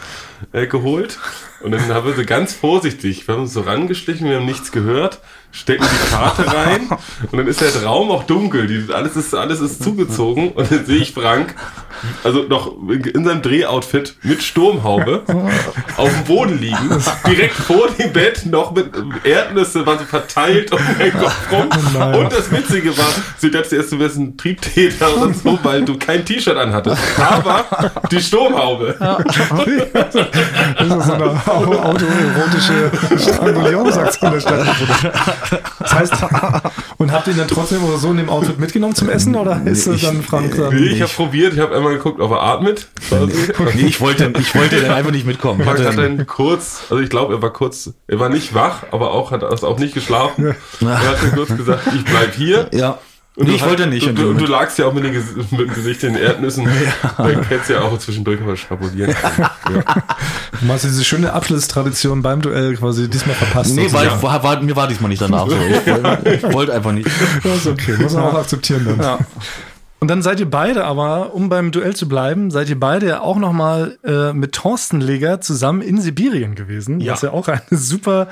äh, 0.51 0.67
geholt 0.67 1.19
und 1.61 1.71
dann 1.71 1.87
haben 1.93 2.07
wir 2.07 2.13
so 2.13 2.23
ganz 2.23 2.53
vorsichtig, 2.53 3.27
wir 3.27 3.35
haben 3.35 3.41
uns 3.41 3.53
so 3.53 3.61
rangeschlichen, 3.61 4.29
wir 4.29 4.37
haben 4.37 4.45
nichts 4.45 4.71
gehört, 4.71 5.19
stecken 5.51 5.83
die 5.91 6.09
Karte 6.11 6.45
rein 6.55 6.89
und 7.31 7.37
dann 7.37 7.47
ist 7.47 7.61
der 7.61 7.83
Raum 7.83 8.11
auch 8.11 8.23
dunkel, 8.23 8.67
die, 8.67 8.93
alles 8.93 9.15
ist, 9.15 9.33
alles 9.33 9.59
ist 9.61 9.83
zugezogen 9.83 10.51
und 10.51 10.71
dann 10.71 10.85
sehe 10.85 10.97
ich 10.97 11.13
Frank, 11.13 11.55
also 12.23 12.43
noch 12.43 12.73
in 12.89 13.25
seinem 13.25 13.41
Drehoutfit 13.41 14.15
mit 14.23 14.41
Sturmhaube 14.43 15.23
auf 15.97 16.09
dem 16.13 16.23
Boden 16.25 16.59
liegen, 16.59 16.77
direkt 17.27 17.55
vor 17.55 17.87
dem 17.97 18.13
Bett 18.13 18.45
noch 18.45 18.71
mit 18.73 18.89
Erdnüsse 19.23 19.85
waren 19.85 19.99
so 19.99 20.05
verteilt 20.05 20.71
um 20.71 20.79
den 20.99 21.11
Kopf 21.13 21.51
rum. 21.51 22.15
Und 22.15 22.31
das 22.31 22.51
Witzige 22.51 22.95
war, 22.97 23.07
sie 23.37 23.51
dachte 23.51 23.75
erst, 23.75 23.91
du 23.91 23.99
wärst 23.99 24.17
ein 24.17 24.37
Triebtäter 24.37 25.17
oder 25.17 25.33
so, 25.33 25.59
weil 25.63 25.83
du 25.83 25.97
kein 25.97 26.23
T-Shirt 26.23 26.55
anhattest. 26.57 27.01
Aber 27.19 27.65
die 28.11 28.21
Sturmhaube. 28.21 28.95
Das 29.89 30.15
ist 30.15 31.05
so 31.07 31.13
eine 31.13 31.25
au- 31.47 31.79
autoerotische 31.79 32.91
Strangulierungsaktion 33.17 34.31
der 34.31 34.39
stattgefunden. 34.39 35.11
Das 35.79 35.93
heißt, 35.93 36.13
und 36.97 37.11
habt 37.11 37.27
ihr 37.27 37.33
ihn 37.33 37.39
dann 37.39 37.47
trotzdem 37.47 37.83
oder 37.83 37.97
so 37.97 38.11
in 38.11 38.17
dem 38.17 38.29
Outfit 38.29 38.59
mitgenommen 38.59 38.95
zum 38.95 39.09
Essen 39.09 39.35
oder 39.35 39.61
ist 39.65 39.87
es 39.87 39.97
ich- 39.97 40.01
dann 40.03 40.21
Frank 40.23 40.55
dann? 40.55 40.73
Nee, 40.75 40.87
ich 40.89 41.01
habe 41.01 41.11
probiert, 41.11 41.53
ich 41.53 41.59
habe 41.59 41.75
einmal 41.75 41.93
geguckt, 41.93 42.19
ob 42.19 42.31
er 42.31 42.41
atmet. 42.41 42.87
Nee, 43.11 43.87
ich 43.87 43.99
wollte, 44.01 44.33
ich 44.39 44.53
wollte 44.55 44.81
dann 44.81 44.91
einfach 44.91 45.11
nicht 45.11 45.25
mitkommen. 45.25 45.61
Ich 45.61 45.65
Frank 45.65 45.79
hat 45.85 45.97
dann 45.97 46.25
kurz, 46.27 46.81
also 46.89 47.01
ich 47.01 47.09
glaube, 47.09 47.35
er 47.35 47.41
war 47.41 47.51
kurz, 47.51 47.91
er 48.07 48.19
war 48.19 48.29
nicht 48.29 48.53
wach, 48.53 48.83
aber 48.91 49.11
auch 49.11 49.31
hat 49.31 49.43
also 49.43 49.67
auch 49.67 49.79
nicht 49.79 49.93
geschlafen. 49.93 50.55
Er 50.81 50.99
hat 50.99 51.21
dann 51.21 51.31
kurz 51.33 51.55
gesagt, 51.55 51.83
ich 51.95 52.03
bleib 52.05 52.33
hier. 52.35 52.69
ja. 52.71 52.97
Und 53.39 53.45
nee, 53.45 53.51
du 53.51 53.55
ich 53.55 53.61
hast- 53.61 53.69
wollte 53.69 53.87
nicht. 53.87 54.05
Du, 54.05 54.09
Und 54.09 54.17
du, 54.17 54.33
du 54.33 54.45
lagst 54.51 54.77
ja 54.79 54.85
auch 54.85 54.93
mit, 54.93 55.05
den, 55.05 55.13
Ges- 55.13 55.35
mit 55.51 55.59
dem 55.61 55.73
Gesicht 55.73 56.03
in 56.03 56.13
den 56.13 56.21
Erdnüssen. 56.21 56.67
Dann 57.17 57.41
hättest 57.43 57.69
du 57.69 57.73
ja 57.73 57.81
auch 57.81 57.97
zwischendurch 57.97 58.41
mal 58.41 58.57
schnabulieren 58.57 59.13
können. 59.13 59.49
Ja. 59.75 60.03
Du 60.61 60.67
hast 60.73 60.83
diese 60.83 61.05
schöne 61.05 61.31
Abschlusstradition 61.31 62.21
beim 62.21 62.41
Duell 62.41 62.75
quasi 62.75 63.09
diesmal 63.09 63.35
verpasst. 63.35 63.75
Nee, 63.75 63.87
weil 63.93 64.07
ich, 64.07 64.21
war, 64.21 64.43
war, 64.43 64.59
mir 64.61 64.75
war 64.75 64.87
diesmal 64.87 65.07
nicht 65.09 65.21
danach 65.21 65.47
so. 65.47 65.55
Ich, 65.85 65.87
wollte- 66.03 66.29
ich 66.47 66.53
wollte 66.53 66.73
einfach 66.73 66.91
nicht. 66.91 67.07
Das 67.43 67.55
ist 67.57 67.67
okay, 67.67 67.93
muss 67.97 68.13
man 68.13 68.23
auch 68.23 68.33
akzeptieren 68.39 68.85
dann. 68.85 68.99
Ja. 68.99 69.19
Und 70.01 70.07
dann 70.09 70.21
seid 70.21 70.39
ihr 70.39 70.49
beide 70.49 70.85
aber, 70.85 71.33
um 71.33 71.49
beim 71.49 71.71
Duell 71.71 71.95
zu 71.95 72.07
bleiben, 72.09 72.51
seid 72.51 72.69
ihr 72.69 72.79
beide 72.79 73.05
ja 73.07 73.19
auch 73.21 73.37
nochmal 73.37 73.97
äh, 74.05 74.31
mit 74.33 74.53
Thorsten 74.53 75.01
Leger 75.01 75.41
zusammen 75.41 75.81
in 75.81 75.99
Sibirien 76.01 76.55
gewesen, 76.55 76.99
Ja. 77.01 77.13
was 77.13 77.21
ja 77.21 77.31
auch 77.31 77.47
eine 77.47 77.61
super 77.71 78.27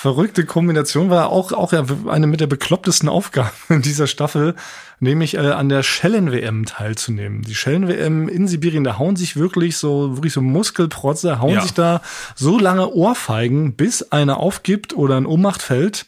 verrückte 0.00 0.46
Kombination 0.46 1.10
war, 1.10 1.28
auch, 1.28 1.52
auch 1.52 1.74
eine 2.08 2.26
mit 2.26 2.40
der 2.40 2.46
beklopptesten 2.46 3.06
Aufgaben 3.10 3.50
in 3.68 3.82
dieser 3.82 4.06
Staffel, 4.06 4.54
nämlich 4.98 5.34
äh, 5.34 5.40
an 5.40 5.68
der 5.68 5.82
Schellen-WM 5.82 6.64
teilzunehmen. 6.64 7.42
Die 7.42 7.54
Schellen-WM 7.54 8.26
in 8.26 8.48
Sibirien, 8.48 8.82
da 8.82 8.98
hauen 8.98 9.16
sich 9.16 9.36
wirklich 9.36 9.76
so, 9.76 10.16
wirklich 10.16 10.32
so 10.32 10.40
Muskelprotze, 10.40 11.38
hauen 11.40 11.52
Ja. 11.56 11.60
sich 11.60 11.74
da 11.74 12.00
so 12.34 12.58
lange 12.58 12.90
Ohrfeigen, 12.90 13.74
bis 13.74 14.10
einer 14.10 14.38
aufgibt 14.38 14.96
oder 14.96 15.18
in 15.18 15.26
Ohnmacht 15.26 15.60
fällt. 15.60 16.06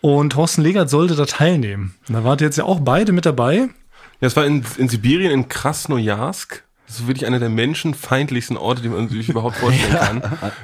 Und 0.00 0.30
Thorsten 0.32 0.62
Legert 0.62 0.88
sollte 0.88 1.14
da 1.14 1.26
teilnehmen. 1.26 1.94
Da 2.08 2.24
wart 2.24 2.40
ihr 2.40 2.46
jetzt 2.46 2.56
ja 2.56 2.64
auch 2.64 2.80
beide 2.80 3.12
mit 3.12 3.26
dabei. 3.26 3.68
Ja, 4.22 4.28
es 4.28 4.34
war 4.34 4.46
in, 4.46 4.64
in 4.78 4.88
Sibirien, 4.88 5.30
in 5.30 5.48
Krasnojarsk. 5.48 6.64
Das 6.90 6.98
ist 6.98 7.06
wirklich 7.06 7.24
einer 7.24 7.38
der 7.38 7.50
menschenfeindlichsten 7.50 8.56
Orte, 8.56 8.82
die 8.82 8.88
man 8.88 9.08
sich 9.08 9.28
überhaupt 9.28 9.56
vorstellen 9.58 9.92
kann. 10.22 10.22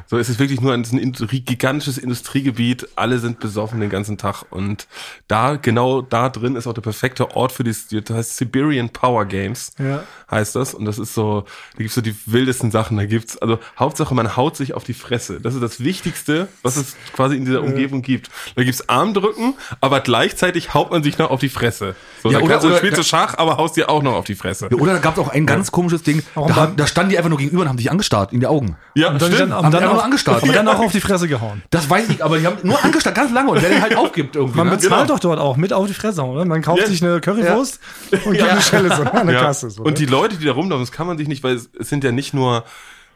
So, 0.08 0.18
es 0.18 0.28
ist 0.28 0.40
wirklich 0.40 0.60
nur 0.60 0.72
ein, 0.74 0.82
industrie- 0.82 1.40
gigantisches 1.40 1.98
Industriegebiet. 1.98 2.88
Alle 2.96 3.20
sind 3.20 3.38
besoffen 3.38 3.78
den 3.78 3.90
ganzen 3.90 4.18
Tag. 4.18 4.42
Und 4.50 4.88
da, 5.28 5.54
genau 5.54 6.02
da 6.02 6.28
drin 6.28 6.56
ist 6.56 6.66
auch 6.66 6.72
der 6.74 6.82
perfekte 6.82 7.36
Ort 7.36 7.52
für 7.52 7.62
die, 7.62 7.72
das 8.02 8.16
heißt 8.16 8.36
Siberian 8.38 8.88
Power 8.90 9.24
Games. 9.24 9.70
Ja. 9.78 10.02
Heißt 10.28 10.56
das. 10.56 10.74
Und 10.74 10.84
das 10.84 10.98
ist 10.98 11.14
so, 11.14 11.42
da 11.74 11.78
gibt's 11.78 11.94
so 11.94 12.00
die 12.00 12.16
wildesten 12.26 12.72
Sachen. 12.72 12.96
Da 12.96 13.06
gibt's, 13.06 13.38
also 13.38 13.60
Hauptsache 13.78 14.12
man 14.12 14.36
haut 14.36 14.56
sich 14.56 14.74
auf 14.74 14.82
die 14.82 14.94
Fresse. 14.94 15.40
Das 15.40 15.54
ist 15.54 15.62
das 15.62 15.78
Wichtigste, 15.84 16.48
was 16.64 16.76
es 16.76 16.96
quasi 17.12 17.36
in 17.36 17.44
dieser 17.44 17.62
Umgebung 17.62 18.02
gibt. 18.02 18.30
Da 18.56 18.64
gibt's 18.64 18.88
Armdrücken, 18.88 19.54
aber 19.80 20.00
gleichzeitig 20.00 20.74
haut 20.74 20.90
man 20.90 21.04
sich 21.04 21.18
noch 21.18 21.30
auf 21.30 21.38
die 21.38 21.48
Fresse. 21.50 21.94
So, 22.24 22.32
Ja, 22.32 22.38
oder- 22.38 22.48
kannst 22.48 22.64
du, 22.64 22.68
oder- 22.70 22.78
spielst 22.78 22.98
du 22.98 23.04
Schach, 23.04 23.38
aber 23.38 23.58
haust 23.58 23.76
dir 23.76 23.88
auch 23.88 24.02
noch 24.02 24.14
auf 24.14 24.24
die 24.24 24.34
Fresse. 24.34 24.68
Oder 24.76 24.94
da 24.94 24.98
gab 24.98 25.14
es 25.16 25.20
auch 25.22 25.28
ein 25.28 25.46
ganz 25.46 25.70
komisches 25.70 26.02
Ding. 26.02 26.15
Warum 26.34 26.48
Da, 26.48 26.56
haben- 26.56 26.76
da 26.76 26.86
standen 26.86 27.10
die 27.10 27.16
einfach 27.18 27.30
nur 27.30 27.38
gegenüber 27.38 27.62
und 27.62 27.68
haben 27.68 27.78
sich 27.78 27.90
angestarrt 27.90 28.32
in 28.32 28.40
die 28.40 28.46
Augen. 28.46 28.76
Ja, 28.94 29.10
Und 29.10 29.20
dann, 29.22 29.32
stimmt. 29.32 29.50
dann, 29.52 29.62
Haben 29.64 29.70
dann, 29.72 29.84
auch, 29.84 30.04
angestarrt. 30.04 30.42
und 30.42 30.54
dann 30.54 30.68
auch 30.68 30.78
auf 30.84 30.92
die 30.92 31.00
Fresse 31.00 31.28
gehauen. 31.28 31.62
Das 31.70 31.88
weiß 31.88 32.08
ich, 32.10 32.24
aber 32.24 32.38
die 32.38 32.46
haben 32.46 32.56
nur 32.62 32.82
angestarrt, 32.84 33.16
ganz 33.16 33.32
lange. 33.32 33.50
Und 33.50 33.62
wer 33.62 33.68
den 33.70 33.82
halt 33.82 33.96
aufgibt 33.96 34.36
irgendwie. 34.36 34.56
Man 34.58 34.68
ne? 34.68 34.76
bezahlt 34.76 35.02
genau. 35.02 35.14
doch 35.14 35.18
dort 35.20 35.38
auch 35.38 35.56
mit 35.56 35.72
auf 35.72 35.86
die 35.86 35.94
Fresse, 35.94 36.22
oder? 36.22 36.44
Man 36.44 36.62
kauft 36.62 36.80
Ja. 36.80 36.86
sich 36.86 37.02
eine 37.02 37.20
Currywurst 37.20 37.80
und 38.24 38.32
gibt 38.32 38.42
eine 38.48 38.62
Schelle 38.62 38.94
so 38.94 39.02
an 39.02 39.26
der 39.26 39.36
Ja. 39.36 39.42
Kasse. 39.42 39.70
So, 39.70 39.82
und 39.82 39.92
ne? 39.92 39.94
die 39.94 40.06
Leute, 40.06 40.36
die 40.36 40.44
da 40.46 40.52
rumlaufen, 40.52 40.82
das 40.84 40.92
kann 40.92 41.06
man 41.06 41.18
sich 41.18 41.28
nicht, 41.28 41.42
weil 41.44 41.54
es, 41.56 41.68
es 41.78 41.88
sind 41.88 42.04
ja 42.04 42.12
nicht 42.12 42.34
nur 42.34 42.64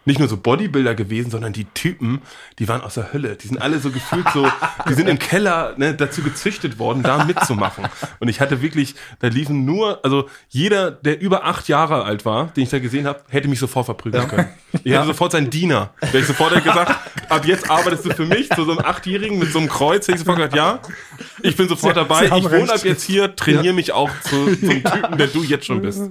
nicht 0.05 0.19
nur 0.19 0.29
so 0.29 0.37
Bodybuilder 0.37 0.95
gewesen, 0.95 1.31
sondern 1.31 1.53
die 1.53 1.65
Typen, 1.65 2.23
die 2.59 2.69
waren 2.69 2.81
aus 2.81 2.95
der 2.95 3.13
Hölle. 3.13 3.37
Die 3.37 3.47
sind 3.47 3.61
alle 3.61 3.79
so 3.81 3.91
gefühlt 3.91 4.27
so, 4.33 4.49
die 4.89 4.95
sind 4.95 5.09
im 5.09 5.19
Keller 5.19 5.75
ne, 5.77 5.95
dazu 5.95 6.23
gezüchtet 6.23 6.79
worden, 6.79 7.03
da 7.03 7.25
mitzumachen. 7.25 7.85
Und 8.19 8.29
ich 8.29 8.41
hatte 8.41 8.63
wirklich, 8.63 8.95
da 9.21 9.29
liefen 9.29 9.65
nur, 9.65 10.05
also 10.05 10.29
jeder, 10.49 10.91
der 10.91 11.21
über 11.21 11.45
acht 11.45 11.69
Jahre 11.69 12.05
alt 12.05 12.25
war, 12.25 12.47
den 12.49 12.65
ich 12.65 12.71
da 12.71 12.79
gesehen 12.79 13.07
habe, 13.07 13.21
hätte 13.29 13.49
mich 13.49 13.59
sofort 13.59 13.87
verprügeln 13.87 14.29
können. 14.29 14.49
Ich 14.85 14.93
hätte 14.93 15.07
sofort 15.07 15.33
seinen 15.33 15.51
Diener. 15.51 15.93
Wäre 16.01 16.19
ich 16.19 16.27
sofort 16.27 16.53
hätte 16.53 16.63
gesagt, 16.63 16.95
ab 17.29 17.45
jetzt 17.45 17.71
arbeitest 17.71 18.07
du 18.07 18.11
für 18.11 18.27
mich, 18.27 18.49
zu 18.51 18.65
so 18.65 18.73
einem 18.73 18.81
Achtjährigen 18.85 19.39
mit 19.39 19.53
so 19.53 19.59
einem 19.59 19.69
Kreuz, 19.69 20.07
hätte 20.09 20.15
ich 20.15 20.21
sofort 20.21 20.37
gesagt, 20.39 20.57
ja. 20.57 20.81
Ich 21.43 21.57
bin 21.57 21.69
sofort 21.69 21.95
Sie- 21.95 22.01
dabei. 22.01 22.29
Sie 22.29 22.35
ich 22.39 22.51
wohne 22.51 22.73
ab 22.73 22.85
jetzt 22.85 23.03
hier, 23.05 23.35
trainiere 23.37 23.73
mich 23.75 23.93
auch 23.93 24.11
zu, 24.25 24.57
zum 24.57 24.69
Typen, 24.85 25.19
der 25.19 25.27
du 25.29 25.43
jetzt 25.43 25.67
schon 25.67 25.83
bist. 25.83 26.03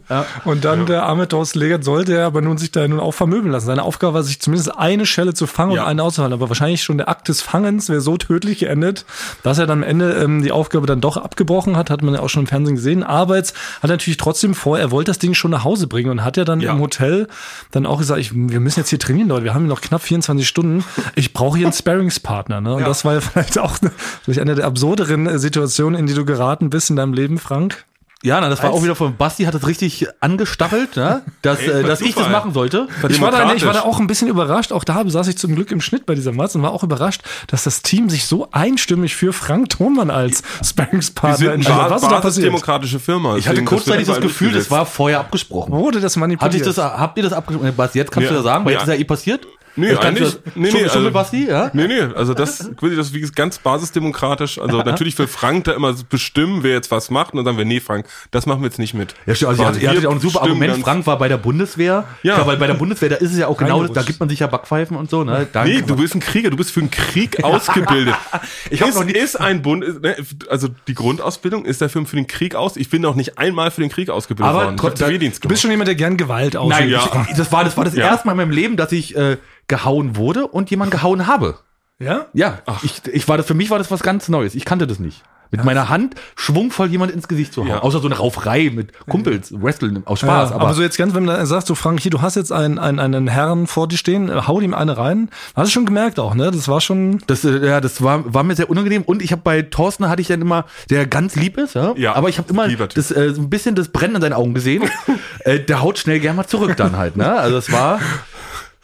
Und 0.46 0.66
dann 0.66 0.86
der 0.86 1.04
arme 1.04 1.28
Legert 1.54 1.84
sollte 1.84 2.16
er 2.16 2.26
aber 2.26 2.42
nun 2.42 2.58
sich 2.58 2.72
da 2.72 2.88
nun 2.88 3.00
auch 3.00 3.12
vermöbeln 3.14 3.52
lassen. 3.52 3.68
Seine 3.68 3.84
Aufgabe 3.84 4.14
war, 4.16 4.24
sich 4.24 4.40
zumindest 4.40 4.76
eine 4.78 5.06
Schelle 5.06 5.34
zu 5.34 5.48
fangen 5.48 5.72
Ja. 5.74 5.84
und 5.84 5.88
eine 5.90 6.04
auszuhalten. 6.04 6.34
Aber 6.34 6.50
wahrscheinlich 6.50 6.84
schon 6.84 6.98
der 6.98 7.10
Akt 7.10 7.28
des 7.28 7.42
Fangens 7.42 7.90
wäre 7.90 8.02
so 8.02 8.18
tödlich 8.18 8.60
geendet, 8.60 9.06
dass 9.44 9.58
er 9.60 9.68
dann 9.68 9.80
am 9.80 9.84
Ende 9.84 10.14
ähm, 10.14 10.42
die 10.42 10.52
Aufgabe 10.52 10.88
dann 10.88 11.02
doch 11.02 11.18
abgebrochen 11.18 11.78
hat. 11.78 11.90
Hat 11.90 12.02
man 12.02 12.14
ja 12.14 12.20
auch 12.22 12.30
schon 12.30 12.44
im 12.44 12.48
Fernsehen 12.48 12.76
gesehen. 12.76 13.04
Aber 13.04 13.36
jetzt 13.38 13.56
hat 13.82 13.90
er 13.90 13.94
natürlich 13.94 14.18
trotzdem 14.18 14.54
vor, 14.54 14.78
er 14.80 14.92
wollte 14.92 15.10
das 15.12 15.20
Ding 15.20 15.34
schon 15.34 15.52
nach 15.52 15.64
Hause 15.64 15.88
bringen 15.88 16.10
und 16.12 16.24
hat 16.24 16.38
ja 16.38 16.46
dann 16.46 16.60
Ja. 16.62 16.72
im 16.74 16.80
Hotel 16.80 17.28
dann 17.72 17.86
auch 17.86 18.00
gesagt, 18.00 18.20
ich, 18.20 18.32
wir 18.34 18.60
müssen 18.60 18.80
jetzt 18.80 18.90
hier 18.90 19.00
trainieren, 19.00 19.28
Leute. 19.30 19.44
Wir 19.46 19.54
haben 19.54 19.68
noch 19.68 19.82
knapp 19.82 20.02
24 20.02 20.48
Stunden. 20.48 20.84
Ich 21.16 21.34
brauche 21.34 21.58
hier 21.58 21.68
einen 21.68 21.74
Sparringspartner. 21.74 22.62
Ne? 22.62 22.74
Und 22.76 22.88
das 22.88 23.06
war 23.06 23.14
ja 23.16 23.22
vielleicht 23.22 23.58
auch 23.60 23.82
eine, 23.82 23.92
vielleicht 24.24 24.40
eine 24.40 24.56
der 24.56 24.66
absurderen 24.66 25.19
äh, 25.28 25.40
Situationen, 25.40 26.00
in 26.00 26.06
die 26.08 26.14
du 26.14 26.26
geraten 26.26 26.70
bist 26.70 26.90
in 26.90 26.96
deinem 26.96 27.14
Leben, 27.14 27.38
Frank. 27.38 27.86
Ja, 28.22 28.42
na, 28.42 28.50
das 28.50 28.62
war 28.62 28.72
auch 28.72 28.84
wieder 28.84 28.96
von 28.96 29.16
Basti, 29.16 29.46
hat 29.46 29.56
es 29.56 29.66
richtig 29.66 30.08
angestachelt, 30.20 30.98
ne? 30.98 31.22
dass, 31.42 31.62
äh, 31.62 31.84
dass 31.84 32.02
ich 32.02 32.16
das 32.16 32.28
machen 32.30 32.54
sollte. 32.54 32.90
Ich 33.08 33.22
war, 33.22 33.32
da, 33.32 33.54
ich 33.54 33.66
war 33.66 33.72
da 33.72 33.84
auch 33.84 34.02
ein 34.02 34.08
bisschen 34.08 34.28
überrascht. 34.28 34.74
Auch 34.74 34.84
da 34.84 35.02
saß 35.08 35.30
ich 35.30 35.38
zum 35.38 35.56
Glück 35.56 35.72
im 35.72 35.80
Schnitt 35.80 36.06
bei 36.06 36.16
dieser 36.16 36.34
Matz 36.34 36.54
und 36.54 36.62
war 36.62 36.72
auch 36.74 36.84
überrascht, 36.84 37.22
dass 37.48 37.64
das 37.64 37.82
Team 37.82 38.10
sich 38.10 38.26
so 38.26 38.50
einstimmig 38.52 39.16
für 39.16 39.32
Frank 39.32 39.70
Thonmann 39.70 40.10
als 40.10 40.44
Sparringspartner 40.62 41.54
entschieden 41.54 41.78
hat. 41.78 41.92
Was 41.92 42.04
ist 42.04 42.10
da 42.10 42.16
passiert? 42.20 42.24
basisdemokratische 42.52 43.00
Firma. 43.00 43.38
Ich 43.38 43.48
hatte 43.48 43.64
kurzzeitig 43.64 44.06
das 44.06 44.18
wird 44.18 44.24
Gefühl, 44.24 44.52
das 44.52 44.70
war 44.70 44.86
vorher 44.86 45.22
abgesprochen. 45.22 45.72
Wurde 45.72 46.02
das 46.02 46.18
manipuliert? 46.18 46.42
Hatte 46.44 46.58
ich 46.58 46.76
das, 46.76 46.78
habt 46.78 47.16
ihr 47.18 47.24
das 47.24 47.32
abgesprochen? 47.32 47.74
Basti, 47.74 48.00
jetzt 48.00 48.12
kannst 48.12 48.26
Ja. 48.26 48.32
du 48.32 48.36
das 48.36 48.44
sagen, 48.44 48.66
weil 48.66 48.74
Ja. 48.74 48.80
jetzt 48.80 48.88
ist 48.90 48.94
ja 48.96 49.00
eh 49.00 49.06
passiert. 49.06 49.48
Nee, 49.80 49.96
eigentlich, 49.96 50.34
das- 50.44 50.56
nee, 50.56 50.72
nee, 50.72 50.84
also- 50.84 51.12
Basti, 51.12 51.48
ja? 51.48 51.70
Nee, 51.74 51.88
nee, 51.88 52.02
also 52.16 52.34
das, 52.34 52.70
quasi 52.78 52.96
das 52.96 53.14
wie 53.14 53.22
ganz 53.34 53.58
basisdemokratisch. 53.60 54.60
Also 54.60 54.78
natürlich 54.84 55.18
will 55.18 55.28
Frank 55.28 55.66
da 55.66 55.74
immer 55.74 55.94
bestimmen, 56.10 56.64
wer 56.64 56.74
jetzt 56.74 56.92
was 56.92 57.10
macht 57.10 57.34
und 57.34 57.38
dann 57.38 57.46
sagen 57.46 57.58
wir, 57.58 57.66
nee, 57.66 57.80
Frank, 57.80 58.06
das 58.32 58.46
machen 58.46 58.62
wir 58.62 58.68
jetzt 58.68 58.80
nicht 58.80 58.94
mit. 58.94 59.16
Ja, 59.26 59.36
stimmt. 59.36 59.50
Also, 59.50 59.66
hattet- 59.66 59.82
ihr 59.82 59.90
hattet 59.90 60.04
ja 60.04 60.10
auch 60.10 60.14
ein 60.14 60.20
super 60.20 60.42
Argument. 60.42 60.84
Frank 60.84 61.08
war 61.08 61.18
bei 61.18 61.28
der 61.28 61.38
Bundeswehr. 61.38 62.06
Ja. 62.24 62.38
Ja, 62.38 62.48
weil 62.48 62.58
bei 62.58 62.68
der 62.68 62.74
Bundeswehr, 62.76 63.10
da 63.10 63.16
ist 63.16 63.32
es 63.32 63.38
ja 63.38 63.48
auch 63.48 63.58
genau 63.58 63.86
da 63.88 64.02
gibt 64.04 64.20
man 64.20 64.30
sich 64.30 64.40
ja 64.40 64.48
Backpfeifen 64.48 64.96
und 64.98 65.10
so, 65.10 65.24
ne? 65.24 65.48
Da 65.52 65.64
Nee, 65.64 65.82
du 65.86 65.96
bist 65.96 66.16
ein 66.16 66.20
Krieger, 66.20 66.50
du 66.50 66.58
bist 66.58 66.72
für 66.72 66.80
den 66.82 66.92
Krieg 66.92 67.44
ausgebildet. 67.44 68.16
Ich 68.72 68.82
hab 68.82 68.90
ist, 68.90 68.96
noch 68.96 69.04
nie- 69.04 69.14
ist 69.14 69.40
ein 69.40 69.62
Bund, 69.62 69.84
ist, 69.84 70.02
ne, 70.02 70.16
also 70.50 70.68
die 70.88 70.94
Grundausbildung 70.94 71.66
ist 71.66 71.82
dafür 71.82 72.06
für 72.06 72.16
den 72.16 72.28
Krieg 72.28 72.56
aus. 72.56 72.78
Ich 72.78 72.90
bin 72.90 73.02
noch 73.02 73.16
nicht 73.16 73.38
einmal 73.40 73.72
für 73.72 73.82
den 73.82 73.90
Krieg 73.90 74.10
ausgebildet 74.10 74.54
Aber 74.56 74.66
worden. 74.78 74.96
Zivildienst 74.96 75.44
du 75.44 75.48
bist 75.48 75.62
schon 75.62 75.72
jemand, 75.72 75.88
der 75.88 75.96
gern 75.96 76.18
Gewalt 76.18 76.56
ausübt. 76.56 76.80
Nein, 76.80 76.90
Ja. 76.90 77.26
ich, 77.30 77.36
das 77.36 77.52
war 77.52 77.64
das, 77.64 77.78
war 77.78 77.86
das 77.86 77.96
Ja. 77.96 78.06
erste 78.06 78.28
Mal 78.28 78.34
in 78.34 78.38
meinem 78.38 78.52
Leben, 78.52 78.78
dass 78.78 78.92
ich 78.92 79.16
äh, 79.16 79.38
gehauen 79.70 80.18
wurde 80.18 80.48
und 80.48 80.70
jemand 80.70 80.92
gehauen 80.92 81.28
habe. 81.28 81.58
Ja? 82.00 82.26
Ja, 82.34 82.60
ich, 82.84 83.02
ich 83.08 83.28
war 83.28 83.38
das, 83.38 83.46
für 83.46 83.54
mich 83.54 83.70
war 83.70 83.78
das 83.78 83.90
was 83.92 84.04
ganz 84.04 84.28
Neues. 84.28 84.56
Ich 84.56 84.66
kannte 84.66 84.88
das 84.88 85.00
nicht. 85.00 85.24
Mit 85.52 85.64
meiner 85.66 85.90
Hand 85.90 86.14
schwungvoll 86.36 86.90
jemand 86.90 87.12
ins 87.12 87.28
Gesicht 87.28 87.54
zu 87.54 87.62
hauen. 87.62 87.70
Ja. 87.70 87.80
Außer 87.80 88.00
so 88.00 88.08
eine 88.08 88.18
Rauferei 88.18 88.70
mit 88.72 88.94
Kumpels, 89.08 89.52
Wrestling 89.52 90.04
aus 90.06 90.20
Spaß. 90.20 90.52
ja, 90.52 90.56
aber, 90.56 90.66
aber, 90.66 90.74
so 90.76 90.84
jetzt 90.84 90.96
ganz, 90.96 91.16
wenn 91.16 91.26
man 91.26 91.44
sagt, 91.48 91.66
so 91.66 91.74
Frank, 91.74 92.00
hier, 92.00 92.12
du 92.12 92.22
hast 92.22 92.36
jetzt 92.36 92.52
einen, 92.52 92.78
einen, 92.78 93.00
einen 93.00 93.28
Herrn 93.28 93.66
vor 93.66 93.88
dir 93.88 93.98
stehen, 93.98 94.30
äh, 94.30 94.42
hau 94.46 94.60
ihm 94.60 94.76
eine 94.76 94.96
rein. 94.96 95.30
Hast 95.56 95.70
du 95.70 95.72
schon 95.72 95.88
gemerkt 95.88 96.20
auch, 96.20 96.36
ne? 96.36 96.52
Das 96.52 96.68
war 96.68 96.82
schon. 96.82 97.18
das, 97.26 97.46
äh, 97.46 97.66
ja, 97.66 97.82
das 97.82 98.04
war, 98.04 98.32
war 98.32 98.44
mir 98.44 98.56
sehr 98.56 98.70
unangenehm. 98.70 99.02
Und 99.02 99.24
ich 99.24 99.32
habe 99.32 99.42
bei 99.44 99.64
Thorsten 99.64 100.08
hatte 100.08 100.22
ich 100.22 100.28
dann 100.28 100.40
immer, 100.40 100.66
der 100.92 101.08
ganz 101.08 101.36
lieb 101.36 101.58
ist, 101.58 101.74
ja. 101.74 101.94
Ja, 101.98 102.14
aber 102.14 102.30
ich 102.30 102.38
habe 102.38 102.48
immer 102.52 102.68
das, 102.68 103.10
äh, 103.10 103.34
so 103.34 103.42
ein 103.42 103.50
bisschen 103.50 103.74
das 103.74 103.88
Brennen 103.88 104.16
in 104.16 104.22
seinen 104.22 104.34
Augen 104.34 104.54
gesehen. 104.54 104.84
äh, 105.40 105.60
der 105.60 105.82
haut 105.82 105.98
schnell 105.98 106.20
gern 106.20 106.36
mal 106.36 106.46
zurück 106.46 106.78
dann 106.78 106.96
halt, 106.96 107.18
ne? 107.18 107.34
Also 107.34 107.58
es 107.58 107.72
war, 107.72 108.00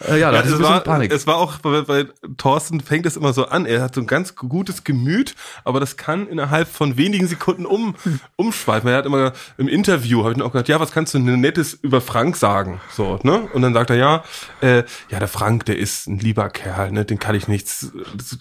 äh, 0.07 0.19
ja, 0.19 0.31
da 0.31 0.37
Ja, 0.37 0.39
hatte 0.39 0.47
ich 0.49 0.53
es, 0.53 0.53
ein 0.53 0.57
bisschen 0.59 0.73
war, 0.73 0.79
Panik. 0.81 1.11
es 1.11 1.27
war 1.27 1.35
auch 1.37 1.57
bei, 1.59 1.81
bei 1.81 2.05
Thorsten 2.37 2.81
fängt 2.81 3.05
es 3.05 3.15
immer 3.17 3.33
so 3.33 3.47
an. 3.47 3.65
Er 3.65 3.81
hat 3.81 3.95
so 3.95 4.01
ein 4.01 4.07
ganz 4.07 4.35
gutes 4.35 4.83
Gemüt, 4.83 5.35
aber 5.63 5.79
das 5.79 5.97
kann 5.97 6.27
innerhalb 6.27 6.67
von 6.67 6.97
wenigen 6.97 7.27
Sekunden 7.27 7.65
um, 7.65 7.95
umschweifen. 8.35 8.89
Er 8.89 8.97
hat 8.97 9.05
immer 9.05 9.33
im 9.57 9.67
Interview, 9.67 10.23
habe 10.23 10.31
ich 10.31 10.37
ihn 10.37 10.41
auch 10.41 10.51
gesagt, 10.51 10.69
ja, 10.69 10.79
was 10.79 10.91
kannst 10.91 11.13
du 11.13 11.19
denn 11.19 11.39
Nettes 11.39 11.73
über 11.73 12.01
Frank 12.01 12.35
sagen? 12.37 12.81
So, 12.91 13.19
ne? 13.23 13.47
Und 13.53 13.61
dann 13.61 13.73
sagt 13.73 13.89
er, 13.89 13.95
ja, 13.95 14.23
äh, 14.61 14.83
ja, 15.09 15.19
der 15.19 15.27
Frank, 15.27 15.65
der 15.65 15.77
ist 15.77 16.07
ein 16.07 16.19
lieber 16.19 16.49
Kerl, 16.49 16.91
ne? 16.91 17.05
Den 17.05 17.19
kann 17.19 17.35
ich 17.35 17.47
nichts, 17.47 17.91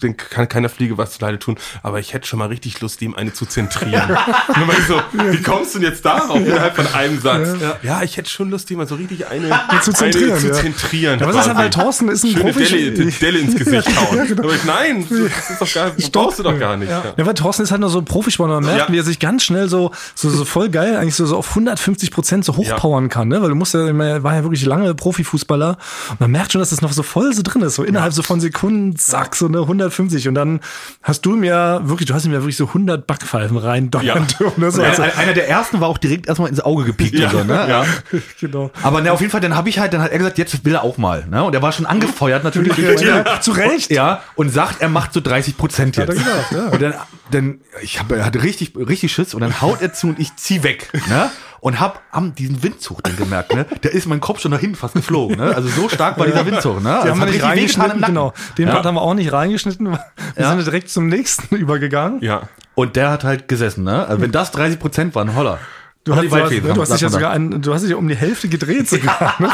den 0.01 0.17
kann 0.17 0.47
keiner 0.49 0.69
Fliege 0.69 0.97
was 0.97 1.11
zu 1.11 1.21
Leide 1.21 1.39
tun, 1.39 1.57
aber 1.83 1.99
ich 1.99 2.13
hätte 2.13 2.27
schon 2.27 2.39
mal 2.39 2.47
richtig 2.47 2.81
Lust, 2.81 3.01
ihm 3.01 3.15
eine 3.15 3.33
zu 3.33 3.45
zentrieren. 3.45 4.09
Und 4.47 4.57
dann 4.57 4.67
war 4.67 4.77
ich 4.77 4.85
so, 4.85 5.01
wie 5.13 5.41
kommst 5.41 5.75
du 5.75 5.79
denn 5.79 5.89
jetzt 5.89 6.05
darauf 6.05 6.37
innerhalb 6.37 6.75
von 6.75 6.87
einem 6.87 7.19
Satz? 7.19 7.49
Ja, 7.83 8.03
ich 8.03 8.17
hätte 8.17 8.29
schon 8.29 8.49
Lust, 8.49 8.69
ihm 8.71 8.77
mal 8.77 8.87
so 8.87 8.95
richtig 8.95 9.27
eine 9.27 9.49
Zu 9.81 9.91
zentrieren, 9.93 10.31
eine 10.31 10.39
zu 10.39 10.47
ja. 10.47 10.53
zentrieren. 10.53 11.19
Ja, 11.19 11.27
was 11.27 11.47
ist 11.47 11.54
weil. 11.57 11.69
Thorsten 11.69 12.09
ist 12.09 12.23
ein 12.23 12.31
Schöne 12.31 12.51
Profi. 12.53 12.91
Delle, 12.91 13.11
Delle 13.21 13.39
ins 13.39 13.55
Gesicht 13.55 13.87
hauen. 13.99 14.37
Aber 14.39 14.53
ich, 14.55 14.63
nein, 14.65 15.05
das 15.09 15.49
ist 15.49 15.61
doch 15.61 15.73
gar, 15.73 15.89
das 15.91 16.09
brauchst 16.09 16.39
du 16.39 16.43
doch 16.43 16.57
gar 16.59 16.77
nicht. 16.77 16.89
Ja. 16.89 17.03
Ja, 17.17 17.25
weil 17.25 17.33
Thorsten 17.33 17.63
ist 17.63 17.71
halt 17.71 17.81
nur 17.81 17.89
so 17.89 17.99
ein 17.99 18.05
Profisportler. 18.05 18.55
Man 18.61 18.65
merkt, 18.65 18.89
Ja. 18.89 18.93
wie 18.93 18.97
er 18.99 19.03
sich 19.03 19.19
ganz 19.19 19.43
schnell 19.43 19.67
so, 19.69 19.91
so, 20.15 20.29
so 20.29 20.45
voll 20.45 20.69
geil, 20.69 20.95
eigentlich 20.97 21.15
so, 21.15 21.25
so 21.25 21.37
auf 21.37 21.49
150 21.49 22.11
Prozent 22.11 22.45
so 22.45 22.55
hochpowern 22.57 23.09
kann, 23.09 23.27
ne? 23.27 23.41
Weil 23.41 23.49
du 23.49 23.55
musst 23.55 23.73
ja, 23.73 23.85
er 23.87 24.23
war 24.23 24.35
ja 24.35 24.43
wirklich 24.43 24.65
lange 24.65 24.93
Profifußballer. 24.95 25.77
Und 26.11 26.19
man 26.19 26.31
merkt 26.31 26.51
schon, 26.51 26.59
dass 26.59 26.69
das 26.69 26.81
noch 26.81 26.93
so 26.93 27.03
voll 27.03 27.33
so 27.33 27.41
drin 27.43 27.61
ist. 27.61 27.75
So 27.75 27.83
innerhalb 27.83 28.13
so 28.13 28.23
von 28.23 28.39
Sekunden, 28.39 28.95
zack, 28.95 29.35
so 29.35 29.47
eine 29.47 29.59
150. 29.61 30.27
Und 30.27 30.35
dann 30.35 30.59
hast 31.01 31.21
du 31.25 31.41
ja 31.43 31.87
wirklich, 31.87 32.07
du 32.07 32.13
hast 32.13 32.25
ihm 32.25 32.31
ja 32.33 32.39
wirklich 32.39 32.57
so 32.57 32.67
100 32.67 33.05
Backpfeifen 33.07 33.57
rein 33.57 33.91
donnern 33.91 34.05
Ja. 34.07 34.15
dürfen. 34.39 34.61
Ja, 34.63 34.77
war 34.77 34.85
also, 34.85 35.01
einer 35.03 35.33
der 35.33 35.49
ersten 35.49 35.81
war 35.81 35.87
auch 35.89 35.97
direkt 35.97 36.27
erstmal 36.27 36.49
ins 36.49 36.59
Auge 36.61 36.83
gepiekt 36.85 37.15
Ja. 37.19 37.27
und 37.29 37.31
so, 37.31 37.43
ne? 37.43 37.65
Ja. 37.69 37.85
genau. 38.39 38.71
Aber 38.83 39.01
ne, 39.01 39.11
auf 39.11 39.19
jeden 39.21 39.31
Fall, 39.31 39.41
dann 39.41 39.55
habe 39.55 39.69
ich 39.69 39.79
halt, 39.79 39.93
dann 39.93 40.01
hat 40.01 40.11
er 40.11 40.17
gesagt, 40.17 40.37
jetzt 40.37 40.65
will 40.65 40.73
er 40.73 40.83
auch 40.83 40.97
mal. 40.97 41.25
Ne? 41.29 41.34
Und 41.43 41.53
er 41.55 41.61
war 41.61 41.71
schon 41.71 41.85
angefeuert 41.85 42.43
natürlich. 42.43 42.73
durch 42.75 43.01
meine- 43.03 43.23
Ja, 43.25 43.41
zu 43.41 43.51
Recht. 43.51 43.91
Ja, 43.91 44.21
und 44.35 44.49
sagt, 44.49 44.81
er 44.81 44.89
macht 44.89 45.13
so 45.13 45.19
30 45.21 45.57
Prozent 45.57 45.97
jetzt. 45.97 46.09
er 46.09 46.15
gesagt, 46.15 46.51
ja. 46.51 46.65
Und 46.67 46.81
dann, 46.81 46.93
dann 47.31 47.59
ich 47.81 47.99
hab, 47.99 48.11
er 48.11 48.25
hatte 48.25 48.41
richtig, 48.43 48.73
richtig 48.77 49.11
Schiss 49.13 49.33
und 49.33 49.41
dann 49.41 49.61
haut 49.61 49.81
er 49.81 49.93
zu 49.93 50.07
und 50.07 50.19
ich 50.19 50.35
zieh 50.35 50.63
weg. 50.63 50.89
Ne? 51.09 51.29
Und 51.59 51.79
hab 51.79 52.01
am 52.11 52.35
diesen 52.35 52.61
Windzug 52.61 53.03
dann 53.03 53.15
gemerkt, 53.17 53.55
ne? 53.55 53.65
Da 53.81 53.89
ist 53.89 54.05
mein 54.05 54.19
Kopf 54.19 54.39
schon 54.39 54.51
nach 54.51 54.59
hinten 54.59 54.75
fast 54.75 54.93
geflogen. 54.93 55.37
Ne? 55.37 55.55
Also 55.55 55.67
so 55.67 55.89
stark 55.89 56.19
war 56.19 56.27
dieser 56.27 56.45
Windzug. 56.45 56.83
Ne? 56.83 56.99
Die 57.03 57.09
haben 57.09 57.17
wir 57.19 57.25
hat 57.25 57.31
nicht 57.33 57.43
reingeschnitten, 57.43 58.01
genau. 58.03 58.33
Den 58.59 58.67
Ja. 58.67 58.73
Part 58.75 58.85
haben 58.85 58.93
wir 58.95 59.01
auch 59.01 59.15
nicht 59.15 59.33
reingeschnitten. 59.33 59.87
Wir 59.91 59.99
Ja. 60.37 60.49
sind 60.51 60.63
direkt 60.65 60.89
zum 60.91 61.07
nächsten 61.07 61.55
übergegangen. 61.55 62.21
ja. 62.21 62.43
Und 62.75 62.97
der 62.97 63.09
hat 63.09 63.23
halt 63.23 63.47
gesessen. 63.47 63.83
Ne? 63.85 64.05
Also 64.05 64.21
wenn 64.21 64.31
das 64.33 64.51
30 64.51 64.79
Prozent 64.79 65.15
waren, 65.15 65.33
holla. 65.35 65.57
Du 66.05 66.15
hast, 66.15 66.23
du, 66.23 66.35
hast, 66.35 66.51
du, 66.51 66.81
hast 66.81 66.93
dich 66.93 67.01
ja 67.01 67.09
sogar 67.09 67.31
ein, 67.31 67.61
du 67.63 67.73
hast 67.73 67.81
dich 67.81 67.89
ja 67.89 67.97
um 67.97 68.07
die 68.07 68.15
Hälfte 68.15 68.47
gedreht 68.47 68.87
sogar. 68.89 69.35
Ne? 69.39 69.49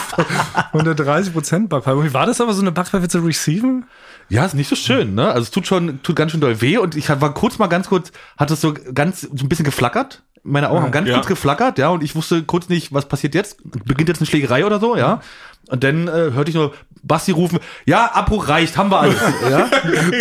Von 0.71 0.83
der 0.83 0.95
30 0.95 1.31
Prozent 1.33 1.69
Backpfeife. 1.69 2.03
Wie 2.03 2.13
war 2.13 2.25
das 2.25 2.41
aber, 2.41 2.53
so 2.53 2.61
eine 2.61 2.73
Backpfeife 2.73 3.07
zu 3.07 3.19
receiven? 3.19 3.85
Ja, 4.27 4.45
ist 4.45 4.53
nicht 4.53 4.67
so 4.69 4.75
schön, 4.75 5.15
ne? 5.15 5.29
Also 5.29 5.43
es 5.43 5.51
tut 5.51 5.65
schon, 5.65 6.03
tut 6.03 6.15
ganz 6.17 6.31
schön 6.31 6.41
doll 6.41 6.59
weh 6.61 6.77
und 6.77 6.95
ich 6.95 7.07
war 7.09 7.33
kurz 7.33 7.57
mal 7.57 7.67
ganz 7.67 7.87
kurz, 7.87 8.11
hat 8.37 8.51
es 8.51 8.59
so 8.61 8.73
ganz, 8.93 9.21
so 9.21 9.29
ein 9.45 9.49
bisschen 9.49 9.65
geflackert. 9.65 10.23
Meine 10.43 10.69
Augen 10.69 10.81
haben 10.83 10.91
ganz 10.91 11.07
Ja. 11.07 11.15
kurz 11.15 11.27
geflackert, 11.27 11.77
ja, 11.77 11.89
und 11.89 12.03
ich 12.03 12.15
wusste 12.15 12.43
kurz 12.43 12.67
nicht, 12.67 12.93
was 12.93 13.07
passiert 13.07 13.35
jetzt. 13.35 13.57
Beginnt 13.85 14.09
jetzt 14.09 14.19
eine 14.19 14.25
Schlägerei 14.27 14.65
oder 14.65 14.79
so, 14.79 14.97
ja? 14.97 15.21
Und 15.71 15.83
dann 15.83 16.07
äh, 16.07 16.11
hörte 16.33 16.49
ich 16.49 16.55
nur 16.55 16.73
Basti 17.03 17.31
rufen, 17.31 17.59
ja, 17.85 18.11
Abbruch 18.13 18.47
reicht, 18.47 18.77
haben 18.77 18.91
wir 18.91 18.99
alles. 18.99 19.19
ja? 19.49 19.67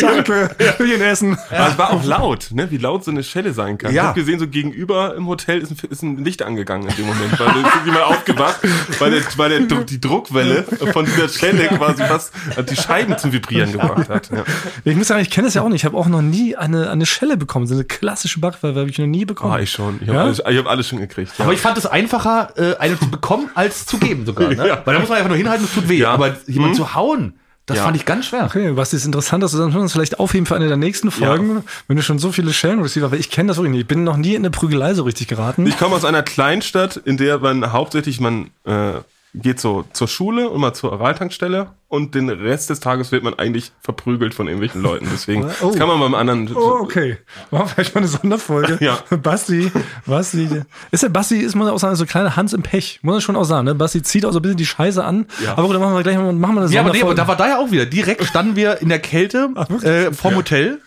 Danke, 0.01 0.51
für 0.79 0.87
den 0.87 1.03
Essen. 1.03 1.37
Aber 1.51 1.69
es 1.69 1.77
war 1.77 1.91
auch 1.91 2.05
laut, 2.05 2.49
ne? 2.53 2.71
wie 2.71 2.79
laut 2.79 3.05
so 3.05 3.11
eine 3.11 3.23
Schelle 3.23 3.53
sein 3.53 3.77
kann. 3.77 3.93
Ja. 3.93 4.03
Ich 4.03 4.09
habe 4.09 4.21
gesehen, 4.21 4.39
so 4.39 4.49
gegenüber 4.49 5.15
im 5.15 5.27
Hotel 5.27 5.59
ist 5.59 5.71
ein, 5.71 5.91
ist 5.91 6.03
ein 6.03 6.25
Licht 6.25 6.43
angegangen 6.43 6.89
in 6.89 6.97
dem 6.97 7.07
Moment, 7.07 7.39
weil 7.39 7.49
es 7.49 7.75
ist 7.75 7.85
jemand 7.85 8.05
aufgewacht, 8.05 8.61
weil, 8.99 9.11
der, 9.11 9.21
weil 9.37 9.67
der, 9.67 9.81
die 9.83 10.01
Druckwelle 10.01 10.65
von 10.93 11.05
dieser 11.05 11.29
Schelle 11.29 11.69
quasi 11.69 12.03
fast 12.05 12.33
die 12.71 12.77
Scheiben 12.77 13.19
zum 13.19 13.33
Vibrieren 13.33 13.73
gebracht 13.73 14.09
hat. 14.09 14.31
Ja. 14.31 14.45
Ich 14.85 14.97
muss 14.97 15.09
sagen, 15.09 15.21
ich 15.21 15.31
kenne 15.31 15.49
das 15.49 15.55
ja 15.55 15.63
auch 15.63 15.69
nicht. 15.69 15.81
Ich 15.81 15.85
habe 15.85 15.97
auch 15.99 16.09
noch 16.09 16.23
nie 16.23 16.57
eine, 16.57 16.89
eine 16.91 17.05
Schelle 17.05 17.37
bekommen. 17.37 17.67
So 17.67 17.75
eine 17.75 17.85
klassische 17.85 18.41
Backpfeife 18.41 18.79
habe 18.79 18.89
ich 18.89 18.99
noch 18.99 19.07
nie 19.07 19.25
bekommen. 19.27 19.53
Ah, 19.53 19.59
ich 19.59 19.71
schon. 19.71 19.99
Ich 20.01 20.09
habe 20.09 20.17
Ja? 20.19 20.25
alles, 20.25 20.43
ich 20.49 20.59
hab 20.59 20.67
alles 20.67 20.89
schon 20.89 20.99
gekriegt. 21.01 21.33
Ja. 21.37 21.45
Aber 21.45 21.53
ich 21.53 21.61
fand 21.61 21.77
es 21.77 21.85
einfacher, 21.85 22.53
äh, 22.57 22.77
eine 22.79 22.99
zu 22.99 23.11
bekommen, 23.11 23.51
als 23.55 23.85
zu 23.85 23.99
geben 23.99 24.25
sogar. 24.25 24.49
Ne? 24.49 24.61
Ja. 24.71 24.83
Weil 24.85 24.95
da 24.95 25.01
muss 25.01 25.09
man 25.09 25.19
einfach 25.19 25.31
nur 25.31 25.39
hinhalten, 25.43 25.65
es 25.67 25.75
tut 25.75 25.89
weh. 25.89 25.99
Ja. 25.99 26.13
Aber 26.13 26.37
jemand 26.47 26.77
zu 26.77 26.95
hauen, 26.95 27.35
das 27.67 27.77
Ja. 27.79 27.85
fand 27.85 27.97
ich 27.97 28.05
ganz 28.05 28.27
schwer. 28.27 28.45
Okay, 28.47 28.73
was 28.75 28.93
ist 28.93 29.05
interessant, 29.05 29.43
dass 29.45 29.53
du 29.53 29.59
dann 29.59 29.75
uns 29.77 29.93
vielleicht 29.93 30.19
aufheben 30.19 30.45
für 30.47 30.57
eine 30.57 30.67
der 30.67 30.77
nächsten 30.77 31.11
Folgen, 31.11 31.63
wenn 31.87 31.97
du 31.97 32.03
schon 32.03 32.19
so 32.19 32.33
viele 32.33 32.53
Schellen-Receiver, 32.53 33.13
weil 33.13 33.21
ich 33.21 33.31
kenne 33.31 33.49
das 33.49 33.59
wirklich 33.59 33.73
nicht. 33.73 33.81
Ich 33.83 33.87
bin 33.87 34.03
noch 34.03 34.17
nie 34.17 34.35
in 34.35 34.43
eine 34.43 34.51
Prügelei 34.51 34.95
so 34.95 35.05
richtig 35.05 35.29
geraten. 35.29 35.67
Ich 35.67 35.79
komme 35.79 35.95
aus 35.95 36.05
einer 36.05 36.23
Kleinstadt, 36.23 36.97
in 36.97 37.17
der 37.17 37.39
man 37.39 37.73
hauptsächlich 37.73 38.21
man 38.21 38.51
äh, 38.65 38.93
geht 39.35 39.61
so 39.61 39.85
zur 39.93 40.09
Schule 40.09 40.51
und 40.51 40.61
mal 40.61 40.73
zur 40.73 40.91
Oraltankstelle 40.93 41.71
und 41.89 42.15
den 42.15 42.29
Rest 42.29 42.71
des 42.71 42.81
Tages 42.81 43.13
wird 43.13 43.23
man 43.23 43.35
eigentlich 43.35 43.73
verprügelt 43.81 44.35
von 44.35 44.47
irgendwelchen 44.49 44.83
Leuten. 44.83 45.09
Deswegen 45.13 45.45
Oh. 45.63 45.69
das 45.69 45.77
kann 45.77 45.87
man 45.89 46.01
beim 46.01 46.15
anderen. 46.15 46.51
Oh, 46.55 46.79
okay. 46.81 47.19
Machen 47.51 47.65
wir 47.65 47.69
vielleicht 47.69 47.95
mal 47.95 48.01
eine 48.01 48.09
Sonderfolge. 48.09 48.79
Ja. 48.85 48.99
Basti, 49.17 49.71
Basti. 50.07 50.49
Ist 50.91 51.03
der 51.03 51.09
Basti, 51.11 51.39
ist 51.39 51.55
man 51.55 51.69
auch 51.69 51.79
sagen, 51.79 51.95
so 51.97 52.07
kleine 52.07 52.35
Hans 52.35 52.53
im 52.53 52.63
Pech. 52.63 53.01
Muss 53.03 53.13
man 53.15 53.21
schon 53.21 53.37
auch 53.37 53.45
sagen, 53.45 53.67
ne? 53.67 53.75
Basti 53.75 54.03
zieht 54.03 54.25
auch 54.25 54.33
so 54.33 54.39
ein 54.39 54.43
bisschen 54.43 54.57
die 54.57 54.67
Scheiße 54.67 55.05
an. 55.05 55.27
Ja. 55.45 55.53
Aber 55.53 55.65
gut, 55.65 55.75
dann 55.75 55.83
machen 55.83 55.95
wir 55.95 56.03
gleich 56.03 56.17
mal, 56.17 56.33
machen 56.33 56.55
wir 56.57 56.63
eine 56.63 56.73
Ja, 56.73 56.81
aber 56.81 56.93
nee, 56.93 57.03
aber 57.03 57.15
da 57.15 57.29
war 57.29 57.37
da 57.37 57.49
ja 57.49 57.59
auch 57.59 57.71
wieder. 57.71 57.87
Direkt 57.87 58.25
standen 58.25 58.57
wir 58.57 58.81
in 58.81 58.89
der 58.89 58.99
Kälte 59.01 59.51
äh, 59.83 60.13
vorm 60.13 60.37
Hotel 60.37 60.81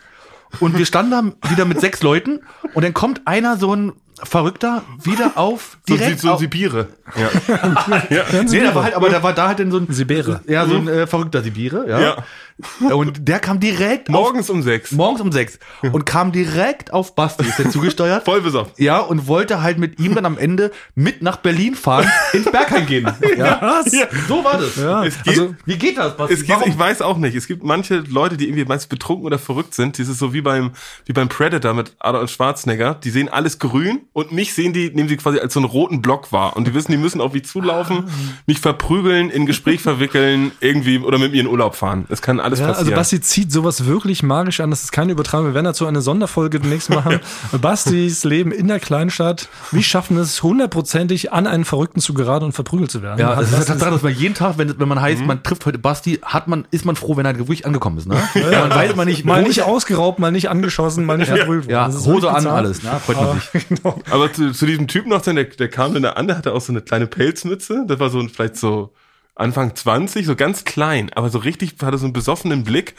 und 0.60 0.78
wir 0.78 0.86
standen 0.86 1.12
da 1.12 1.50
wieder 1.50 1.66
mit 1.66 1.80
sechs 1.80 2.04
Leuten 2.04 2.42
und 2.74 2.84
dann 2.84 2.94
kommt 2.94 3.22
einer 3.26 3.58
so 3.58 3.76
ein 3.76 3.94
Verrückter 4.22 4.84
wieder 5.04 5.32
auf 5.36 5.78
So, 5.88 5.96
direkt 5.96 6.20
so 6.20 6.32
auf, 6.32 6.40
Sibire. 6.40 6.90
Ja. 7.16 8.04
ja. 8.10 8.44
Nee, 8.44 8.60
da 8.62 8.76
war 8.76 8.84
halt, 8.84 8.94
aber 8.94 9.10
da 9.10 9.24
war 9.24 9.34
da 9.34 9.48
halt 9.48 9.60
dann 9.60 9.72
so 9.72 9.78
ein 9.78 9.88
Sibire. 9.90 10.42
Ja, 10.48 10.66
so 10.66 10.76
ein 10.76 10.88
äh, 10.88 11.08
verrückter 11.08 11.42
Sibire, 11.42 11.90
ja. 11.90 12.00
ja. 12.00 12.18
Und 12.92 13.28
der 13.28 13.40
kam 13.40 13.60
direkt 13.60 14.10
auf, 14.10 14.14
Morgens 14.16 14.50
um 14.50 14.62
sechs. 14.62 14.92
morgens 14.92 15.22
um 15.22 15.32
sechs 15.32 15.58
und 15.82 16.06
kam 16.06 16.32
direkt 16.32 16.94
auf 16.94 17.16
Basti, 17.16 17.44
ist 17.46 17.58
der 17.60 17.70
zugesteuert. 17.72 18.26
Voll 18.26 18.42
besoffen. 18.42 18.72
Ja, 18.78 19.00
und 19.00 19.28
wollte 19.28 19.62
halt 19.64 19.80
mit 19.80 20.00
ihm 20.00 20.16
dann 20.16 20.26
am 20.26 20.38
Ende 20.38 20.72
mit 20.96 21.22
nach 21.22 21.38
Berlin 21.38 21.76
fahren, 21.76 22.10
ins 22.34 22.50
Bergheim 22.52 22.86
gehen. 22.86 23.10
Ja. 23.38 23.60
Was? 23.62 23.92
Ja. 23.94 24.06
So 24.28 24.44
war 24.44 24.60
das. 24.60 24.76
Ja. 24.76 25.04
Es 25.04 25.16
geht, 25.24 25.28
Also, 25.40 25.56
Wie 25.66 25.78
geht 25.78 25.98
das, 25.98 26.16
Basti? 26.16 26.34
es 26.36 26.46
gibt, 26.46 26.66
ich 26.68 26.78
weiß 26.78 27.02
auch 27.02 27.18
nicht. 27.18 27.36
Es 27.36 27.48
gibt 27.48 27.64
manche 27.64 27.98
Leute, 27.98 28.38
die 28.38 28.46
irgendwie 28.48 28.66
meist 28.66 28.90
betrunken 28.90 29.26
oder 29.26 29.40
verrückt 29.40 29.74
sind. 29.74 29.98
Dieses 29.98 30.18
so 30.20 30.34
wie 30.34 30.42
beim, 30.42 30.72
wie 31.06 31.14
beim 31.14 31.30
Predator 31.30 31.74
mit 31.74 31.96
Arnold 32.00 32.30
Schwarzenegger. 32.30 32.94
Die 32.96 33.10
sehen 33.10 33.30
alles 33.30 33.60
grün 33.60 34.02
und 34.14 34.32
mich 34.32 34.54
sehen 34.54 34.74
die, 34.74 34.90
nehmen 34.92 35.10
sie 35.10 35.18
quasi 35.18 35.40
als 35.40 35.54
so 35.54 35.60
einen 35.60 35.68
roten 35.70 36.02
Block 36.02 36.32
wahr. 36.32 36.56
Und 36.56 36.68
die 36.68 36.74
wissen, 36.74 36.92
die 36.92 36.98
müssen 36.98 37.20
auf 37.22 37.34
mich 37.34 37.46
zulaufen, 37.46 38.06
mich 38.46 38.60
verprügeln, 38.60 39.30
in 39.30 39.46
Gespräch 39.46 39.82
verwickeln, 39.82 40.52
irgendwie 40.60 41.00
oder 41.00 41.18
mit 41.18 41.32
mir 41.32 41.42
in 41.42 41.48
Urlaub 41.48 41.76
fahren. 41.76 42.06
Es 42.10 42.22
kann 42.22 42.40
alles 42.44 42.60
Ja, 42.60 42.68
also 42.68 42.80
passieren. 42.80 42.96
Basti 42.98 43.22
zieht 43.22 43.52
sowas 43.52 43.86
wirklich 43.86 44.22
magisch 44.24 44.60
an. 44.60 44.70
Das 44.70 44.84
ist 44.84 44.92
keine 44.92 45.12
Übertragung. 45.14 45.48
Wir 45.48 45.54
werden 45.54 45.66
dazu 45.66 45.86
eine 45.88 46.02
Sonderfolge 46.02 46.60
demnächst 46.60 46.90
machen. 46.90 47.20
Bastis 47.62 48.24
Leben 48.24 48.52
in 48.52 48.68
der 48.68 48.80
Kleinstadt. 48.80 49.48
Wie 49.72 49.84
schaffen 49.84 50.18
es 50.18 50.44
hundertprozentig 50.44 51.32
an 51.34 51.48
einen 51.48 51.66
Verrückten 51.66 52.00
zu 52.02 52.14
geraten 52.14 52.46
und 52.46 52.52
verprügelt 52.52 52.92
zu 52.92 53.02
werden? 53.02 53.20
Ja, 53.20 53.36
Hat 53.36 53.44
das 53.44 53.52
ist 53.52 53.56
Basti- 53.56 53.68
Tatsache, 53.68 53.92
dass 53.92 54.02
man 54.04 54.14
jeden 54.14 54.36
Tag, 54.36 54.58
wenn, 54.58 54.80
wenn 54.80 54.88
man 54.88 55.02
heißt, 55.02 55.24
man 55.26 55.42
trifft 55.44 55.66
heute 55.66 55.80
Basti, 55.80 56.20
hat 56.24 56.48
man, 56.48 56.66
ist 56.72 56.86
man 56.86 56.96
froh, 56.96 57.18
wenn 57.18 57.26
er 57.26 57.38
wirklich 57.38 57.66
angekommen 57.66 57.98
ist, 57.98 58.08
ne? 58.08 58.18
Ja, 58.36 58.62
man 58.68 58.72
weiß 58.72 58.96
man 58.96 59.08
nicht, 59.08 59.26
mal 59.26 59.44
nicht 59.44 59.62
ausgeraubt, 59.64 60.20
mal 60.20 60.32
nicht 60.32 60.50
angeschossen, 60.50 61.06
mal 61.06 61.18
nicht 61.18 61.30
verprügelt 61.30 61.70
Ja, 61.70 61.88
Hose 61.92 62.30
an, 62.30 62.36
bizarr. 62.36 62.54
alles, 62.56 62.84
ne? 62.84 62.92
Freut 63.06 63.18
man 63.18 63.40
sich. 63.40 63.68
Genau. 63.70 64.00
Aber 64.12 64.32
zu, 64.32 64.52
zu 64.52 64.66
diesem 64.66 64.88
Typen 64.88 65.10
noch, 65.10 65.22
der, 65.22 65.34
der 65.34 65.70
kam 65.70 65.94
dann 65.94 66.04
da 66.04 66.10
an, 66.12 66.28
der 66.28 66.38
hatte 66.38 66.54
auch 66.54 66.62
so 66.62 66.72
eine 66.74 66.82
kleine 66.82 67.08
Pelzmütze. 67.08 67.86
Das 67.88 68.00
war 68.00 68.10
so 68.10 68.20
ein, 68.20 68.30
vielleicht 68.30 68.58
so 68.58 68.92
Anfang 69.36 69.76
20, 69.76 70.26
so 70.26 70.36
ganz 70.36 70.64
klein, 70.64 71.12
aber 71.14 71.30
so 71.30 71.40
richtig 71.40 71.76
hatte 71.82 71.98
so 71.98 72.06
einen 72.06 72.14
besoffenen 72.14 72.64
Blick. 72.64 72.96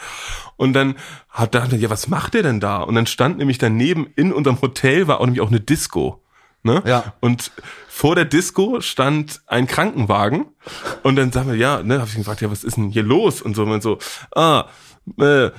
Und 0.57 0.73
dann 0.73 0.97
hat 1.29 1.55
dachte, 1.55 1.77
ja, 1.77 1.91
was 1.91 2.09
macht 2.09 2.35
der 2.35 2.43
denn 2.43 2.61
da? 2.61 2.79
Und 2.79 2.97
dann 2.97 3.07
stand 3.07 3.39
nämlich 3.39 3.59
daneben 3.59 4.07
in 4.17 4.33
unserem 4.33 4.61
Hotel 4.61 5.07
war 5.07 5.21
auch 5.21 5.27
nämlich 5.27 5.43
auch 5.43 5.49
eine 5.49 5.61
Disco. 5.61 6.21
Ne? 6.65 6.83
Ja. 6.87 7.13
Und 7.21 7.53
vor 7.89 8.15
der 8.15 8.25
Disco 8.25 8.81
stand 8.81 9.43
ein 9.47 9.67
Krankenwagen 9.67 10.47
und 11.03 11.17
dann 11.17 11.31
sagen 11.31 11.51
wir, 11.51 11.57
ja, 11.57 11.83
ne, 11.83 12.01
hab 12.01 12.09
ich 12.09 12.15
ihn 12.15 12.21
gefragt, 12.21 12.41
ja, 12.41 12.51
was 12.51 12.65
ist 12.65 12.79
denn 12.79 12.89
hier 12.89 13.03
los? 13.03 13.43
Und 13.43 13.55
so, 13.55 13.65
und 13.65 13.83
so, 13.83 13.99
ah, 14.35 14.65
äh, 15.21 15.51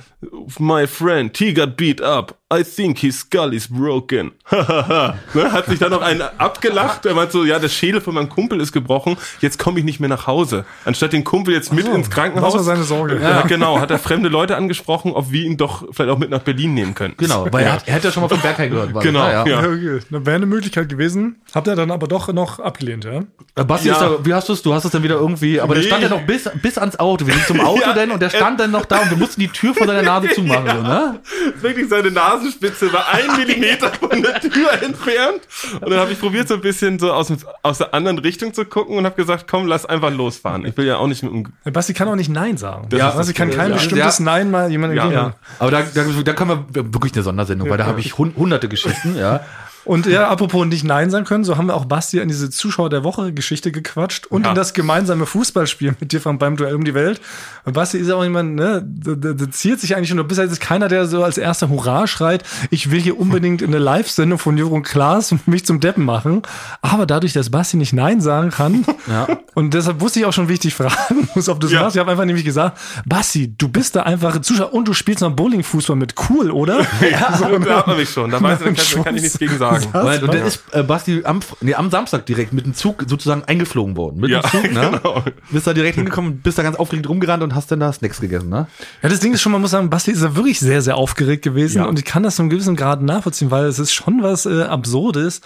my 0.58 0.86
friend, 0.86 1.36
he 1.36 1.52
got 1.54 1.76
beat 1.76 2.00
up. 2.02 2.36
I 2.52 2.62
think 2.62 2.98
his 2.98 3.18
skull 3.20 3.52
is 3.52 3.66
broken. 3.68 4.30
ne, 4.52 5.52
hat 5.52 5.66
sich 5.66 5.80
dann 5.80 5.90
noch 5.90 6.00
einen 6.02 6.22
abgelacht. 6.38 7.04
Er 7.04 7.14
meint 7.14 7.32
so, 7.32 7.44
ja, 7.44 7.58
der 7.58 7.68
Schädel 7.68 8.00
von 8.00 8.14
meinem 8.14 8.28
Kumpel 8.28 8.60
ist 8.60 8.70
gebrochen. 8.72 9.16
Jetzt 9.40 9.58
komme 9.58 9.80
ich 9.80 9.84
nicht 9.84 9.98
mehr 9.98 10.08
nach 10.08 10.28
Hause. 10.28 10.64
Anstatt 10.84 11.12
den 11.12 11.24
Kumpel 11.24 11.54
jetzt 11.54 11.72
mit 11.72 11.86
so, 11.86 11.92
ins 11.92 12.08
Krankenhaus. 12.08 12.52
das 12.52 12.60
war 12.66 12.74
seine 12.76 12.84
Sorge. 12.84 13.18
Ja, 13.20 13.42
genau. 13.42 13.80
Hat 13.80 13.90
er 13.90 13.98
fremde 13.98 14.28
Leute 14.28 14.56
angesprochen, 14.56 15.10
ob 15.12 15.32
wir 15.32 15.44
ihn 15.44 15.56
doch 15.56 15.88
vielleicht 15.92 16.10
auch 16.10 16.18
mit 16.18 16.30
nach 16.30 16.42
Berlin 16.42 16.74
nehmen 16.74 16.94
können. 16.94 17.14
Genau, 17.16 17.48
weil 17.50 17.64
er, 17.64 17.72
hat, 17.72 17.88
er 17.88 17.94
hat 17.96 18.04
ja 18.04 18.12
schon 18.12 18.22
mal 18.22 18.28
vom 18.28 18.40
Bergheim 18.40 18.70
gehört. 18.70 18.94
war 18.94 19.02
das, 19.02 19.12
Genau, 19.12 19.26
ne? 19.26 19.32
ja. 19.32 19.46
ja. 19.46 19.62
Ja, 19.62 19.68
okay. 19.68 20.00
Das 20.10 20.26
wäre 20.26 20.36
eine 20.36 20.46
Möglichkeit 20.46 20.88
gewesen. 20.88 21.42
Habt 21.52 21.66
ihr 21.66 21.74
dann 21.74 21.90
aber 21.90 22.06
doch 22.06 22.32
noch 22.32 22.60
abgelehnt, 22.60 23.04
ja? 23.04 23.22
Äh, 23.56 23.64
Basti, 23.64 23.88
Ja. 23.88 23.94
ist 23.94 24.00
da, 24.02 24.24
wie 24.24 24.34
hast 24.34 24.48
du 24.48 24.52
es? 24.52 24.62
Du 24.62 24.72
hast 24.72 24.84
es 24.84 24.92
dann 24.92 25.02
wieder 25.02 25.16
irgendwie, 25.16 25.60
aber 25.60 25.74
der 25.74 25.82
Nee. 25.82 25.88
stand 25.88 26.02
ja 26.04 26.08
noch 26.10 26.22
bis, 26.22 26.48
bis 26.62 26.78
ans 26.78 26.96
Auto. 27.00 27.26
Wir 27.26 27.34
sind 27.34 27.46
zum 27.46 27.60
Auto 27.66 27.80
Ja, 27.80 27.92
denn 27.92 28.12
und 28.12 28.22
der 28.22 28.30
stand 28.30 28.60
dann 28.60 28.70
noch 28.70 28.84
da 28.84 29.00
und 29.00 29.10
wir 29.10 29.16
mussten 29.16 29.35
die 29.36 29.48
Tür 29.48 29.74
vor 29.74 29.86
seiner 29.86 30.02
Nase 30.02 30.28
zumachen, 30.30 30.66
so, 30.68 30.82
ne? 30.82 31.20
Wirklich 31.60 31.88
seine 31.88 32.10
Nasenspitze 32.10 32.92
war 32.92 33.08
ein 33.08 33.36
Millimeter 33.36 33.90
von 33.92 34.22
der 34.22 34.40
Tür 34.40 34.72
entfernt. 34.82 35.40
Und 35.80 35.90
dann 35.90 35.98
habe 36.00 36.12
ich 36.12 36.20
probiert, 36.20 36.48
so 36.48 36.54
ein 36.54 36.60
bisschen 36.60 36.98
so 36.98 37.12
aus, 37.12 37.32
aus 37.62 37.78
der 37.78 37.92
anderen 37.94 38.18
Richtung 38.18 38.54
zu 38.54 38.64
gucken 38.64 38.96
und 38.98 39.04
habe 39.04 39.16
gesagt, 39.16 39.46
komm, 39.48 39.66
lass 39.66 39.86
einfach 39.86 40.10
losfahren. 40.12 40.64
Ich 40.64 40.76
will 40.76 40.86
ja 40.86 40.96
auch 40.96 41.06
nicht 41.06 41.22
mit 41.22 41.32
dem 41.32 41.72
Basti 41.72 41.92
kann 41.94 42.08
auch 42.08 42.16
nicht 42.16 42.30
Nein 42.30 42.56
sagen. 42.56 42.86
Das 42.88 42.98
ja, 42.98 43.10
Basti 43.10 43.32
das 43.32 43.34
kann 43.34 43.50
kein 43.50 43.70
Ja, 43.70 43.76
bestimmtes 43.76 44.18
ja. 44.18 44.24
Nein 44.24 44.50
mal 44.50 44.70
jemandem 44.70 44.96
Ja, 44.96 45.04
geben. 45.04 45.14
ja. 45.14 45.34
Aber 45.58 45.70
da, 45.70 45.82
da, 45.82 46.04
da 46.24 46.32
können 46.32 46.64
wir 46.72 46.92
wirklich 46.94 47.12
eine 47.14 47.22
Sondersendung, 47.22 47.68
weil 47.70 47.78
da 47.78 47.86
habe 47.86 48.00
ich 48.00 48.18
hun- 48.18 48.34
hunderte 48.36 48.68
Geschichten, 48.68 49.16
ja. 49.16 49.40
Und 49.84 50.06
ja, 50.06 50.26
apropos 50.28 50.66
nicht 50.66 50.82
Nein 50.82 51.10
sagen 51.10 51.24
können, 51.26 51.44
so 51.44 51.56
haben 51.56 51.66
wir 51.68 51.74
auch 51.74 51.84
Basti 51.84 52.20
an 52.20 52.26
diese 52.26 52.50
Zuschauer 52.50 52.90
der 52.90 53.04
Woche 53.04 53.32
Geschichte 53.32 53.70
gequatscht 53.70 54.26
und 54.26 54.42
Ja. 54.42 54.48
in 54.48 54.56
das 54.56 54.74
gemeinsame 54.74 55.26
Fußballspiel 55.26 55.94
mit 56.00 56.10
dir 56.10 56.20
vom, 56.20 56.38
beim 56.38 56.56
Duell 56.56 56.74
um 56.74 56.82
die 56.84 56.94
Welt. 56.94 57.20
Und 57.66 57.72
Basti 57.72 57.98
ist 57.98 58.06
ja 58.08 58.14
auch 58.14 58.22
jemand, 58.22 58.54
ne, 58.54 58.80
der, 58.86 59.50
ziert 59.50 59.80
sich 59.80 59.96
eigentlich 59.96 60.08
schon, 60.08 60.16
du 60.18 60.24
bist 60.24 60.38
halt 60.38 60.50
jetzt 60.50 60.60
keiner, 60.60 60.86
der 60.88 61.06
so 61.06 61.22
als 61.24 61.36
erster 61.36 61.68
Hurra 61.68 62.06
schreit, 62.06 62.44
ich 62.70 62.90
will 62.92 63.00
hier 63.00 63.18
unbedingt 63.18 63.60
in 63.60 63.68
eine 63.68 63.78
Live-Sendung 63.78 64.38
von 64.38 64.56
Jürgen 64.56 64.84
Klaas 64.84 65.32
und 65.32 65.48
mich 65.48 65.66
zum 65.66 65.80
Deppen 65.80 66.04
machen. 66.04 66.42
Aber 66.80 67.06
dadurch, 67.06 67.32
dass 67.32 67.50
Basti 67.50 67.76
nicht 67.76 67.92
Nein 67.92 68.20
sagen 68.20 68.50
kann, 68.50 68.84
Ja. 69.08 69.26
und 69.54 69.74
deshalb 69.74 70.00
wusste 70.00 70.20
ich 70.20 70.26
auch 70.26 70.32
schon, 70.32 70.48
wie 70.48 70.52
ich 70.54 70.60
dich 70.60 70.74
fragen 70.74 71.28
muss, 71.34 71.48
ob 71.48 71.58
du 71.60 71.66
es 71.66 71.72
Ja. 71.72 71.82
machst. 71.82 71.96
Ich 71.96 72.00
habe 72.00 72.10
einfach 72.12 72.24
nämlich 72.24 72.44
gesagt, 72.44 72.78
Basti, 73.04 73.52
du 73.58 73.68
bist 73.68 73.96
da 73.96 74.04
einfach 74.04 74.40
Zuschauer 74.40 74.72
und 74.72 74.86
du 74.86 74.92
spielst 74.92 75.20
noch 75.22 75.32
Bowlingfußball 75.32 75.96
mit 75.96 76.14
cool, 76.30 76.50
oder? 76.52 76.86
Ja, 77.10 77.36
so, 77.36 77.58
da 77.58 77.78
hat 77.78 77.86
man 77.88 77.96
mich 77.96 78.10
schon. 78.10 78.30
Da, 78.30 78.40
weiß, 78.40 78.60
da, 78.60 78.64
kann, 78.66 78.74
da 78.94 79.02
kann 79.02 79.16
ich 79.16 79.22
nichts 79.22 79.38
gegen 79.38 79.58
sagen. 79.58 79.86
Weil, 79.92 80.22
und 80.22 80.32
dann 80.32 80.46
ist 80.46 80.62
äh, 80.72 80.82
Basti 80.84 81.22
am, 81.24 81.40
nee, 81.60 81.74
am 81.74 81.90
Samstag 81.90 82.26
direkt 82.26 82.52
mit 82.52 82.64
dem 82.64 82.74
Zug 82.74 83.04
sozusagen 83.08 83.42
eingeflogen 83.44 83.96
worden. 83.96 84.20
Mit 84.20 84.30
Ja, 84.30 84.40
dem 84.40 84.50
Zug, 84.50 84.72
ne? 84.72 85.00
genau. 85.02 85.24
Bist 85.50 85.66
da 85.66 85.72
direkt 85.72 85.96
hingekommen, 85.96 86.38
bist 86.38 86.58
da 86.58 86.62
ganz 86.62 86.76
aufgeregt 86.76 87.08
rumgerannt 87.08 87.42
und 87.42 87.55
hast 87.56 87.70
dann 87.72 87.80
da 87.80 87.92
Snacks 87.92 88.20
gegessen, 88.20 88.48
ne? 88.50 88.68
Ja, 89.02 89.08
das 89.08 89.18
Ding 89.20 89.32
ist 89.34 89.40
schon, 89.42 89.50
man 89.52 89.60
muss 89.60 89.72
sagen, 89.72 89.90
Basti 89.90 90.12
ist 90.12 90.22
ja 90.22 90.36
wirklich 90.36 90.60
sehr, 90.60 90.82
sehr 90.82 90.96
aufgeregt 90.96 91.42
gewesen 91.42 91.78
Ja. 91.78 91.84
und 91.86 91.98
ich 91.98 92.04
kann 92.04 92.22
das 92.22 92.36
zu 92.36 92.42
einem 92.42 92.50
gewissen 92.50 92.76
Grad 92.76 93.02
nachvollziehen, 93.02 93.50
weil 93.50 93.64
es 93.66 93.78
ist 93.78 93.92
schon 93.92 94.22
was 94.22 94.46
äh, 94.46 94.62
Absurdes, 94.62 95.40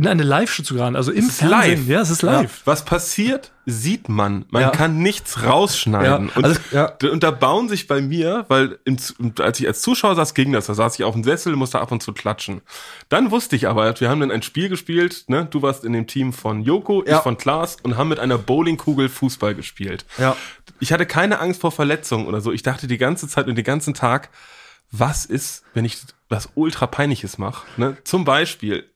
in 0.00 0.08
eine 0.08 0.22
Live-Show 0.22 0.62
zu 0.62 0.74
geraten. 0.74 0.96
Also 0.96 1.12
im 1.12 1.18
ist 1.28 1.38
Fernsehen. 1.40 1.50
live. 1.80 1.86
Ja, 1.88 2.00
es 2.00 2.08
ist 2.10 2.22
live. 2.22 2.62
Was 2.64 2.84
passiert, 2.86 3.52
sieht 3.66 4.08
man. 4.08 4.46
Man 4.48 4.62
Ja. 4.62 4.70
kann 4.70 4.98
nichts 4.98 5.42
rausschneiden. 5.44 6.28
Ja, 6.28 6.34
Und, 6.36 6.44
also, 6.44 6.60
ja. 6.72 6.92
und 7.12 7.22
da 7.22 7.30
bauen 7.30 7.68
sich 7.68 7.86
bei 7.86 8.00
mir, 8.00 8.46
weil 8.48 8.78
im, 8.84 8.96
als 9.38 9.60
ich 9.60 9.66
als 9.66 9.82
Zuschauer 9.82 10.14
saß, 10.16 10.32
ging 10.34 10.52
das. 10.52 10.66
Da 10.66 10.74
saß 10.74 10.94
ich 10.98 11.04
auf 11.04 11.12
dem 11.14 11.22
Sessel, 11.22 11.54
musste 11.54 11.80
ab 11.80 11.92
und 11.92 12.02
zu 12.02 12.12
klatschen. 12.14 12.62
Dann 13.10 13.30
wusste 13.30 13.56
ich 13.56 13.68
aber, 13.68 13.98
wir 14.00 14.08
haben 14.08 14.20
dann 14.20 14.30
ein 14.30 14.42
Spiel 14.42 14.70
gespielt. 14.70 15.24
Ne? 15.28 15.46
Du 15.50 15.60
warst 15.60 15.84
in 15.84 15.92
dem 15.92 16.06
Team 16.06 16.32
von 16.32 16.62
Joko, 16.62 17.04
Ja. 17.06 17.18
ich 17.18 17.22
von 17.22 17.36
Klaas 17.36 17.76
und 17.82 17.98
haben 17.98 18.08
mit 18.08 18.18
einer 18.20 18.38
Bowlingkugel 18.38 19.10
Fußball 19.10 19.54
gespielt. 19.54 20.06
Ja. 20.16 20.34
Ich 20.80 20.92
hatte 20.94 21.04
keine 21.04 21.40
Angst 21.40 21.60
vor 21.60 21.72
Verletzungen 21.72 22.26
oder 22.26 22.40
so. 22.40 22.52
Ich 22.52 22.62
dachte 22.62 22.86
die 22.86 22.96
ganze 22.96 23.28
Zeit 23.28 23.48
und 23.48 23.54
den 23.56 23.64
ganzen 23.64 23.92
Tag, 23.92 24.30
was 24.90 25.26
ist, 25.26 25.62
wenn 25.74 25.84
ich 25.84 25.98
was 26.30 26.48
ultra 26.54 26.86
peinliches 26.86 27.36
mache? 27.36 27.66
Ne? 27.76 27.96
Zum 28.04 28.24
Beispiel, 28.24 28.88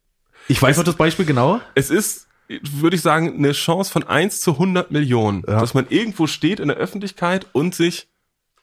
Ich 0.49 0.61
weiß 0.61 0.77
noch 0.77 0.85
das 0.85 0.97
Beispiel 0.97 1.25
genau. 1.25 1.61
es 1.75 1.91
ist, 1.91 2.27
würde 2.49 2.97
ich 2.97 3.03
sagen, 3.03 3.35
eine 3.37 3.53
Chance 3.53 3.91
von 3.91 4.03
1 4.05 4.41
zu 4.41 4.53
100 4.53 4.91
Millionen, 4.91 5.43
Ja. 5.47 5.61
dass 5.61 5.75
man 5.75 5.87
irgendwo 5.89 6.27
steht 6.27 6.61
in 6.61 6.69
der 6.69 6.77
Öffentlichkeit 6.77 7.47
und 7.53 7.75
sich 7.75 8.09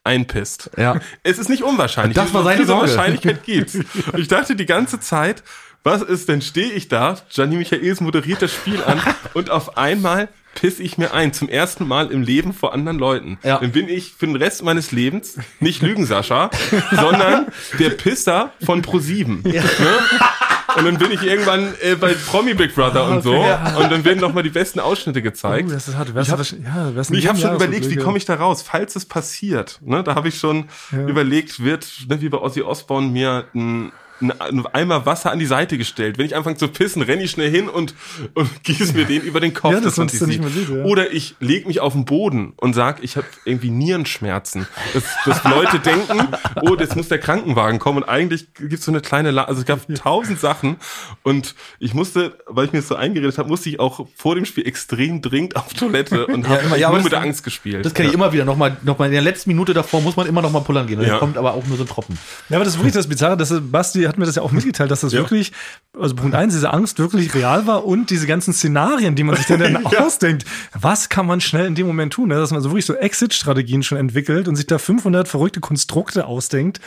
einpisst. 0.03 0.71
Ja. 0.77 0.99
Es 1.23 1.37
ist 1.37 1.49
nicht 1.49 1.63
unwahrscheinlich. 1.63 2.15
Das 2.15 2.33
war 2.33 2.43
dass 2.43 2.53
es 2.53 2.57
seine 2.57 2.67
Sorge. 2.67 2.87
Wahrscheinlichkeit 2.89 3.43
gibt. 3.43 3.75
Und 3.75 4.17
ich 4.19 4.27
dachte 4.27 4.55
die 4.55 4.65
ganze 4.65 4.99
Zeit, 4.99 5.43
was 5.83 6.01
ist, 6.01 6.29
denn 6.29 6.41
stehe 6.41 6.71
ich 6.71 6.87
da, 6.87 7.17
Gianni 7.33 7.57
Michaelis 7.57 8.01
moderiert 8.01 8.41
das 8.41 8.53
Spiel 8.53 8.83
an 8.83 9.01
und 9.33 9.49
auf 9.49 9.77
einmal 9.77 10.29
piss 10.53 10.79
ich 10.79 10.97
mir 10.97 11.13
ein, 11.13 11.33
zum 11.33 11.47
ersten 11.49 11.87
Mal 11.87 12.11
im 12.11 12.21
Leben 12.23 12.53
vor 12.53 12.73
anderen 12.73 12.99
Leuten. 12.99 13.39
Ja. 13.43 13.59
Dann 13.59 13.71
bin 13.71 13.87
ich 13.87 14.13
für 14.17 14.27
den 14.27 14.35
Rest 14.35 14.63
meines 14.63 14.91
Lebens 14.91 15.37
nicht 15.59 15.81
Lügen 15.81 16.05
Sascha, 16.05 16.49
sondern 16.91 17.47
der 17.79 17.91
Pisser 17.91 18.51
von 18.63 18.81
ProSieben. 18.81 19.41
Ne? 19.43 19.63
Und 20.77 20.85
dann 20.85 20.97
bin 20.97 21.11
ich 21.11 21.23
irgendwann 21.23 21.73
äh, 21.81 21.95
bei 21.95 22.13
Promi 22.13 22.53
Big 22.53 22.75
Brother 22.75 23.05
und 23.09 23.23
so. 23.23 23.33
Und 23.33 23.91
dann 23.91 24.05
werden 24.05 24.19
noch 24.19 24.33
mal 24.33 24.43
die 24.43 24.49
besten 24.49 24.79
Ausschnitte 24.79 25.21
gezeigt. 25.21 25.67
Oh, 25.69 25.73
das 25.73 25.87
ist 25.87 25.95
hart. 25.97 26.09
Ich 26.09 26.29
hab- 26.29 26.37
wahrscheinlich- 26.37 26.67
ja, 26.67 26.91
ich 27.11 27.27
habe 27.27 27.39
schon 27.39 27.55
überlegt, 27.55 27.89
wie 27.89 27.95
ja. 27.95 28.03
komme 28.03 28.17
ich 28.17 28.25
da 28.25 28.35
raus, 28.35 28.61
falls 28.61 28.95
es 28.95 29.05
passiert. 29.05 29.79
Ne, 29.83 30.03
da 30.03 30.15
habe 30.15 30.27
ich 30.29 30.37
schon 30.37 30.65
überlegt, 30.91 31.61
wird, 31.63 31.87
ne, 32.07 32.21
wie 32.21 32.29
bei 32.29 32.37
Ozzy 32.37 32.61
Osbourne, 32.61 33.07
mir 33.07 33.45
ein, 33.55 33.91
ein, 34.21 34.31
ein 34.39 34.65
Eimer 34.67 35.05
Wasser 35.05 35.31
an 35.31 35.39
die 35.39 35.45
Seite 35.45 35.77
gestellt. 35.77 36.17
Wenn 36.17 36.25
ich 36.25 36.35
anfange 36.35 36.57
zu 36.57 36.67
pissen, 36.67 37.01
renne 37.01 37.23
ich 37.23 37.31
schnell 37.31 37.49
hin 37.49 37.67
und, 37.69 37.93
und 38.33 38.49
gieße 38.63 38.93
mir 38.93 39.05
den 39.05 39.21
über 39.21 39.39
den 39.39 39.53
Kopf. 39.53 39.73
Ja, 39.73 39.79
das 39.81 39.95
sonst 39.95 40.13
nicht 40.13 40.31
sieht. 40.31 40.41
mehr 40.41 40.49
sieht, 40.49 40.69
ja. 40.69 40.83
Oder 40.83 41.11
ich 41.11 41.35
lege 41.39 41.67
mich 41.67 41.79
auf 41.79 41.93
den 41.93 42.05
Boden 42.05 42.53
und 42.57 42.73
sag, 42.73 43.03
ich 43.03 43.17
habe 43.17 43.25
irgendwie 43.45 43.69
Nierenschmerzen. 43.71 44.67
Dass, 44.93 45.03
dass 45.25 45.43
Leute 45.43 45.79
denken, 45.83 46.27
oh, 46.61 46.75
jetzt 46.77 46.95
muss 46.95 47.07
der 47.07 47.19
Krankenwagen 47.19 47.79
kommen. 47.79 47.99
Und 48.03 48.09
eigentlich 48.09 48.53
gibt's 48.53 48.85
so 48.85 48.91
eine 48.91 49.01
kleine, 49.01 49.31
La 49.31 49.43
also 49.45 49.61
es 49.61 49.65
gab 49.67 49.79
tausend 49.95 50.39
Sachen. 50.39 50.77
Und 51.23 51.55
ich 51.79 51.93
musste, 51.93 52.37
weil 52.47 52.65
ich 52.65 52.71
mir 52.73 52.79
das 52.79 52.87
so 52.87 52.95
eingeredet 52.95 53.37
habe, 53.37 53.49
musste 53.49 53.69
ich 53.69 53.79
auch 53.79 54.07
vor 54.15 54.35
dem 54.35 54.45
Spiel 54.45 54.67
extrem 54.67 55.21
dringend 55.21 55.55
auf 55.55 55.73
Toilette 55.73 56.27
und 56.27 56.47
habe 56.47 56.61
immer- 56.63 56.77
ja, 56.77 56.89
nur 56.89 57.01
mit 57.01 57.11
der 57.11 57.21
Angst 57.21 57.43
gespielt. 57.43 57.85
Das 57.85 57.93
kenne 57.93 58.09
ich 58.09 58.13
immer 58.15 58.33
wieder. 58.33 58.45
Nochmal, 58.45 58.77
nochmal 58.83 59.07
in 59.09 59.13
der 59.13 59.21
letzten 59.21 59.49
Minute 59.49 59.73
davor 59.73 60.01
muss 60.01 60.15
man 60.15 60.27
immer 60.27 60.41
noch 60.41 60.51
mal 60.51 60.61
pullern 60.61 60.87
gehen. 60.87 60.99
Und 60.99 61.05
Ja. 61.05 61.11
dann 61.11 61.19
kommt 61.19 61.37
aber 61.37 61.53
auch 61.53 61.65
nur 61.65 61.77
so 61.77 61.83
ein 61.83 61.87
Tropfen. 61.87 62.17
Ja, 62.49 62.57
aber 62.57 62.65
das 62.65 62.73
ist 62.73 62.79
wirklich 62.79 62.93
das 62.93 63.07
Bizarre, 63.07 63.37
dass 63.37 63.53
Basti 63.61 64.05
hat 64.11 64.17
mir 64.17 64.25
das 64.25 64.35
ja 64.35 64.41
auch 64.41 64.51
mitgeteilt, 64.51 64.91
dass 64.91 65.01
das 65.01 65.13
wirklich, 65.13 65.51
also 65.97 66.15
Punkt 66.15 66.35
eins, 66.35 66.53
diese 66.53 66.71
Angst 66.71 66.99
wirklich 66.99 67.33
real 67.33 67.65
war 67.65 67.85
und 67.85 68.09
diese 68.09 68.27
ganzen 68.27 68.53
Szenarien, 68.53 69.15
die 69.15 69.23
man 69.23 69.35
sich 69.35 69.45
dann, 69.45 69.59
dann 69.59 69.85
ausdenkt. 69.85 70.45
Was 70.79 71.09
kann 71.09 71.25
man 71.25 71.41
schnell 71.41 71.65
in 71.65 71.75
dem 71.75 71.87
Moment 71.87 72.13
tun? 72.13 72.29
Ne? 72.29 72.35
Dass 72.35 72.51
man 72.51 72.61
so 72.61 72.69
wirklich 72.69 72.85
so 72.85 72.93
Exit-Strategien 72.93 73.83
schon 73.83 73.97
entwickelt 73.97 74.47
und 74.47 74.55
sich 74.55 74.67
da 74.67 74.77
500 74.77 75.27
verrückte 75.27 75.59
Konstrukte 75.59 76.25
ausdenkt 76.25 76.81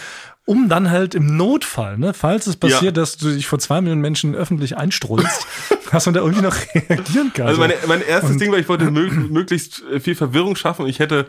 um 0.47 0.69
dann 0.69 0.91
halt 0.91 1.15
im 1.15 1.39
Notfall, 1.39 1.97
ne, 1.97 2.13
falls 2.13 2.47
es 2.47 2.57
passiert, 2.57 2.83
ja. 2.83 2.91
dass 2.91 3.17
du 3.17 3.31
dich 3.31 3.47
vor 3.47 3.59
zwei 3.59 3.81
Millionen 3.81 4.03
Menschen 4.03 4.35
öffentlich 4.35 4.77
einstrunzt, 4.77 5.47
dass 5.91 6.05
man 6.05 6.15
da 6.15 6.21
irgendwie 6.21 6.43
noch 6.43 6.55
reagieren 6.75 7.33
kann. 7.33 7.47
Also 7.47 7.61
meine, 7.61 7.75
mein 7.87 8.03
erstes 8.03 8.33
und, 8.33 8.41
Ding 8.41 8.53
war, 8.53 8.59
ich 8.59 8.69
wollte 8.69 8.91
möglichst 8.91 9.83
viel 10.01 10.15
Verwirrung 10.15 10.55
schaffen 10.55 10.83
und 10.83 10.91
ich 10.91 10.99
hätte 10.99 11.27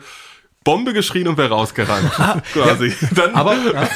Bombe 0.66 0.92
geschrien 0.92 1.28
und 1.28 1.38
wäre 1.38 1.50
rausgerannt. 1.50 2.10
Ah, 2.18 2.42
quasi. 2.52 2.88
Ja, 2.88 3.08
Dann, 3.14 3.34
aber, 3.34 3.54
ja. 3.54 3.88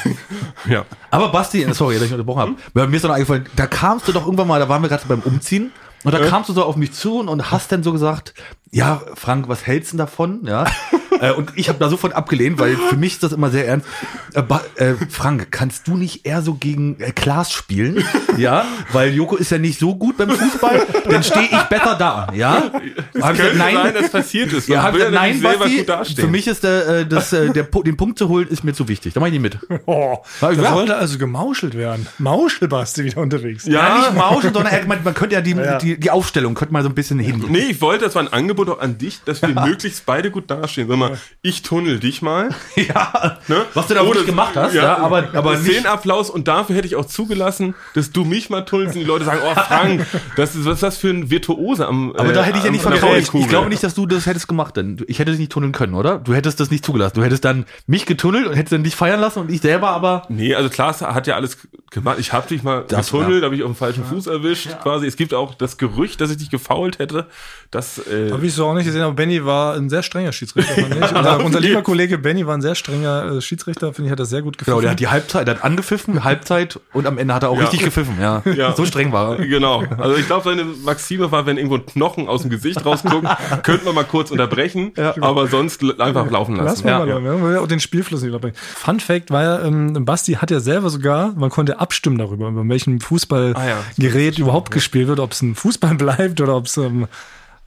ja. 0.69 0.85
aber 1.11 1.29
Basti, 1.29 1.67
sorry, 1.73 1.95
dass 1.95 2.05
ich 2.05 2.11
unterbrochen 2.13 2.57
habe. 2.73 2.87
Mir 2.87 2.95
ist 2.95 3.03
noch 3.03 3.11
eingefallen, 3.11 3.45
da 3.57 3.67
kamst 3.67 4.07
du 4.07 4.13
doch 4.13 4.25
irgendwann 4.25 4.47
mal, 4.47 4.59
da 4.59 4.69
waren 4.69 4.81
wir 4.81 4.87
gerade 4.87 5.03
beim 5.05 5.19
Umziehen. 5.19 5.71
Und 6.03 6.13
da 6.13 6.19
äh? 6.19 6.29
kamst 6.29 6.49
du 6.49 6.53
so 6.53 6.63
auf 6.63 6.77
mich 6.77 6.93
zu 6.93 7.19
und 7.19 7.51
hast 7.51 7.71
dann 7.73 7.83
so 7.83 7.91
gesagt, 7.91 8.33
ja, 8.71 9.01
Frank, 9.15 9.49
was 9.49 9.67
hältst 9.67 9.91
du 9.93 9.97
davon? 9.97 10.45
Ja. 10.45 10.65
Äh, 11.21 11.31
und 11.31 11.53
ich 11.55 11.69
habe 11.69 11.79
da 11.79 11.89
sofort 11.89 12.13
abgelehnt, 12.13 12.59
weil 12.59 12.75
für 12.75 12.97
mich 12.97 13.13
ist 13.13 13.23
das 13.23 13.31
immer 13.31 13.49
sehr 13.49 13.67
ernst. 13.67 13.87
Äh, 14.33 14.41
äh, 14.83 14.95
Frank, 15.09 15.47
kannst 15.51 15.87
du 15.87 15.95
nicht 15.95 16.25
eher 16.25 16.41
so 16.41 16.55
gegen 16.55 16.99
äh, 16.99 17.11
Klaas 17.11 17.51
spielen? 17.51 18.03
Ja, 18.37 18.65
weil 18.93 19.13
Joko 19.13 19.35
ist 19.35 19.51
ja 19.51 19.57
nicht 19.57 19.77
so 19.77 19.93
gut 19.93 20.15
beim 20.17 20.29
Fußball, 20.29 20.87
dann 21.09 21.21
stehe 21.21 21.49
ich 21.51 21.61
besser 21.63 21.95
da. 21.99 22.29
Ja, 22.33 22.71
es 23.13 23.21
hab 23.21 23.35
gesagt, 23.35 23.57
nein, 23.57 23.75
sein, 23.75 23.93
dass 23.93 24.09
passiert 24.09 24.53
ist. 24.53 24.69
Ja, 24.69 24.83
hab 24.83 24.93
gesagt, 24.93 25.11
nein, 25.11 25.41
Basti, 25.41 25.85
für 26.15 26.27
mich 26.27 26.47
ist 26.47 26.63
der, 26.63 26.87
äh, 26.87 27.05
das, 27.05 27.33
äh, 27.33 27.49
der, 27.51 27.63
den 27.63 27.97
Punkt 27.97 28.17
zu 28.17 28.29
holen, 28.29 28.47
ist 28.47 28.63
mir 28.63 28.73
zu 28.73 28.87
wichtig. 28.87 29.13
Da 29.13 29.19
mach 29.19 29.27
ich 29.27 29.33
nicht 29.33 29.41
mit. 29.41 29.57
Oh, 29.85 30.19
da 30.39 30.51
ja. 30.51 30.73
sollte 30.73 30.95
also 30.95 31.17
gemauschelt 31.17 31.75
werden. 31.75 32.07
Mauschel, 32.19 32.67
Basti, 32.67 33.03
wieder 33.03 33.17
unterwegs. 33.17 33.65
Ja, 33.65 33.71
ja 33.71 33.97
nicht 33.99 34.15
mauscheln, 34.15 34.53
sondern 34.53 34.87
man, 34.87 35.03
man 35.03 35.13
könnte 35.13 35.35
ja 35.35 35.41
die, 35.41 35.51
ja. 35.51 35.77
die, 35.77 35.99
die 35.99 36.11
Aufstellung 36.11 36.53
könnte 36.53 36.71
mal 36.73 36.83
so 36.83 36.89
ein 36.89 36.95
bisschen 36.95 37.19
hin. 37.19 37.43
Nee, 37.49 37.71
ich 37.71 37.81
wollte, 37.81 38.05
das 38.05 38.15
war 38.15 38.21
ein 38.21 38.31
Angebot 38.31 38.69
auch 38.69 38.79
an 38.79 38.97
dich, 38.97 39.19
dass 39.25 39.41
wir 39.41 39.49
möglichst 39.65 40.05
beide 40.05 40.31
gut 40.31 40.49
dastehen. 40.49 40.87
Sag 40.87 40.97
mal, 40.97 41.10
ich 41.41 41.61
tunnel 41.61 41.99
dich 41.99 42.21
mal. 42.21 42.49
ja. 42.75 43.39
Ne? 43.47 43.65
Was 43.73 43.87
du 43.87 43.93
da 43.93 44.05
wirklich 44.05 44.25
gemacht 44.25 44.55
hast, 44.55 44.73
ja, 44.73 44.83
ja 44.83 44.97
aber, 44.97 45.29
aber 45.33 45.57
Applaus 45.85 46.29
und 46.29 46.47
dafür 46.47 46.75
hätte 46.75 46.87
ich 46.87 46.95
auch 46.95 47.05
zugelassen, 47.05 47.75
dass 47.93 48.11
du 48.11 48.23
mich 48.23 48.49
mal 48.49 48.61
tunnelst 48.61 48.95
und 48.95 49.01
die 49.01 49.07
Leute 49.07 49.25
sagen, 49.25 49.41
oh 49.43 49.53
Frank, 49.53 50.05
das 50.35 50.55
ist, 50.55 50.65
was 50.65 50.75
ist 50.75 50.83
das 50.83 50.97
für 50.97 51.09
ein 51.09 51.29
Virtuose 51.29 51.87
am 51.87 52.15
Aber 52.15 52.29
äh, 52.29 52.33
da 52.33 52.43
hätte 52.43 52.59
ich 52.59 52.63
ja 52.63 52.71
nicht 52.71 52.81
vertraut. 52.81 53.17
Ich, 53.17 53.33
ich 53.33 53.47
glaube 53.47 53.69
nicht, 53.69 53.83
dass 53.83 53.93
du 53.93 54.05
das 54.05 54.25
hättest 54.25 54.47
gemacht, 54.47 54.77
denn 54.77 55.03
ich 55.07 55.19
hätte 55.19 55.31
dich 55.31 55.39
nicht 55.39 55.51
tunneln 55.51 55.71
können, 55.71 55.93
oder? 55.93 56.19
Du 56.19 56.33
hättest 56.33 56.59
das 56.59 56.71
nicht 56.71 56.85
zugelassen. 56.85 57.15
Du 57.15 57.23
hättest 57.23 57.45
dann 57.45 57.65
mich 57.87 58.05
getunnelt 58.05 58.47
und 58.47 58.55
hättest 58.55 58.73
dann 58.73 58.83
dich 58.83 58.95
feiern 58.95 59.19
lassen 59.19 59.39
und 59.39 59.51
ich 59.51 59.61
selber 59.61 59.89
aber. 59.89 60.23
Nee, 60.29 60.55
also 60.55 60.69
Klaas 60.69 61.01
hat 61.01 61.27
ja 61.27 61.35
alles 61.35 61.57
gemacht. 61.89 62.17
Ich 62.19 62.33
habe 62.33 62.47
dich 62.47 62.63
mal 62.63 62.85
das, 62.87 63.11
getunnelt, 63.11 63.41
ja. 63.41 63.45
habe 63.45 63.55
ich 63.55 63.63
auf 63.63 63.69
dem 63.69 63.75
falschen 63.75 64.05
Fuß 64.05 64.27
erwischt, 64.27 64.67
ja. 64.67 64.75
quasi. 64.75 65.07
Es 65.07 65.15
gibt 65.15 65.33
auch 65.33 65.55
das 65.55 65.77
Gerücht, 65.77 66.21
dass 66.21 66.31
ich 66.31 66.37
dich 66.37 66.49
gefault 66.49 66.99
hätte. 66.99 67.27
Das, 67.69 67.99
äh, 68.07 68.31
habe 68.31 68.45
ich 68.45 68.53
so 68.53 68.65
auch 68.65 68.73
nicht 68.73 68.85
gesehen, 68.85 69.01
aber 69.01 69.13
Benny 69.13 69.45
war 69.45 69.75
ein 69.75 69.89
sehr 69.89 70.03
strenger 70.03 70.31
Schiedsrichter, 70.31 70.75
unser, 71.01 71.45
unser 71.45 71.59
lieber 71.59 71.81
Kollege 71.81 72.17
Benny 72.17 72.45
war 72.45 72.55
ein 72.55 72.61
sehr 72.61 72.75
strenger 72.75 73.37
äh, 73.37 73.41
Schiedsrichter, 73.41 73.93
finde 73.93 74.07
ich, 74.07 74.11
hat 74.11 74.19
das 74.19 74.29
sehr 74.29 74.41
gut 74.41 74.57
gepfiffen. 74.57 74.73
Genau, 74.73 74.81
der 74.81 74.91
hat 74.91 74.99
die 74.99 75.07
Halbzeit, 75.07 75.47
der 75.47 75.55
hat 75.55 75.63
angepfiffen, 75.63 76.23
Halbzeit 76.23 76.79
und 76.93 77.07
am 77.07 77.17
Ende 77.17 77.33
hat 77.33 77.43
er 77.43 77.49
auch 77.49 77.57
ja. 77.57 77.63
richtig 77.63 77.83
gepfiffen, 77.83 78.17
ja. 78.19 78.41
ja. 78.55 78.75
So 78.75 78.85
streng 78.85 79.11
war 79.11 79.37
er. 79.37 79.45
Genau. 79.45 79.83
Also 79.97 80.15
ich 80.15 80.25
glaube, 80.25 80.43
seine 80.43 80.63
Maxime 80.63 81.31
war, 81.31 81.45
wenn 81.45 81.57
irgendwo 81.57 81.75
ein 81.75 81.85
Knochen 81.85 82.27
aus 82.27 82.41
dem 82.41 82.49
Gesicht 82.49 82.85
rausguckt, 82.85 83.27
könnte 83.63 83.85
man 83.85 83.95
mal 83.95 84.03
kurz 84.03 84.31
unterbrechen, 84.31 84.93
ja. 84.97 85.15
aber 85.21 85.47
sonst 85.47 85.83
einfach 85.99 86.29
laufen 86.29 86.55
lassen. 86.55 86.65
Lass 86.65 86.83
mal 86.83 87.07
ja. 87.07 87.19
mal, 87.19 87.53
ja. 87.53 87.65
den 87.65 87.79
Spielfluss 87.79 88.21
nicht 88.21 88.33
unterbrechen. 88.33 88.55
Fun 88.57 88.99
Fact 88.99 89.31
war 89.31 89.43
ja, 89.43 89.61
ähm, 89.63 90.05
Basti 90.05 90.33
hat 90.33 90.51
ja 90.51 90.59
selber 90.59 90.89
sogar, 90.89 91.33
man 91.35 91.49
konnte 91.49 91.79
abstimmen 91.79 92.17
darüber, 92.17 92.49
über 92.49 92.67
welchem 92.67 92.99
Fußballgerät 92.99 94.35
ah, 94.37 94.41
überhaupt 94.41 94.71
gespielt 94.71 95.07
wird, 95.07 95.19
ob 95.19 95.31
es 95.31 95.41
ein 95.41 95.55
Fußball 95.55 95.95
bleibt 95.95 96.41
oder 96.41 96.55
ob 96.55 96.65
es 96.65 96.77
ähm, 96.77 97.07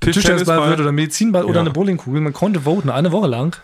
Tischtennisball 0.04 0.68
wird 0.70 0.80
oder 0.80 0.92
Medizinball 0.92 1.42
ja. 1.42 1.48
oder 1.48 1.60
eine 1.60 1.70
Bowlingkugel. 1.70 2.20
Man 2.20 2.32
konnte 2.32 2.60
voten, 2.60 2.90
eine 2.90 3.12
Woche 3.12 3.28
lang. 3.28 3.56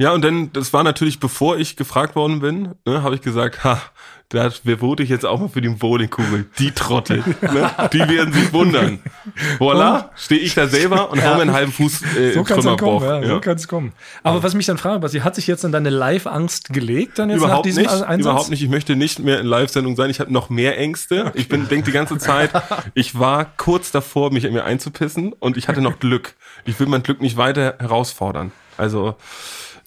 Ja, 0.00 0.12
und 0.12 0.22
dann, 0.22 0.52
das 0.52 0.72
war 0.72 0.84
natürlich, 0.84 1.18
bevor 1.18 1.58
ich 1.58 1.74
gefragt 1.74 2.14
worden 2.14 2.38
bin, 2.38 2.74
ne, 2.86 3.02
habe 3.02 3.16
ich 3.16 3.20
gesagt, 3.20 3.64
ha, 3.64 3.80
da 4.28 4.50
vote 4.50 5.02
ich 5.02 5.08
jetzt 5.08 5.26
auch 5.26 5.40
mal 5.40 5.48
für 5.48 5.60
die 5.60 5.70
Bowlingkugel. 5.70 6.46
Die 6.58 6.70
Trottel. 6.70 7.24
ne? 7.40 7.70
Die 7.92 7.98
werden 7.98 8.32
sich 8.32 8.52
wundern. 8.52 9.00
Voilà, 9.58 10.10
stehe 10.16 10.40
ich 10.40 10.54
da 10.54 10.66
selber 10.66 11.10
und 11.10 11.18
ja. 11.18 11.24
hau 11.30 11.34
mir 11.36 11.42
einen 11.42 11.52
halben 11.52 11.72
Fuß 11.72 12.02
äh, 12.16 12.32
so 12.32 12.44
kann's 12.44 12.64
kommen, 12.64 13.04
ja, 13.04 13.20
ja. 13.20 13.28
So 13.28 13.40
kann 13.40 13.56
es 13.56 13.68
kommen. 13.68 13.92
Aber 14.22 14.42
was 14.42 14.54
mich 14.54 14.66
dann 14.66 14.78
frage, 14.78 14.98
Basti, 15.00 15.20
hat 15.20 15.34
sich 15.34 15.46
jetzt 15.46 15.64
dann 15.64 15.72
deine 15.72 15.90
Live-Angst 15.90 16.72
gelegt 16.72 17.18
dann 17.18 17.30
jetzt 17.30 17.38
überhaupt 17.38 17.58
nach 17.58 17.62
diesem 17.62 17.82
nicht, 17.82 17.92
Einsatz? 17.92 18.20
Überhaupt 18.20 18.50
nicht. 18.50 18.62
Ich 18.62 18.68
möchte 18.68 18.96
nicht 18.96 19.18
mehr 19.20 19.40
in 19.40 19.46
Live-Sendung 19.46 19.96
sein. 19.96 20.10
Ich 20.10 20.20
habe 20.20 20.32
noch 20.32 20.50
mehr 20.50 20.78
Ängste. 20.78 21.32
Ich 21.34 21.48
bin, 21.48 21.68
denk 21.68 21.84
die 21.84 21.92
ganze 21.92 22.18
Zeit, 22.18 22.50
ich 22.94 23.18
war 23.18 23.46
kurz 23.56 23.90
davor, 23.90 24.32
mich 24.32 24.44
in 24.44 24.52
mir 24.52 24.64
einzupissen 24.64 25.32
und 25.32 25.56
ich 25.56 25.68
hatte 25.68 25.80
noch 25.80 25.98
Glück. 25.98 26.34
Ich 26.64 26.78
will 26.80 26.86
mein 26.86 27.02
Glück 27.02 27.20
nicht 27.20 27.36
weiter 27.36 27.76
herausfordern. 27.78 28.52
Also 28.76 29.16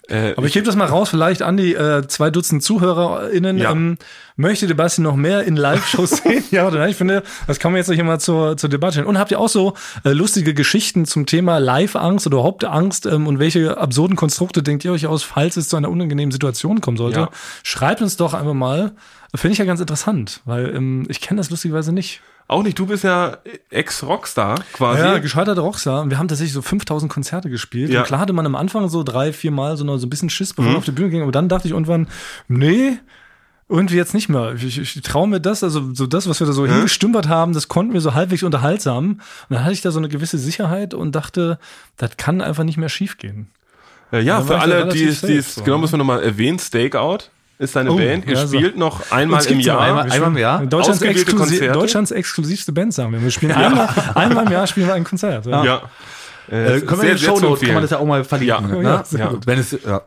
äh, 0.08 0.34
Aber 0.36 0.48
ich 0.48 0.54
gebe 0.54 0.66
das 0.66 0.76
mal 0.76 0.88
raus, 0.88 1.10
vielleicht 1.10 1.42
an 1.42 1.58
die 1.58 1.74
äh, 1.74 2.08
zwei 2.08 2.30
Dutzend 2.32 2.64
ZuhörerInnen. 2.64 3.58
Ja. 3.58 3.72
Ähm, 3.72 3.98
möchte 4.36 4.68
Sebastian 4.68 5.04
noch 5.04 5.16
mehr 5.16 5.44
in 5.44 5.56
Live-Shows 5.56 6.10
sehen? 6.24 6.44
ja 6.52 6.68
oder 6.68 6.80
nein? 6.80 6.90
Ich 6.90 6.96
finde, 6.96 7.24
das 7.48 7.60
kann 7.60 7.72
man 7.72 7.78
jetzt 7.78 7.92
hier 7.92 8.04
mal 8.04 8.20
zur, 8.20 8.58
zur 8.58 8.70
Debatte 8.70 8.94
stellen. 8.94 9.08
Und 9.08 9.20
habt 9.20 9.32
ihr 9.32 9.40
auch 9.40 9.50
so 9.50 9.76
äh, 10.04 10.12
lustige 10.12 10.54
Geschichten 10.54 11.06
zum 11.06 11.26
Thema 11.26 11.60
Live-Angst 11.60 12.28
oder 12.28 12.44
Hauptangst 12.44 13.06
ähm, 13.06 13.28
und 13.28 13.40
welche 13.40 13.78
absurden 13.78 14.16
Konstrukte 14.16 14.64
denkt 14.64 14.84
ihr 14.86 14.92
euch 14.92 15.08
aus, 15.08 15.24
falls 15.24 15.58
es 15.58 15.70
zu 15.70 15.78
einer 15.78 15.90
unangenehmen 15.90 16.32
Situation 16.32 16.82
kommen 16.82 16.98
sollte? 16.98 17.20
Ja. 17.20 17.30
Schreibt 17.64 18.02
uns 18.02 18.18
doch 18.18 18.34
einfach 18.34 18.54
mal. 18.54 18.94
Finde 19.34 19.54
ich 19.54 19.60
ja 19.60 19.66
ganz 19.66 19.80
interessant, 19.80 20.42
weil 20.46 20.76
ähm, 20.76 21.06
ich 21.08 21.22
kenne 21.22 21.38
das 21.40 21.50
lustigerweise 21.50 21.94
nicht. 21.94 22.22
Auch 22.52 22.64
nicht, 22.64 22.78
du 22.78 22.86
bist 22.86 23.06
ja 23.06 23.38
Ex-Rockstar 23.70 24.56
quasi. 24.74 25.02
Ja, 25.02 25.20
gescheiterter 25.20 25.62
Rockstar. 25.62 26.02
Und 26.02 26.10
wir 26.10 26.20
haben 26.20 26.28
tatsächlich 26.28 26.52
so 26.52 26.62
5000 26.62 27.10
Konzerte 27.10 27.50
gespielt. 27.50 27.90
Ja. 27.90 28.02
Und 28.02 28.08
klar 28.08 28.20
hatte 28.20 28.34
man 28.34 28.46
am 28.46 28.56
Anfang 28.56 28.90
so 28.90 29.04
drei, 29.04 29.32
vier 29.32 29.52
Mal 29.52 29.78
so, 29.78 29.86
noch 29.86 29.98
so 29.98 30.06
ein 30.06 30.10
bisschen 30.10 30.30
Schiss, 30.30 30.50
bevor 30.50 30.66
mhm. 30.66 30.72
man 30.72 30.78
auf 30.80 30.84
die 30.84 30.92
Bühne 30.92 31.10
ging. 31.12 31.22
Aber 31.22 31.32
dann 31.32 31.48
dachte 31.48 31.70
ich 31.70 31.72
irgendwann, 31.74 32.10
nee, 32.50 32.98
irgendwie 33.70 33.96
jetzt 33.96 34.14
nicht 34.14 34.28
mehr. 34.28 34.54
Ich, 34.54 34.66
ich, 34.66 34.98
ich 34.98 35.02
traue 35.02 35.30
mir 35.30 35.40
das, 35.40 35.64
also 35.64 35.94
so 35.94 36.08
das, 36.08 36.28
was 36.28 36.42
wir 36.42 36.48
da 36.48 36.52
so 36.52 36.64
mhm. 36.64 36.74
hingestümpert 36.74 37.30
haben, 37.30 37.54
das 37.54 37.70
konnten 37.70 37.94
wir 37.94 38.02
so 38.02 38.16
halbwegs 38.16 38.44
unterhaltsam. 38.44 39.12
Und 39.12 39.22
dann 39.50 39.64
hatte 39.64 39.74
ich 39.74 39.82
da 39.82 39.92
so 39.92 40.00
eine 40.00 40.10
gewisse 40.10 40.38
Sicherheit 40.38 40.94
und 40.94 41.16
dachte, 41.16 41.58
das 41.96 42.18
kann 42.18 42.42
einfach 42.42 42.66
nicht 42.66 42.78
mehr 42.78 42.90
schiefgehen. 42.90 43.48
Ja, 44.12 44.20
ja 44.20 44.42
für 44.42 44.60
alle, 44.60 44.90
die 44.90 45.06
es, 45.06 45.22
die 45.22 45.38
es, 45.38 45.56
genau 45.64 45.78
müssen 45.78 45.94
wir 45.94 46.00
nochmal 46.00 46.22
erwähnen, 46.22 46.60
Stakeout 46.60 47.30
ist 47.62 47.74
seine 47.74 47.92
oh, 47.92 47.98
Band. 47.98 48.26
Ihr 48.26 48.34
ja, 48.34 48.48
spielt 48.48 48.74
so. 48.74 48.80
noch 48.80 49.12
einmal 49.12 49.46
im 49.46 49.60
Jahr. 49.60 49.82
Einmal, 49.82 50.12
einmal 50.12 50.30
im 50.32 50.38
Jahr. 50.38 50.66
Deutschlands, 50.66 51.02
exklusiv, 51.02 51.72
Deutschlands 51.72 52.12
exklusivste 52.12 52.72
Band, 52.72 52.94
sagen 52.94 53.12
wir. 53.12 53.22
Wir 53.22 53.32
spielen 53.32 53.52
ja. 53.52 53.58
einmal, 53.58 53.90
einmal 54.16 54.46
im 54.46 54.52
Jahr 54.52 54.68
spielen 54.68 54.88
wir 54.88 54.96
ein 54.96 55.04
Konzert. 55.04 55.46
Ja. 55.46 55.64
ja. 55.64 55.82
Äh, 56.50 56.82
können 56.82 57.02
wir 57.02 57.12
in 57.12 57.18
den 57.18 57.18
Shownotes, 57.20 57.62
kann 57.62 57.74
man 57.76 57.84
das 57.84 57.92
ja 57.92 58.00
auch 58.00 58.06
mal 58.06 58.24
verlinken. 58.24 58.84
Ja, 58.84 59.04
ne? 59.04 59.04
ja, 59.18 59.34
Wenn 59.46 59.60
es, 59.60 59.72
ja. 59.72 60.02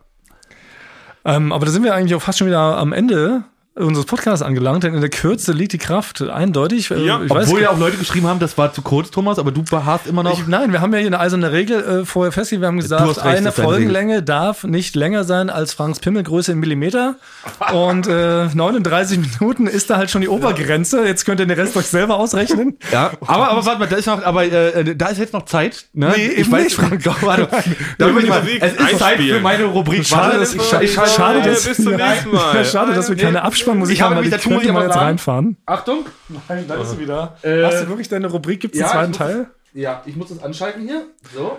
Ähm, 1.24 1.52
aber 1.52 1.64
da 1.64 1.72
sind 1.72 1.84
wir 1.84 1.94
eigentlich 1.94 2.14
auch 2.14 2.22
fast 2.22 2.38
schon 2.38 2.48
wieder 2.48 2.58
am 2.58 2.92
Ende 2.92 3.44
unseres 3.76 4.06
Podcasts 4.06 4.42
angelangt, 4.42 4.84
denn 4.84 4.94
in 4.94 5.00
der 5.00 5.10
Kürze 5.10 5.52
liegt 5.52 5.72
die 5.72 5.78
Kraft 5.78 6.22
eindeutig. 6.22 6.92
Äh, 6.92 7.04
ja, 7.04 7.20
ich 7.22 7.30
obwohl 7.30 7.60
ja 7.60 7.70
auch 7.70 7.78
Leute 7.78 7.96
geschrieben 7.96 8.28
haben, 8.28 8.38
das 8.38 8.56
war 8.56 8.72
zu 8.72 8.82
kurz, 8.82 9.10
Thomas, 9.10 9.40
aber 9.40 9.50
du 9.50 9.64
beharrst 9.64 10.06
immer 10.06 10.22
noch. 10.22 10.38
Ich, 10.38 10.46
nein, 10.46 10.70
wir 10.70 10.80
haben 10.80 10.92
ja 10.92 11.00
hier 11.00 11.08
eine 11.08 11.18
eiserne 11.18 11.50
Regel 11.50 11.82
äh, 11.82 12.04
vorher 12.04 12.30
festgelegt. 12.30 12.62
Wir 12.62 12.68
haben 12.68 12.78
gesagt, 12.78 13.04
recht, 13.04 13.22
eine 13.24 13.50
Folgenlänge 13.50 14.22
darf 14.22 14.62
nicht 14.62 14.94
länger 14.94 15.24
sein 15.24 15.50
als 15.50 15.72
Franks 15.72 15.98
Pimmelgröße 15.98 16.52
in 16.52 16.60
Millimeter. 16.60 17.16
Und 17.72 18.06
äh, 18.06 18.46
39 18.46 19.18
Minuten 19.18 19.66
ist 19.66 19.90
da 19.90 19.96
halt 19.96 20.10
schon 20.10 20.20
die 20.20 20.28
Obergrenze. 20.28 21.04
Jetzt 21.04 21.24
könnt 21.24 21.40
ihr 21.40 21.46
den 21.46 21.58
Rest 21.58 21.76
euch 21.76 21.86
selber 21.86 22.16
ausrechnen. 22.16 22.78
Ja, 22.92 23.10
aber, 23.26 23.50
aber 23.50 23.66
warte 23.66 23.80
mal, 23.80 23.88
da 23.88 23.96
ist 23.96 24.06
noch, 24.06 24.24
aber 24.24 24.44
äh, 24.44 24.94
da 24.94 25.08
ist 25.08 25.18
jetzt 25.18 25.32
noch 25.32 25.46
Zeit. 25.46 25.86
Ne? 25.92 26.12
Nee, 26.16 26.26
ich 26.28 26.50
weiß, 26.50 26.64
nicht. 26.64 26.76
Frank, 26.76 27.02
doch, 27.02 27.20
warte. 27.22 27.48
da 27.98 28.08
ich 28.08 28.28
mal, 28.28 28.42
es 28.60 28.74
ist 28.74 28.98
Zeit 29.00 29.20
für 29.20 29.40
meine 29.40 29.64
Rubrik. 29.64 30.06
Schade, 30.06 30.38
dass, 30.38 30.54
schade, 30.64 30.86
schade, 31.16 31.42
dass, 31.42 31.64
bis 31.66 31.76
zum 31.78 31.96
nächsten 31.96 32.30
Mal. 33.66 33.86
schade, 33.86 33.90
dass 33.90 33.96
wir 33.96 33.96
keine 33.96 33.96
Abspannmusik 33.96 34.02
haben, 34.02 34.16
weil 34.16 34.24
die 34.24 34.30
könnte 34.30 34.72
man 34.72 34.82
jetzt 34.84 34.96
reinfahren. 34.96 35.56
Achtung. 35.66 36.06
Nein, 36.48 36.64
da 36.68 36.74
ist 36.74 36.90
sie 36.90 36.98
wieder. 36.98 37.36
Äh, 37.42 37.64
Hast 37.64 37.82
du 37.82 37.88
wirklich 37.88 38.08
deine 38.08 38.28
Rubrik? 38.28 38.60
Gibt 38.60 38.74
es 38.74 38.80
ja, 38.80 38.90
einen 38.90 39.12
zweiten 39.12 39.32
Teil? 39.32 39.46
Ja, 39.72 40.02
ich 40.06 40.16
muss 40.16 40.28
das 40.28 40.42
anschalten 40.42 40.82
hier. 40.82 41.06
So. 41.34 41.58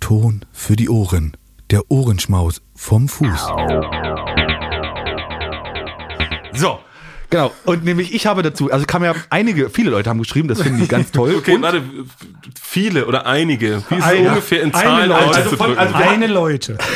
Ton 0.00 0.44
für 0.52 0.76
die 0.76 0.88
Ohren. 0.88 1.36
Der 1.70 1.82
Ohrenschmaus 1.88 2.62
vom 2.74 3.08
Fuß. 3.08 3.48
So. 6.54 6.78
Genau. 7.30 7.52
Und 7.64 7.84
nämlich 7.84 8.12
ich 8.12 8.26
habe 8.26 8.42
dazu, 8.42 8.72
also 8.72 8.84
kam 8.86 9.04
ja 9.04 9.14
einige, 9.30 9.70
viele 9.70 9.90
Leute 9.90 10.10
haben 10.10 10.18
geschrieben, 10.18 10.48
das 10.48 10.60
finde 10.60 10.82
ich 10.82 10.88
ganz 10.88 11.12
toll. 11.12 11.36
Okay, 11.36 11.54
und 11.54 11.62
warte, 11.62 11.82
viele 12.60 13.06
oder 13.06 13.26
einige. 13.26 13.84
Wie 13.88 13.94
ist 13.94 14.04
eine, 14.04 14.28
ungefähr 14.30 14.62
in 14.62 14.72
Zahlen 14.72 15.08
Leute. 15.10 15.36
Also, 15.36 15.56
von, 15.56 15.78
also 15.78 15.94
eine 15.94 16.26
Leute. 16.26 16.76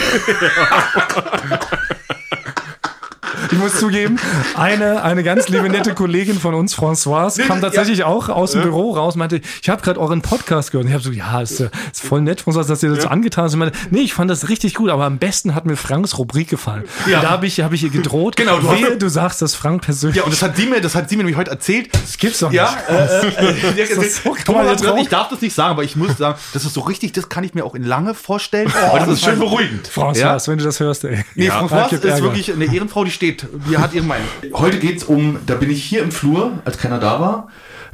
ich 3.54 3.60
muss 3.60 3.78
zugeben, 3.78 4.18
eine, 4.56 5.02
eine 5.02 5.22
ganz 5.22 5.48
liebe, 5.48 5.68
nette 5.68 5.94
Kollegin 5.94 6.38
von 6.38 6.54
uns, 6.54 6.76
Françoise, 6.76 7.40
kam 7.46 7.60
tatsächlich 7.60 8.00
ja. 8.00 8.06
auch 8.06 8.28
aus 8.28 8.52
dem 8.52 8.60
ja. 8.60 8.66
Büro 8.66 8.92
raus, 8.92 9.14
meinte, 9.14 9.40
ich 9.62 9.68
habe 9.68 9.80
gerade 9.82 10.00
euren 10.00 10.22
Podcast 10.22 10.72
gehört. 10.72 10.84
Und 10.84 10.90
ich 10.90 10.94
habe 10.94 11.04
so, 11.04 11.12
ja, 11.12 11.40
ist, 11.40 11.60
ist 11.60 11.70
voll 11.94 12.20
nett, 12.20 12.42
Françoise, 12.42 12.68
dass 12.68 12.82
ihr 12.82 12.90
das 12.90 13.02
so 13.02 13.08
angetan 13.08 13.44
habt. 13.44 13.52
Ich 13.52 13.58
meinte, 13.58 13.78
nee, 13.90 14.00
ich 14.00 14.14
fand 14.14 14.30
das 14.30 14.48
richtig 14.48 14.74
gut, 14.74 14.90
aber 14.90 15.04
am 15.04 15.18
besten 15.18 15.54
hat 15.54 15.66
mir 15.66 15.76
Franks 15.76 16.18
Rubrik 16.18 16.48
gefallen. 16.48 16.84
Ja. 17.06 17.20
Da 17.20 17.30
habe 17.30 17.46
ich, 17.46 17.60
hab 17.60 17.72
ich 17.72 17.84
ihr 17.84 17.90
gedroht, 17.90 18.36
genau, 18.36 18.58
du, 18.58 18.70
wehe, 18.70 18.96
du 18.96 19.08
sagst 19.08 19.40
das 19.40 19.54
Frank 19.54 19.82
persönlich. 19.82 20.16
Ja, 20.16 20.24
und 20.24 20.32
das 20.32 20.42
hat 20.42 20.56
sie 20.56 20.66
mir, 20.66 20.80
das 20.80 20.94
hat 20.94 21.08
sie 21.08 21.16
mir 21.16 21.22
nämlich 21.22 21.36
heute 21.36 21.50
erzählt. 21.50 21.90
Das 21.92 22.18
gibt's 22.18 22.40
doch 22.40 22.50
nicht. 22.50 22.56
Ja, 22.56 22.76
äh, 22.88 23.28
äh, 23.28 23.82
äh, 23.82 24.08
so 24.08 24.34
Thomas, 24.44 24.82
ich 24.98 25.08
darf 25.08 25.28
das 25.28 25.40
nicht 25.40 25.54
sagen, 25.54 25.70
aber 25.70 25.84
ich 25.84 25.96
muss 25.96 26.16
sagen, 26.18 26.38
das 26.52 26.64
ist 26.64 26.74
so 26.74 26.80
richtig, 26.80 27.12
das 27.12 27.28
kann 27.28 27.44
ich 27.44 27.54
mir 27.54 27.64
auch 27.64 27.74
in 27.74 27.84
lange 27.84 28.14
vorstellen. 28.14 28.72
Oh, 28.92 28.98
das 28.98 29.08
ist 29.08 29.24
schön 29.24 29.38
beruhigend. 29.38 29.88
Françoise, 29.88 30.18
ja? 30.18 30.46
wenn 30.46 30.58
du 30.58 30.64
das 30.64 30.80
hörst, 30.80 31.04
ey. 31.04 31.24
Nee, 31.34 31.46
ja, 31.46 31.60
Françoise 31.60 32.04
ist 32.04 32.22
wirklich 32.22 32.52
eine 32.52 32.64
Ehrenfrau, 32.64 33.04
die 33.04 33.10
steht, 33.10 33.43
die 33.68 33.78
hat 33.78 33.94
ihren 33.94 34.06
Meinung. 34.06 34.26
Heute 34.54 34.78
geht's 34.78 35.04
um, 35.04 35.38
da 35.46 35.54
bin 35.54 35.70
ich 35.70 35.84
hier 35.84 36.02
im 36.02 36.12
Flur, 36.12 36.58
als 36.64 36.78
keiner 36.78 36.98
da 36.98 37.20
war, 37.20 37.48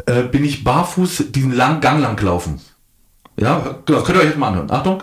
äh, 0.06 0.22
bin 0.22 0.44
ich 0.44 0.64
barfuß 0.64 1.24
diesen 1.30 1.52
langen 1.52 1.80
Gang 1.80 2.00
lang 2.00 2.16
gelaufen. 2.16 2.60
Ja, 3.36 3.78
genau, 3.86 4.02
könnt 4.02 4.18
ihr 4.18 4.22
euch 4.22 4.28
jetzt 4.28 4.38
mal 4.38 4.48
anhören. 4.48 4.70
Achtung. 4.70 5.02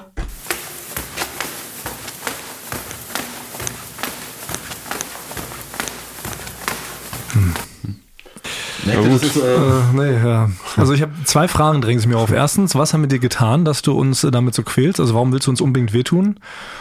Nee, 8.87 9.09
das 9.09 9.23
ist, 9.23 9.35
äh, 9.37 9.55
äh, 9.55 9.59
nee, 9.93 10.25
ja. 10.25 10.49
Also 10.77 10.93
ich 10.93 11.01
habe 11.01 11.11
zwei 11.25 11.47
Fragen 11.47 11.81
drängen 11.81 11.99
sich 11.99 12.07
mir 12.07 12.17
auf. 12.17 12.31
Erstens, 12.31 12.75
was 12.75 12.93
haben 12.93 13.01
wir 13.01 13.07
dir 13.07 13.19
getan, 13.19 13.65
dass 13.65 13.81
du 13.81 13.91
uns 13.91 14.21
damit 14.31 14.55
so 14.55 14.63
quälst? 14.63 14.99
Also 14.99 15.13
warum 15.13 15.31
willst 15.33 15.47
du 15.47 15.51
uns 15.51 15.61
unbedingt 15.61 15.93
wehtun? 15.93 16.39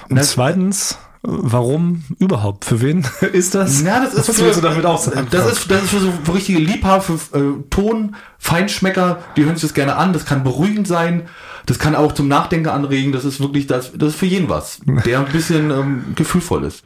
Und 0.08 0.16
das 0.16 0.30
zweitens, 0.30 0.98
Warum 1.29 2.05
überhaupt? 2.20 2.64
Für 2.64 2.81
wen 2.81 3.05
ist 3.33 3.57
das? 3.57 3.83
Ja, 3.83 3.99
das 3.99 4.14
ist 4.14 4.29
Was 4.29 4.41
für, 4.41 4.51
du 4.53 4.61
damit 4.61 4.87
auch 4.87 4.99
sagen? 4.99 5.27
Das 5.33 5.51
ist, 5.51 5.68
das 5.68 5.83
ist 5.83 5.91
für 5.91 5.99
so 5.99 6.12
für 6.22 6.35
richtige 6.35 6.61
Liebhaber, 6.61 7.03
für 7.03 7.37
äh, 7.37 7.64
Ton, 7.68 8.14
Feinschmecker, 8.39 9.18
die 9.37 9.45
hören 9.45 9.57
sich 9.57 9.62
das 9.62 9.74
gerne 9.74 9.97
an. 9.97 10.12
Das 10.12 10.24
kann 10.24 10.45
beruhigend 10.45 10.87
sein. 10.87 11.22
Das 11.66 11.81
kann 11.81 11.97
auch 11.97 12.12
zum 12.12 12.29
Nachdenken 12.29 12.68
anregen. 12.68 13.11
Das 13.11 13.24
ist 13.24 13.41
wirklich, 13.41 13.66
das, 13.66 13.91
das 13.97 14.11
ist 14.11 14.18
für 14.18 14.27
jeden 14.27 14.49
was, 14.49 14.81
der 15.05 15.18
ein 15.18 15.33
bisschen 15.33 15.72
ähm, 15.72 16.05
gefühlvoll 16.14 16.62
ist. 16.62 16.85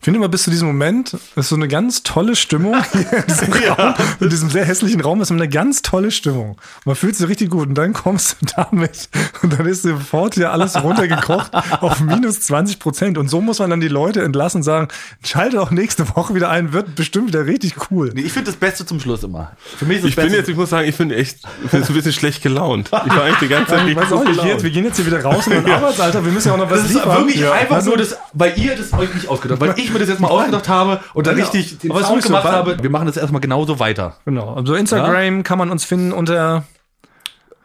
Ich 0.00 0.04
finde 0.04 0.16
immer 0.16 0.30
bis 0.30 0.44
zu 0.44 0.50
diesem 0.50 0.66
Moment 0.66 1.14
ist 1.36 1.50
so 1.50 1.56
eine 1.56 1.68
ganz 1.68 2.02
tolle 2.02 2.34
Stimmung 2.34 2.74
hier 2.92 3.12
in 3.12 3.26
diesem, 3.26 3.62
ja. 3.62 3.74
Raum, 3.74 3.94
in 4.18 4.30
diesem 4.30 4.48
sehr 4.48 4.64
hässlichen 4.64 5.02
Raum 5.02 5.20
ist 5.20 5.30
immer 5.30 5.42
eine 5.42 5.50
ganz 5.50 5.82
tolle 5.82 6.10
Stimmung. 6.10 6.56
Man 6.86 6.96
fühlt 6.96 7.16
sich 7.16 7.28
richtig 7.28 7.50
gut 7.50 7.68
und 7.68 7.74
dann 7.74 7.92
kommst 7.92 8.38
du 8.40 8.46
damit 8.56 9.10
und 9.42 9.58
dann 9.58 9.66
ist 9.66 9.82
sofort 9.82 10.36
hier 10.36 10.52
alles 10.52 10.82
runtergekocht 10.82 11.52
auf 11.82 12.00
minus 12.00 12.40
20 12.40 12.78
Prozent 12.78 13.18
und 13.18 13.28
so 13.28 13.42
muss 13.42 13.58
man 13.58 13.68
dann 13.68 13.82
die 13.82 13.88
Leute 13.88 14.22
entlassen 14.22 14.60
und 14.60 14.62
sagen, 14.62 14.88
schalte 15.22 15.60
auch 15.60 15.70
nächste 15.70 16.08
Woche 16.16 16.34
wieder 16.34 16.48
ein, 16.48 16.72
wird 16.72 16.94
bestimmt 16.94 17.28
wieder 17.28 17.44
richtig 17.44 17.74
cool. 17.90 18.10
Nee, 18.14 18.22
ich 18.22 18.32
finde 18.32 18.50
das 18.50 18.58
Beste 18.58 18.86
zum 18.86 19.00
Schluss 19.00 19.22
immer. 19.22 19.52
Für 19.76 19.84
mich 19.84 19.98
ist 19.98 20.04
das 20.04 20.08
ich 20.08 20.16
Beste 20.16 20.30
bin 20.30 20.38
jetzt, 20.38 20.48
ich 20.48 20.56
muss 20.56 20.70
sagen, 20.70 20.88
ich 20.88 20.96
bin 20.96 21.10
echt, 21.10 21.40
ich 21.62 21.70
bin 21.72 21.84
so 21.84 21.92
ein 21.92 21.96
bisschen 21.96 22.14
schlecht 22.14 22.42
gelaunt. 22.42 22.90
Ich 23.10 23.16
war 23.16 23.24
eigentlich 23.24 23.38
die 23.40 23.48
ganze 23.48 23.72
Zeit 23.72 23.86
ich 23.86 23.96
weiß 23.96 24.12
auch 24.12 24.24
nicht, 24.24 24.42
jetzt, 24.44 24.62
wir 24.62 24.70
gehen 24.70 24.84
jetzt 24.84 24.96
hier 24.96 25.04
wieder 25.04 25.22
raus 25.22 25.46
in 25.46 25.62
den 25.62 25.70
Arbeitsalter, 25.70 26.24
wir 26.24 26.32
müssen 26.32 26.48
ja 26.48 26.54
auch 26.54 26.58
noch 26.58 26.70
was 26.70 26.82
Das 26.82 26.90
ist 26.90 26.94
liefern. 26.94 27.18
wirklich 27.18 27.40
ja. 27.40 27.52
einfach 27.52 27.76
also, 27.76 27.90
nur 27.90 27.98
das, 27.98 28.16
weil 28.32 28.58
ihr 28.58 28.76
das 28.76 28.92
euch 28.94 29.12
nicht 29.12 29.28
ausgedacht 29.28 29.60
weil 29.60 29.74
ich 29.76 29.89
mir 29.92 29.98
das 29.98 30.08
jetzt 30.08 30.20
mal 30.20 30.28
ausgedacht 30.28 30.68
habe 30.68 31.00
und 31.14 31.26
dann 31.26 31.36
richtig 31.36 31.78
den 31.78 31.90
aber 31.90 32.04
Sound 32.04 32.22
gemacht 32.22 32.44
habe. 32.44 32.76
Wir 32.82 32.90
machen 32.90 33.06
das 33.06 33.16
erstmal 33.16 33.40
genauso 33.40 33.78
weiter. 33.78 34.16
Genau. 34.24 34.54
Also 34.54 34.74
Instagram 34.74 35.36
ja? 35.36 35.42
kann 35.42 35.58
man 35.58 35.70
uns 35.70 35.84
finden 35.84 36.12
unter 36.12 36.64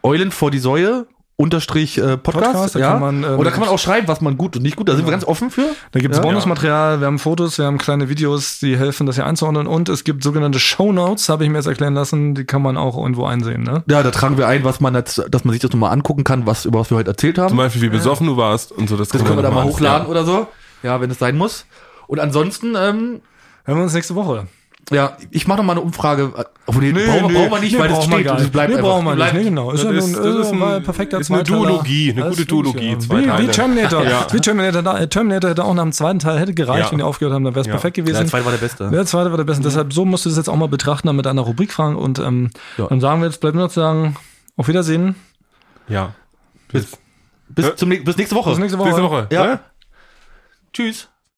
Eulen 0.03 0.31
vor 0.31 0.51
die 0.51 0.59
Säue 0.59 1.07
unterstrich 1.37 1.97
äh, 1.97 2.17
Podcast, 2.17 2.53
Podcast 2.53 2.75
da 2.75 2.79
ja. 2.79 2.97
Man, 2.97 3.23
ähm, 3.23 3.39
Oder 3.39 3.51
kann 3.51 3.59
man 3.59 3.69
auch 3.69 3.79
schreiben, 3.79 4.07
was 4.07 4.21
man 4.21 4.37
gut 4.37 4.55
und 4.55 4.63
nicht 4.63 4.77
gut. 4.77 4.87
Da 4.87 4.95
sind 4.95 5.05
wir 5.05 5.11
ganz 5.11 5.25
offen 5.25 5.51
für. 5.51 5.67
Da 5.91 5.99
gibt 5.99 6.13
es 6.13 6.19
ja. 6.19 6.23
Bonusmaterial, 6.23 7.01
wir 7.01 7.07
haben 7.07 7.19
Fotos, 7.19 7.57
wir 7.57 7.65
haben 7.65 7.77
kleine 7.77 8.07
Videos, 8.07 8.59
die 8.59 8.77
helfen, 8.77 9.05
das 9.05 9.15
hier 9.15 9.25
einzuordnen. 9.25 9.67
Und 9.67 9.89
es 9.89 10.05
gibt 10.05 10.23
sogenannte 10.23 10.59
Show 10.59 10.93
Notes, 10.93 11.27
habe 11.27 11.43
ich 11.43 11.49
mir 11.49 11.57
jetzt 11.57 11.67
erklären 11.67 11.93
lassen, 11.93 12.35
die 12.35 12.45
kann 12.45 12.61
man 12.61 12.77
auch 12.77 12.97
irgendwo 12.97 13.25
einsehen. 13.25 13.63
Ne? 13.63 13.83
Ja, 13.89 14.01
da 14.01 14.11
tragen 14.11 14.37
wir 14.37 14.47
ein, 14.47 14.63
was 14.63 14.79
man 14.79 14.95
jetzt, 14.95 15.23
dass 15.29 15.43
man 15.43 15.51
sich 15.51 15.61
das 15.61 15.71
nochmal 15.71 15.91
angucken 15.91 16.23
kann, 16.23 16.45
was 16.45 16.65
über 16.65 16.79
was 16.79 16.89
wir 16.89 16.97
heute 16.97 17.09
erzählt 17.09 17.37
haben. 17.37 17.49
Zum 17.49 17.57
Beispiel, 17.57 17.81
wie 17.81 17.89
besoffen 17.89 18.27
du 18.27 18.37
warst 18.37 18.71
und 18.71 18.87
so. 18.87 18.95
Das, 18.95 19.09
das 19.09 19.23
können 19.23 19.37
wir 19.37 19.43
da 19.43 19.51
mal 19.51 19.65
hochladen 19.65 20.07
oder 20.07 20.23
so. 20.23 20.47
Ja, 20.83 21.01
wenn 21.01 21.11
es 21.11 21.19
sein 21.19 21.37
muss. 21.37 21.65
Und 22.07 22.19
ansonsten 22.19 22.75
ähm, 22.75 23.21
hören 23.65 23.77
wir 23.77 23.83
uns 23.83 23.93
nächste 23.93 24.15
Woche. 24.15 24.47
Ja, 24.91 25.17
ich 25.31 25.47
mache 25.47 25.57
noch 25.57 25.65
mal 25.65 25.73
eine 25.73 25.81
Umfrage. 25.81 26.31
Obwohl, 26.67 26.83
nee, 26.83 26.91
nee, 26.91 27.05
brauchen, 27.07 27.33
nee, 27.33 27.39
brauchen 27.39 27.51
wir 27.51 27.59
nicht, 27.59 27.73
nee, 27.73 27.79
weil 27.79 27.89
das 27.89 28.03
steht. 28.03 28.25
Das 28.27 28.49
bleibt 28.49 28.73
nee, 28.73 28.81
brauchen 28.81 29.05
wir 29.05 29.15
nicht. 29.15 29.33
Nee, 29.33 29.43
genau. 29.45 29.71
Ist, 29.71 29.83
das 29.83 29.91
ist, 29.91 30.15
das 30.15 30.35
ist 30.35 30.51
ein, 30.51 30.61
ein 30.61 30.83
perfekter 30.83 31.19
ist 31.19 31.31
eine 31.31 31.43
Duologie, 31.43 32.11
eine 32.11 32.29
gute 32.29 32.45
Duologie. 32.45 32.91
Ja. 32.91 32.99
Zwei 32.99 33.21
wie, 33.21 33.25
Teile. 33.25 33.47
wie 33.47 33.51
Terminator. 33.51 34.03
ja. 34.03 34.27
Wie 34.31 34.39
Terminator, 34.39 35.09
Terminator 35.09 35.49
hätte 35.49 35.65
auch 35.65 35.73
nach 35.73 35.83
dem 35.83 35.91
zweiten 35.91 36.19
Teil 36.19 36.39
hätte 36.39 36.53
gereicht, 36.53 36.85
ja. 36.85 36.91
wenn 36.91 36.99
die 36.99 37.03
aufgehört 37.03 37.33
haben, 37.33 37.43
dann 37.43 37.55
wäre 37.55 37.61
es 37.61 37.67
ja. 37.67 37.73
perfekt 37.73 37.95
gewesen. 37.95 38.17
Der 38.17 38.27
zweite 38.27 38.45
war 38.45 38.51
der 38.51 38.59
beste. 38.59 38.89
Der 38.91 39.05
zweite 39.07 39.31
war 39.31 39.37
der 39.37 39.43
beste. 39.43 39.61
Mhm. 39.61 39.65
Deshalb, 39.65 39.93
so 39.93 40.05
musst 40.05 40.25
du 40.25 40.29
das 40.29 40.37
jetzt 40.37 40.49
auch 40.49 40.55
mal 40.55 40.67
betrachten, 40.67 41.07
dann 41.07 41.15
mit 41.15 41.25
einer 41.25 41.41
Rubrik 41.41 41.73
fragen. 41.73 41.95
Und 41.95 42.19
ähm, 42.19 42.51
ja. 42.77 42.85
dann 42.87 43.01
sagen 43.01 43.21
wir 43.21 43.27
jetzt, 43.27 43.41
bleibt 43.41 43.55
nur 43.55 43.65
noch 43.65 43.71
zu 43.71 43.79
sagen, 43.79 44.15
auf 44.55 44.67
Wiedersehen. 44.67 45.15
Ja. 45.87 46.13
Bis, 46.71 46.95
bis, 47.49 47.75
zum, 47.75 47.89
bis 47.89 48.17
nächste 48.17 48.35
Woche. 48.35 48.51
Bis 48.51 48.59
nächste 48.59 48.77
Woche. 48.77 48.89
Nächste 48.89 49.03
Woche. 49.03 49.27
Ja. 49.31 49.61
Tschüss. 50.73 51.09